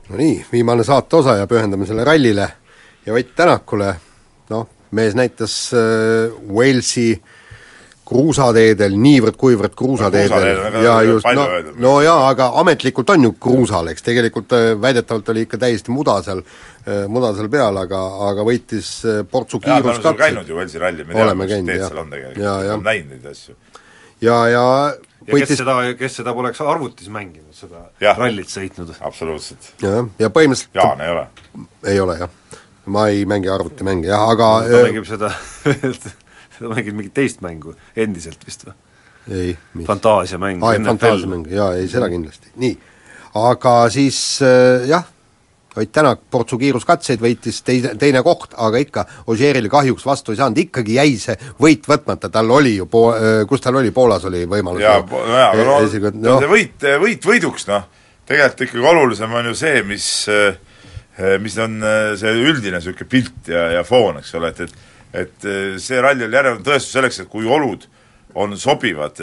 no 0.09 0.17
nii, 0.17 0.45
viimane 0.51 0.83
saate 0.83 1.15
osa 1.15 1.35
ja 1.35 1.47
pühendame 1.47 1.85
selle 1.85 2.03
rallile 2.03 2.47
ja 3.05 3.13
Ott 3.13 3.35
Tänakule, 3.35 3.95
noh, 4.49 4.67
mees 4.91 5.15
näitas 5.15 5.55
äh, 5.73 6.33
Walesi 6.49 7.21
kruusateedel 8.05 8.93
niivõrd-kuivõrd 9.01 9.73
kruusateedel 9.77 10.43
ega 10.51 10.81
ja 10.83 10.95
just, 11.07 11.25
no 11.33 11.45
no 11.81 11.93
jaa, 12.05 12.27
aga 12.29 12.51
ametlikult 12.61 13.09
on 13.15 13.25
ju 13.25 13.31
kruusal, 13.41 13.89
eks 13.93 14.05
tegelikult 14.05 14.53
äh, 14.53 14.67
väidetavalt 14.81 15.31
oli 15.33 15.47
ikka 15.47 15.57
täiesti 15.61 15.93
muda 15.93 16.19
seal, 16.25 16.43
muda 17.09 17.31
seal 17.33 17.49
peal, 17.49 17.81
aga, 17.81 18.03
aga 18.29 18.45
võitis 18.45 18.91
äh, 19.09 19.23
portsu 19.25 19.61
me 19.63 19.71
oleme 19.71 19.89
kiiruskatse 19.89 20.21
käinud 20.21 20.53
ju 20.53 20.61
Velsi 20.61 20.81
ralli, 20.81 21.07
me 21.07 21.17
teame, 21.17 21.39
mis 21.41 21.55
teed 21.55 21.87
seal 21.87 22.03
on 22.03 22.13
tegelikult, 22.13 22.45
oleme 22.45 22.89
näinud 22.91 23.15
neid 23.15 23.27
asju. 23.33 23.57
ja, 24.21 24.39
ja 24.53 24.65
ja 25.25 25.33
kes 25.33 25.39
võitis 25.39 25.61
seda, 25.61 25.75
kes 25.97 26.17
seda 26.19 26.33
poleks 26.37 26.61
arvutis 26.61 27.09
mänginud, 27.13 27.53
seda 27.57 27.87
Jah. 28.03 28.17
rallit 28.19 28.51
sõitnud. 28.51 28.93
absoluutselt. 28.99 29.71
jah, 29.81 30.05
ja 30.21 30.29
põhimõtteliselt 30.33 30.77
Jaan 30.77 31.01
ei 31.01 31.13
ole. 31.13 31.25
ei 31.93 31.99
ole 32.03 32.17
jah, 32.19 32.35
ma 32.85 33.07
ei 33.09 33.25
mängi 33.29 33.49
arvutimänge 33.49 34.09
jah, 34.09 34.27
aga 34.29 34.49
ta 34.65 34.79
äh, 34.79 34.85
mängib 34.89 35.07
seda 35.09 35.31
ta 36.59 36.69
mängib 36.71 36.97
mingit 36.97 37.15
teist 37.17 37.41
mängu 37.45 37.75
endiselt 37.95 38.45
vist 38.45 38.67
või? 38.67 38.75
ei, 39.31 39.57
mis 39.73 39.87
fantaasiamäng 39.89 40.63
aa, 40.63 40.77
fantaasiamäng, 40.85 41.49
jaa, 41.53 41.73
ei 41.79 41.89
seda 41.91 42.09
kindlasti, 42.11 42.53
nii. 42.61 42.77
aga 43.41 43.75
siis 43.93 44.21
äh, 44.45 44.87
jah, 44.91 45.11
Ott 45.75 45.91
Tänak 45.91 46.21
portsu 46.31 46.55
kiiruskatseid 46.55 47.19
võitis 47.19 47.57
teise, 47.67 47.89
teine 47.99 48.21
koht, 48.23 48.53
aga 48.63 48.79
ikka 48.79 49.01
Ožeerile 49.27 49.67
kahjuks 49.67 50.05
vastu 50.07 50.31
ei 50.31 50.37
saanud, 50.39 50.61
ikkagi 50.61 50.95
jäi 50.95 51.17
see 51.19 51.35
võit 51.59 51.83
võtmata, 51.91 52.29
tal 52.31 52.47
oli 52.55 52.77
ju 52.77 52.85
po-, 52.87 53.11
kus 53.49 53.59
tal 53.59 53.75
oli, 53.81 53.91
Poolas 53.91 54.23
oli 54.29 54.45
võimalus 54.47 54.85
jaa, 54.85 55.01
jaa, 55.03 55.49
aga 55.49 55.65
no, 55.67 55.75
e- 55.83 56.13
no 56.15 56.37
see 56.39 56.51
võit, 56.53 56.87
võit 57.03 57.27
võiduks, 57.27 57.67
noh, 57.67 57.89
tegelikult 58.23 58.63
ikkagi 58.69 58.87
olulisem 58.93 59.35
on 59.35 59.51
ju 59.51 59.57
see, 59.65 59.83
mis 59.83 60.07
mis 61.39 61.55
on 61.61 61.79
äh, 61.83 62.13
see 62.19 62.33
üldine 62.43 62.79
niisugune 62.79 63.09
pilt 63.09 63.51
ja, 63.51 63.69
ja 63.77 63.83
foon, 63.87 64.19
eks 64.21 64.33
ole, 64.39 64.51
et, 64.51 64.65
et 64.65 64.93
et 65.15 65.45
äh, 65.47 65.75
see 65.79 66.01
ralli 66.03 66.25
oli 66.25 66.35
järjekordne 66.35 66.67
tõestus 66.67 66.97
selleks, 66.97 67.21
et 67.23 67.29
kui 67.31 67.47
olud 67.47 67.85
on 68.35 68.51
sobivad 68.59 69.21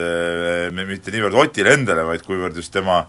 mitte 0.72 1.12
niivõrd 1.12 1.36
Otile 1.36 1.74
endale, 1.76 2.06
vaid 2.08 2.22
kuivõrd 2.24 2.56
just 2.56 2.72
tema 2.72 3.02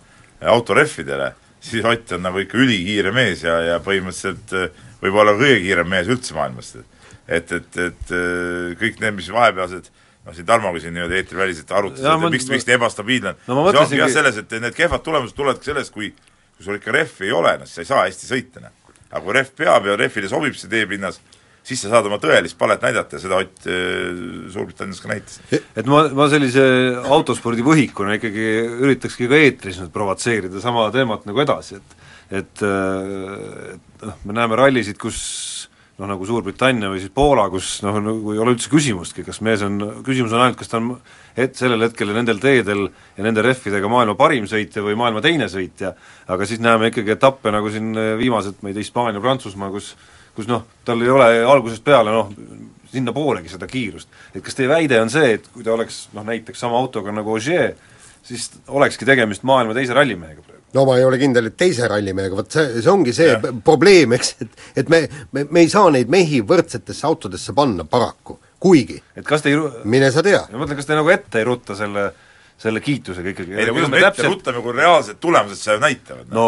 autorehvidele, 0.52 1.30
siis 1.64 1.86
Ott 1.88 2.12
on 2.18 2.26
nagu 2.26 2.42
ikka 2.44 2.60
ülikiire 2.60 3.14
mees 3.16 3.46
ja, 3.46 3.54
ja 3.64 3.78
põhimõtteliselt 3.80 4.52
võib-olla 5.00 5.38
kõige 5.40 5.62
kiirem 5.64 5.88
mees 5.88 6.12
üldse 6.12 6.36
maailmast. 6.36 6.82
et, 7.24 7.56
et, 7.56 7.80
et 7.86 8.12
kõik 8.82 9.00
need, 9.00 9.16
mis 9.16 9.32
vahepealsed 9.32 9.88
noh, 10.26 10.36
siin 10.36 10.48
Tarmoga 10.48 10.84
siin 10.84 10.96
niimoodi 10.96 11.22
eetriväliselt 11.22 11.72
arutas, 11.72 12.04
Jaa, 12.04 12.18
et 12.20 12.36
miks, 12.36 12.48
miks 12.52 12.68
nii 12.68 12.78
ebastabiilne 12.78 13.36
on 13.48 13.56
No 13.56 13.72
see 13.72 13.82
ongi 13.86 14.02
jah 14.04 14.12
selles, 14.12 14.44
et 14.44 14.56
need 14.60 14.76
kehvad 14.76 15.04
tulemused 15.06 15.36
tulevadki 15.38 15.72
sellest, 15.72 15.96
kui 15.96 16.12
kui 16.64 16.72
sul 16.72 16.80
ikka 16.80 16.96
rehvi 16.96 17.28
ei 17.28 17.36
ole, 17.36 17.58
noh 17.60 17.68
siis 17.68 17.76
sa 17.76 17.84
ei 17.84 17.92
saa 17.92 18.04
hästi 18.08 18.30
sõita, 18.30 18.64
noh. 18.64 18.96
aga 19.12 19.24
kui 19.26 19.36
rehv 19.36 19.54
peab 19.60 19.88
ja 19.90 19.98
rehvile 20.00 20.30
sobib 20.32 20.56
see 20.58 20.72
teepinnas, 20.72 21.20
siis 21.64 21.84
sa 21.84 21.92
saad 21.92 22.08
oma 22.08 22.20
tõelist 22.24 22.58
palet 22.60 22.84
näidata 22.84 23.18
ja 23.18 23.24
seda 23.24 23.42
Ott 23.44 23.68
äh, 23.68 24.48
Suurbritannias 24.54 25.04
ka 25.04 25.12
näitas. 25.12 25.42
et 25.52 25.86
ma, 25.90 26.06
ma 26.16 26.30
sellise 26.32 26.64
autospordi 27.04 27.66
võhikuna 27.66 28.18
ikkagi 28.20 28.48
üritakski 28.88 29.28
ka 29.32 29.40
eetris 29.40 29.82
nüüd 29.82 29.92
provotseerida 29.96 30.64
sama 30.64 30.90
teemat 30.96 31.28
nagu 31.30 31.44
edasi, 31.44 31.82
et 31.82 32.00
et, 32.34 32.64
äh, 32.66 33.76
et 33.76 34.06
noh, 34.08 34.22
me 34.26 34.34
näeme 34.40 34.58
rallisid, 34.58 34.98
kus 34.98 35.20
noh, 36.00 36.08
nagu 36.10 36.26
Suurbritannia 36.26 36.90
või 36.90 37.02
siis 37.04 37.14
Poola, 37.14 37.46
kus 37.54 37.76
noh, 37.86 38.00
nagu 38.02 38.34
ei 38.34 38.42
ole 38.42 38.56
üldse 38.56 38.72
küsimustki, 38.72 39.26
kas 39.28 39.42
mees 39.46 39.62
on, 39.66 39.78
küsimus 40.06 40.34
on 40.34 40.42
ainult, 40.46 40.58
kas 40.60 40.72
ta 40.72 40.80
on 40.82 40.96
et 41.38 41.56
sellel 41.58 41.86
hetkel 41.86 42.10
ja 42.10 42.18
nendel 42.18 42.42
teedel 42.42 42.88
ja 42.90 43.26
nende 43.26 43.46
rehvidega 43.46 43.90
maailma 43.90 44.18
parim 44.18 44.48
sõitja 44.50 44.84
või 44.86 44.98
maailma 45.00 45.22
teine 45.26 45.50
sõitja, 45.50 45.94
aga 46.30 46.50
siis 46.50 46.62
näeme 46.62 46.90
ikkagi 46.92 47.16
etappe, 47.16 47.54
nagu 47.54 47.72
siin 47.74 47.94
viimased, 48.20 48.62
ma 48.62 48.70
ei 48.70 48.78
tea, 48.78 48.86
Hispaania, 48.86 49.22
Prantsusmaa, 49.24 49.72
kus 49.74 49.94
kus 50.34 50.50
noh, 50.50 50.66
tal 50.86 51.02
ei 51.04 51.12
ole 51.14 51.28
algusest 51.46 51.84
peale 51.86 52.14
noh, 52.14 52.32
sinnapoolegi 52.94 53.52
seda 53.54 53.68
kiirust. 53.70 54.10
et 54.34 54.44
kas 54.44 54.58
teie 54.58 54.70
väide 54.70 55.00
on 55.02 55.12
see, 55.14 55.36
et 55.38 55.48
kui 55.54 55.66
ta 55.66 55.74
oleks 55.74 56.08
noh, 56.14 56.26
näiteks 56.26 56.60
sama 56.66 56.78
autoga 56.78 57.14
nagu 57.14 57.36
Ogier, 57.38 57.76
siis 58.26 58.52
olekski 58.68 59.06
tegemist 59.06 59.46
maailma 59.46 59.78
teise 59.78 59.94
rallimehega? 59.98 60.53
No 60.74 60.86
ma 60.90 60.98
ei 60.98 61.04
ole 61.06 61.20
kindel, 61.22 61.48
et 61.52 61.58
teise 61.58 61.88
rallimehega, 61.88 62.36
vot 62.40 62.50
see, 62.52 62.82
see 62.82 62.90
ongi 62.92 63.14
see 63.14 63.30
ja. 63.30 63.40
probleem, 63.66 64.16
eks, 64.18 64.36
et 64.42 64.84
et 64.84 64.90
me, 64.90 65.04
me, 65.32 65.46
me 65.52 65.62
ei 65.66 65.70
saa 65.70 65.92
neid 65.94 66.10
mehi 66.10 66.42
võrdsetesse 66.42 67.06
autodesse 67.10 67.54
panna 67.58 67.86
paraku. 67.86 68.40
kuigi 68.64 68.96
et 69.16 69.26
kas 69.28 69.42
te 69.44 69.50
ei 69.52 69.58
ru- 69.60 69.72
mine 69.86 70.10
sa 70.12 70.24
tea. 70.24 70.46
ma 70.52 70.64
mõtlen, 70.64 70.78
kas 70.80 70.88
te 70.88 70.96
nagu 70.96 71.10
ette 71.14 71.42
ei 71.42 71.46
rutta 71.48 71.76
selle, 71.76 72.08
selle 72.58 72.80
kiitusega 72.82 73.34
ikkagi 73.34 73.54
ei 73.60 73.66
no 73.68 73.74
kuidas 73.76 73.92
me 73.92 74.00
ette 74.08 74.24
ruttame, 74.28 74.62
kui 74.64 74.74
reaalsed 74.78 75.20
tulemused 75.20 75.60
seda 75.60 75.80
näitavad 75.84 76.30
no.? 76.32 76.46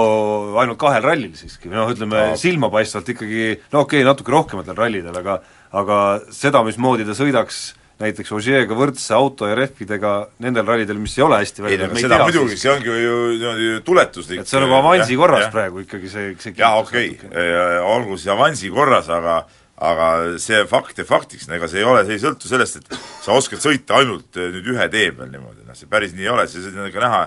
no 0.54 0.60
ainult 0.64 0.80
kahel 0.80 1.04
rallil 1.04 1.34
siiski, 1.36 1.70
noh 1.74 1.92
ütleme 1.92 2.30
No. 2.32 2.38
silmapaistvalt 2.40 3.10
ikkagi 3.16 3.50
no 3.74 3.82
okei 3.86 4.00
okay,, 4.02 4.08
natuke 4.08 4.32
rohkematel 4.32 4.78
rallidel, 4.80 5.18
aga 5.22 5.42
aga 5.76 5.98
seda, 6.32 6.62
mismoodi 6.64 7.04
ta 7.06 7.12
sõidaks 7.18 7.66
näiteks 8.02 8.32
Ožeega 8.36 8.76
võrdse 8.76 9.14
auto 9.16 9.48
ja 9.48 9.56
rehvidega 9.56 10.14
nendel 10.44 10.68
rallidel, 10.68 10.98
mis 11.00 11.16
ei 11.18 11.24
ole 11.24 11.40
hästi 11.42 11.62
ei 11.62 11.66
välja 11.66 11.86
no 11.88 11.94
aga 11.94 12.02
seda 12.04 12.18
muidugi, 12.24 12.58
see 12.60 12.72
ongi 12.74 12.92
ju 12.92 13.20
niimoodi 13.40 13.70
tuletuslik 13.88 14.42
et 14.44 14.52
see 14.52 14.60
on 14.60 14.66
nagu 14.68 14.78
avansi 14.82 15.20
korras 15.20 15.46
jah. 15.46 15.54
praegu 15.54 15.84
ikkagi 15.86 16.12
see, 16.12 16.34
see 16.44 16.56
jah, 16.58 16.76
okei 16.82 17.14
okay., 17.16 17.78
olgu 17.96 18.20
see 18.20 18.34
avansi 18.34 18.72
korras, 18.76 19.08
aga 19.14 19.40
aga 19.76 20.10
see 20.40 20.62
fakt 20.72 21.00
ja 21.00 21.06
faktiks, 21.08 21.50
ega 21.52 21.68
see 21.72 21.82
ei 21.82 21.88
ole, 21.88 22.06
see 22.08 22.16
ei 22.16 22.24
sõltu 22.24 22.48
sellest, 22.48 22.80
et 22.80 23.00
sa 23.24 23.36
oskad 23.36 23.60
sõita 23.64 24.00
ainult 24.00 24.40
eh, 24.40 24.52
nüüd 24.54 24.70
ühe 24.76 24.88
tee 24.92 25.10
peal 25.16 25.32
niimoodi, 25.32 25.66
noh 25.68 25.76
see 25.76 25.90
päris 25.92 26.16
nii 26.16 26.28
ei 26.28 26.32
ole, 26.32 26.48
see 26.52 26.64
on 26.72 26.88
ikka 26.88 27.04
näha, 27.04 27.22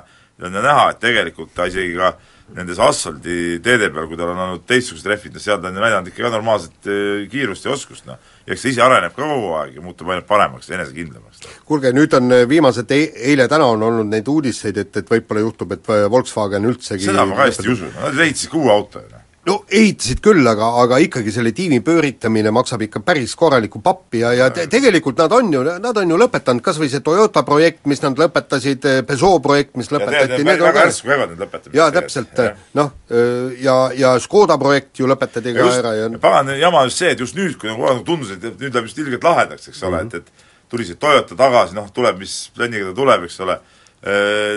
on 0.49 0.57
näha, 0.57 0.87
et 0.95 1.01
tegelikult 1.03 1.53
ta 1.57 1.69
isegi 1.69 1.97
ka 1.99 2.15
nendes 2.57 2.79
asfaldi 2.81 3.59
teede 3.65 3.91
peal, 3.93 4.07
kui 4.09 4.17
tal 4.19 4.33
on 4.33 4.41
olnud 4.45 4.65
teistsugused 4.69 5.09
rehvid, 5.11 5.35
no 5.37 5.43
seal 5.43 5.61
ta 5.61 5.69
on 5.69 5.77
ju 5.77 5.83
näidanud 5.85 6.11
ikka 6.11 6.25
ka 6.25 6.33
normaalset 6.33 6.89
eh, 6.89 7.27
kiirust 7.33 7.67
ja 7.67 7.75
oskust, 7.75 8.07
noh. 8.09 8.19
ja 8.47 8.55
eks 8.55 8.65
ta 8.65 8.73
ise 8.73 8.85
areneb 8.85 9.15
ka 9.17 9.23
kogu 9.23 9.53
aeg 9.61 9.77
ja 9.77 9.85
muutub 9.85 10.09
ainult 10.09 10.29
paremaks, 10.29 10.71
enesekindlamaks. 10.73 11.45
kuulge, 11.69 11.93
nüüd 11.97 12.17
on 12.17 12.33
äh, 12.35 12.47
viimased 12.49 12.97
e, 12.97 13.01
eile-täna 13.33 13.69
on 13.75 13.85
olnud 13.91 14.09
neid 14.13 14.29
uudiseid, 14.33 14.81
et, 14.85 15.01
et 15.03 15.15
võib-olla 15.15 15.45
juhtub, 15.45 15.77
et 15.77 15.93
äh, 15.93 16.09
Volkswagen 16.11 16.69
üldsegi 16.73 17.11
seda 17.11 17.27
ma 17.29 17.37
ka 17.39 17.49
hästi 17.51 17.69
ei 17.69 17.75
usu, 17.77 17.93
nad 17.99 18.45
ka 18.53 18.61
uue 18.63 18.75
auto 18.75 19.05
ju, 19.05 19.09
noh. 19.13 19.18
No 19.47 19.55
ehitasid 19.71 20.21
küll, 20.25 20.43
aga, 20.51 20.67
aga 20.83 20.99
ikkagi 21.05 21.33
selle 21.33 21.53
tiimi 21.57 21.79
pööritamine 21.85 22.51
maksab 22.55 22.83
ikka 22.85 23.01
päris 23.07 23.35
korralikku 23.39 23.81
pappi 23.85 24.23
ja, 24.25 24.33
ja 24.37 24.49
te, 24.55 24.67
tegelikult 24.71 25.21
nad 25.23 25.33
on 25.37 25.53
ju, 25.53 25.63
nad 25.85 26.01
on 26.03 26.13
ju 26.15 26.19
lõpetanud 26.21 26.65
kas 26.65 26.81
või 26.81 26.91
see 26.93 27.05
Toyota 27.05 27.45
projekt, 27.47 27.85
mis 27.91 28.03
nad 28.05 28.19
lõpetasid, 28.19 28.89
Peugeot 29.09 29.43
projekt, 29.45 29.77
mis 29.79 29.93
lõpetati, 29.95 30.43
need 30.43 30.65
on 30.65 30.75
ka 30.75 30.85
järsku 30.89 31.13
käivad 31.13 31.33
need 31.33 31.45
lõpetamised. 31.45 31.79
jaa, 31.79 31.89
täpselt, 31.95 32.43
noh, 32.79 32.93
ja, 33.63 33.79
ja 33.97 34.13
Škoda 34.23 34.59
projekt 34.61 35.01
ju 35.01 35.09
lõpetati 35.11 35.55
ka 35.55 35.71
just 35.71 35.85
ära 35.85 35.95
ja, 35.97 36.11
pagan 36.23 36.53
jama 36.59 36.85
just 36.91 37.05
see, 37.05 37.15
et 37.15 37.25
just 37.25 37.39
nüüd, 37.39 37.57
kui 37.61 37.73
nagu 37.73 38.05
tundus, 38.07 38.35
et 38.37 38.45
nüüd 38.51 38.69
läheb 38.69 38.91
just 38.91 39.01
ilgelt 39.01 39.25
lahedaks, 39.25 39.71
eks 39.71 39.83
ole 39.83 40.03
mm, 40.03 40.13
-hmm. 40.13 40.17
et 40.17 40.29
et 40.29 40.47
tuli 40.69 40.85
see 40.85 41.01
Toyota 41.01 41.37
tagasi, 41.37 41.75
noh 41.75 41.89
tuleb, 41.95 42.19
mis 42.21 42.51
plänniga 42.57 42.91
ta 42.91 42.95
tuleb, 42.95 43.25
eks 43.25 43.41
ole 43.41 43.61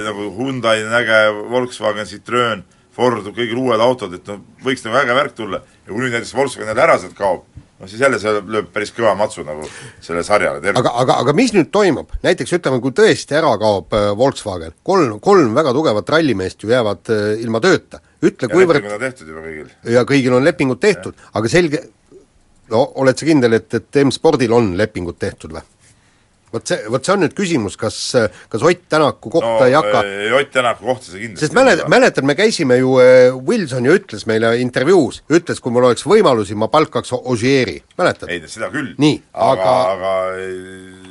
nagu 0.05 0.27
Hyundai 0.37 0.83
on 0.85 0.93
äge, 0.93 1.19
Volkswagen, 1.49 2.05
Citroen, 2.05 2.63
Ford, 2.95 3.27
kõigil 3.31 3.59
uued 3.59 3.81
autod, 3.81 4.13
et 4.17 4.27
noh, 4.27 4.41
võiks 4.65 4.83
nagu 4.85 4.99
äge 4.99 5.15
värk 5.15 5.35
tulla. 5.37 5.61
Ja 5.85 5.93
kui 5.93 6.01
nüüd 6.03 6.11
näiteks 6.11 6.33
Volkswagen 6.35 6.71
jälle 6.71 6.83
ära 6.83 6.97
sealt 6.99 7.15
kaob, 7.15 7.45
no 7.81 7.87
siis 7.89 8.01
jälle 8.03 8.19
see 8.21 8.33
lööb 8.53 8.67
päris 8.73 8.91
kõva 8.95 9.13
matsu 9.17 9.45
nagu 9.47 9.65
sellele 10.03 10.23
sarjale 10.25 10.73
aga, 10.77 10.91
aga, 11.03 11.17
aga 11.23 11.33
mis 11.37 11.53
nüüd 11.55 11.71
toimub, 11.73 12.11
näiteks 12.25 12.53
ütleme, 12.59 12.81
kui 12.83 12.93
tõesti 12.97 13.37
ära 13.37 13.53
kaob 13.61 13.95
äh, 13.97 14.11
Volkswagen, 14.17 14.75
kolm, 14.87 15.17
kolm 15.23 15.55
väga 15.57 15.73
tugevat 15.77 16.13
rallimeest 16.13 16.61
ju 16.61 16.71
jäävad 16.71 17.13
äh, 17.15 17.23
ilma 17.41 17.63
tööta, 17.63 18.03
ütle 18.21 18.49
ja 18.49 18.53
kuivõrd 18.53 18.83
lepingud 18.83 18.97
on 18.99 19.05
tehtud 19.07 19.33
juba 19.33 19.45
kõigil. 19.47 19.73
ja 19.95 20.05
kõigil 20.13 20.37
on 20.37 20.45
lepingud 20.45 20.83
tehtud, 20.83 21.25
aga 21.33 21.51
selge, 21.51 21.83
no 22.73 22.85
oled 23.01 23.17
sa 23.17 23.29
kindel, 23.31 23.57
et, 23.57 23.79
et 23.79 24.03
M-spordil 24.05 24.53
on 24.57 24.73
lepingud 24.77 25.17
tehtud 25.21 25.57
või? 25.57 25.65
Vot 26.53 26.67
see, 26.67 26.79
vot 26.91 27.05
see 27.05 27.13
on 27.15 27.21
nüüd 27.25 27.35
küsimus, 27.37 27.77
kas, 27.79 27.97
kas 28.51 28.65
Ott 28.67 28.81
Tänaku 28.91 29.31
kohta 29.33 29.53
no 29.61 29.67
ei 29.69 29.75
hakka 29.77 30.01
eh, 30.07 30.33
Ott 30.37 30.51
Tänaku 30.53 30.85
kohta 30.89 31.11
see 31.11 31.21
kindlasti 31.25 31.45
sest 31.47 31.55
mäletad, 31.57 31.87
mäletad, 31.91 32.27
me 32.27 32.35
käisime 32.39 32.77
ju, 32.81 32.95
Wilson 33.47 33.87
ju 33.87 33.95
ütles 33.99 34.27
meile 34.29 34.53
intervjuus, 34.63 35.21
ütles, 35.31 35.61
kui 35.63 35.71
mul 35.73 35.87
oleks 35.91 36.03
võimalusi, 36.07 36.57
ma 36.59 36.67
palkaks 36.71 37.13
Ogieri, 37.21 37.79
mäletad? 37.99 38.29
ei, 38.31 38.41
seda 38.51 38.69
küll. 38.73 38.93
Aga, 39.33 39.53
aga- 39.61 39.77
aga 39.95 40.13
eh, 40.41 41.09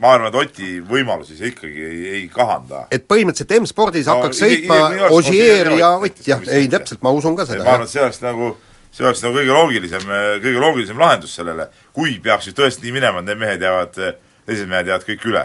ma 0.00 0.10
arvan, 0.12 0.28
et 0.28 0.34
Oti 0.42 0.70
võimalusi 0.84 1.38
see 1.38 1.50
ikkagi 1.54 1.84
ei, 1.88 2.00
ei 2.18 2.24
kahanda. 2.32 2.84
et 2.92 3.06
põhimõtteliselt 3.08 3.54
M-spordis 3.62 4.06
No 4.06 4.18
hakkaks 4.18 4.42
sõitma 4.44 4.80
Ogier 5.16 5.70
ja 5.78 5.94
Ott 5.96 6.20
jah, 6.28 6.42
ei 6.52 6.68
täpselt, 6.72 7.00
ma 7.02 7.10
usun 7.16 7.36
ka 7.38 7.46
ma 7.46 7.52
seda, 7.54 7.64
arvan, 7.64 7.86
jah 7.86 7.88
et 7.88 7.94
see 7.94 8.02
oleks 8.04 8.20
nagu, 8.24 8.50
see 8.92 9.06
oleks 9.06 9.24
nagu 9.24 9.38
kõige 9.40 9.56
loogilisem, 9.56 10.04
kõige 10.44 10.60
loogilisem 10.62 11.00
lahendus 11.00 11.34
sellele, 11.40 11.68
kui 11.96 12.18
peaks 12.22 12.50
ju 12.50 12.54
tõesti 12.60 12.84
nii 12.86 12.96
minema, 13.00 13.24
et 13.24 13.30
need 13.32 13.40
mehed 13.40 13.64
jäävad, 13.64 14.00
teised 14.46 14.70
mehed 14.70 14.90
jäävad 14.90 15.06
kõik 15.08 15.28
üle, 15.30 15.44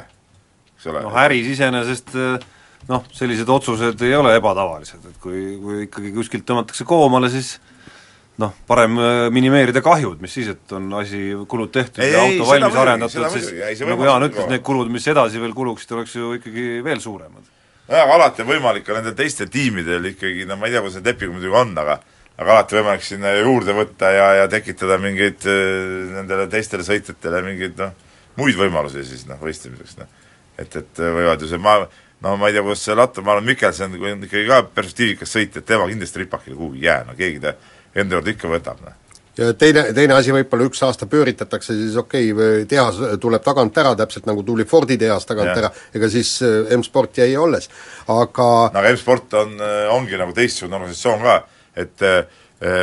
eks 0.76 0.90
ole 0.92 1.04
noh, 1.06 1.18
äris 1.24 1.50
iseenesest 1.56 2.16
eh, 2.20 2.48
noh, 2.90 3.04
sellised 3.16 3.50
otsused 3.50 4.02
ei 4.06 4.16
ole 4.18 4.36
ebatavalised, 4.40 5.04
et 5.10 5.20
kui, 5.22 5.44
kui 5.62 5.84
ikkagi 5.88 6.14
kuskilt 6.16 6.48
tõmmatakse 6.48 6.88
koomale, 6.88 7.32
siis 7.34 7.56
noh, 8.42 8.54
parem 8.70 9.00
eh, 9.02 9.24
minimeerida 9.34 9.84
kahjud, 9.86 10.22
mis 10.24 10.36
siis, 10.38 10.52
et 10.56 10.78
on 10.78 10.90
asi, 11.02 11.24
kulud 11.50 11.74
tehtud 11.74 12.04
Ei, 12.04 12.14
ja 12.14 12.22
ei, 12.22 12.38
auto 12.38 12.48
seda 12.48 12.54
valmis 12.54 12.82
arendatud 12.84 13.28
siis 13.36 13.52
ei, 13.58 13.82
nagu 13.90 14.08
Jaan 14.08 14.30
ütles, 14.30 14.48
need 14.52 14.66
kulud, 14.66 14.92
mis 14.94 15.10
edasi 15.12 15.42
veel 15.42 15.58
kuluksid, 15.58 15.98
oleks 15.98 16.16
ju 16.18 16.36
ikkagi 16.40 16.70
veel 16.86 17.04
suuremad. 17.04 17.52
nojah, 17.90 18.06
aga 18.06 18.18
alati 18.20 18.46
on 18.46 18.52
võimalik 18.54 18.88
ka 18.88 18.98
nendel 18.98 19.18
teistel 19.18 19.52
tiimidel 19.52 20.14
ikkagi, 20.14 20.48
no 20.50 20.58
ma 20.58 20.70
ei 20.70 20.76
tea, 20.76 20.84
kuidas 20.86 21.00
need 21.00 21.14
lepingud 21.14 21.38
muidugi 21.40 21.62
on, 21.62 21.78
aga 21.84 22.02
aga 22.42 22.56
alati 22.56 22.78
võimalik 22.80 23.04
sinna 23.06 23.34
juurde 23.38 23.76
võtta 23.78 24.10
ja, 24.16 24.30
ja 24.40 24.48
tekitada 24.50 24.98
mingeid 25.02 25.46
äh, 25.50 26.16
nendele 26.16 26.48
teistele 26.50 26.86
sõitjatele 26.88 27.44
mingeid 27.46 27.78
noh, 27.82 27.92
muid 28.40 28.56
võimalusi 28.60 29.04
siis 29.08 29.26
noh, 29.30 29.40
võistlemiseks 29.42 29.98
noh. 30.00 30.08
et, 30.58 30.76
et 30.76 31.04
võivad 31.04 31.42
ju 31.42 31.52
see 31.52 31.62
ma 31.62 31.80
no 32.22 32.38
ma 32.38 32.48
ei 32.48 32.54
tea, 32.54 32.64
kuidas 32.64 32.84
see 32.86 32.96
Latte, 32.96 33.22
ma 33.26 33.36
arvan, 33.36 33.48
Mikkelson, 33.50 33.94
kui 33.98 34.12
on 34.14 34.26
ikkagi 34.26 34.48
ka 34.50 34.64
perspektiivikas 34.76 35.38
sõitja, 35.38 35.64
tema 35.66 35.88
kindlasti 35.90 36.22
ripakile 36.22 36.58
kuhugi 36.58 36.84
ei 36.84 36.90
jää, 36.90 37.06
no 37.08 37.16
keegi 37.18 37.42
ta 37.44 37.56
enda 37.98 38.18
juurde 38.18 38.36
ikka 38.36 38.52
võtab, 38.52 38.84
noh. 38.86 39.16
ja 39.40 39.50
teine, 39.58 39.88
teine 39.98 40.16
asi 40.18 40.36
võib-olla 40.36 40.68
üks 40.70 40.84
aasta 40.86 41.08
pööritatakse, 41.10 41.76
siis 41.80 41.98
okei 41.98 42.30
okay,, 42.36 42.68
tehas 42.70 43.02
tuleb 43.24 43.44
tagant 43.46 43.82
ära, 43.82 43.96
täpselt 43.98 44.30
nagu 44.30 44.46
tuli 44.46 44.68
Fordi 44.70 45.00
tehas 45.02 45.26
tagant 45.26 45.50
Jah. 45.50 45.64
ära, 45.64 45.74
ega 45.98 46.12
siis 46.14 46.38
äh, 46.46 46.76
M-sport 46.78 47.24
jäi 47.24 47.34
alles. 47.36 47.70
aga 48.08 48.48
no 48.70 48.84
aga 48.84 48.94
M-sport 48.94 49.38
on, 49.42 49.58
ongi 49.98 50.22
nagu 50.22 50.38
teistsugune 50.38 50.78
organisatsioon 50.78 51.26
ka, 51.26 51.42
et 51.76 52.08
äh, 52.08 52.24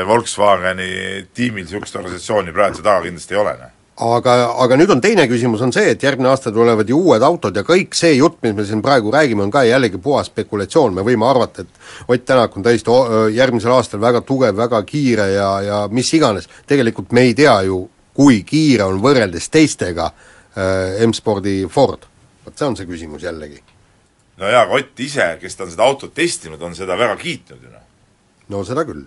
Volkswageni 0.06 1.28
tiimil 1.30 1.62
niisugust 1.62 1.94
organisatsiooni 1.96 2.50
praegu 2.52 2.82
taga 2.82 3.04
kindlasti 3.06 3.36
ei 3.36 3.44
ole, 3.44 3.58
noh. 3.60 3.77
aga, 3.98 4.34
aga 4.62 4.76
nüüd 4.78 4.90
on 4.94 5.00
teine 5.02 5.24
küsimus, 5.30 5.62
on 5.64 5.72
see, 5.74 5.90
et 5.92 6.02
järgmine 6.02 6.30
aasta 6.30 6.52
tulevad 6.54 6.88
ju 6.88 6.98
uued 7.02 7.22
autod 7.26 7.56
ja 7.56 7.64
kõik 7.66 7.96
see 7.98 8.14
jutt, 8.14 8.38
mis 8.44 8.54
me 8.54 8.64
siin 8.66 8.82
praegu 8.84 9.10
räägime, 9.14 9.42
on 9.42 9.50
ka 9.50 9.64
jällegi 9.66 9.98
puhas 10.02 10.30
spekulatsioon, 10.30 10.94
me 10.94 11.04
võime 11.06 11.26
arvata, 11.28 11.62
et 11.62 12.08
Ott 12.08 12.24
Tänak 12.28 12.56
on 12.56 12.62
täiesti 12.62 12.90
o- 12.90 13.26
järgmisel 13.34 13.72
aastal 13.74 14.00
väga 14.00 14.20
tugev, 14.22 14.56
väga 14.56 14.82
kiire 14.86 15.30
ja, 15.32 15.48
ja 15.64 15.80
mis 15.90 16.12
iganes, 16.14 16.46
tegelikult 16.66 17.12
me 17.12 17.26
ei 17.26 17.34
tea 17.34 17.56
ju, 17.66 17.82
kui 18.14 18.42
kiire 18.46 18.86
on 18.86 19.00
võrreldes 19.02 19.50
teistega 19.50 20.10
äh, 20.12 21.02
M-spordi 21.06 21.64
Ford. 21.70 22.06
vot 22.44 22.58
see 22.58 22.66
on 22.66 22.76
see 22.76 22.86
küsimus 22.86 23.22
jällegi. 23.26 23.62
no 24.38 24.46
jaa, 24.48 24.62
aga 24.62 24.78
Ott 24.78 25.00
ise, 25.00 25.36
kes 25.40 25.56
ta 25.56 25.64
on 25.64 25.70
seda 25.74 25.84
autot 25.84 26.14
testinud, 26.14 26.62
on 26.62 26.74
seda 26.74 26.96
väga 26.98 27.16
kiitnud 27.16 27.62
ju 27.62 27.70
noh. 27.70 27.86
no 28.48 28.64
seda 28.64 28.84
küll. 28.86 29.06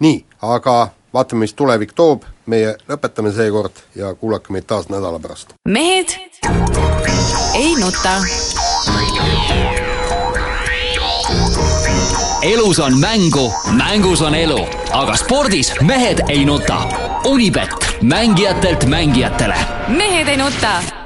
nii, 0.00 0.24
aga 0.42 0.88
vaatame, 1.12 1.40
mis 1.40 1.54
tulevik 1.54 1.92
toob, 1.92 2.22
meie 2.46 2.76
lõpetame 2.88 3.32
seekord 3.32 3.82
ja 3.96 4.14
kuulake 4.14 4.52
meid 4.52 4.66
taas 4.66 4.88
nädala 4.88 5.18
pärast. 5.18 5.54
mehed 5.68 6.14
ei 7.54 7.74
nuta. 7.80 8.22
elus 12.42 12.78
on 12.78 12.98
mängu, 12.98 13.52
mängus 13.72 14.22
on 14.22 14.34
elu, 14.34 14.60
aga 14.92 15.16
spordis 15.16 15.72
mehed 15.80 16.22
ei 16.28 16.44
nuta. 16.44 16.82
Unibet, 17.24 17.70
mängijatelt 18.02 18.84
mängijatele 18.84 19.56
mehed 19.88 20.28
ei 20.28 20.36
nuta 20.36 20.97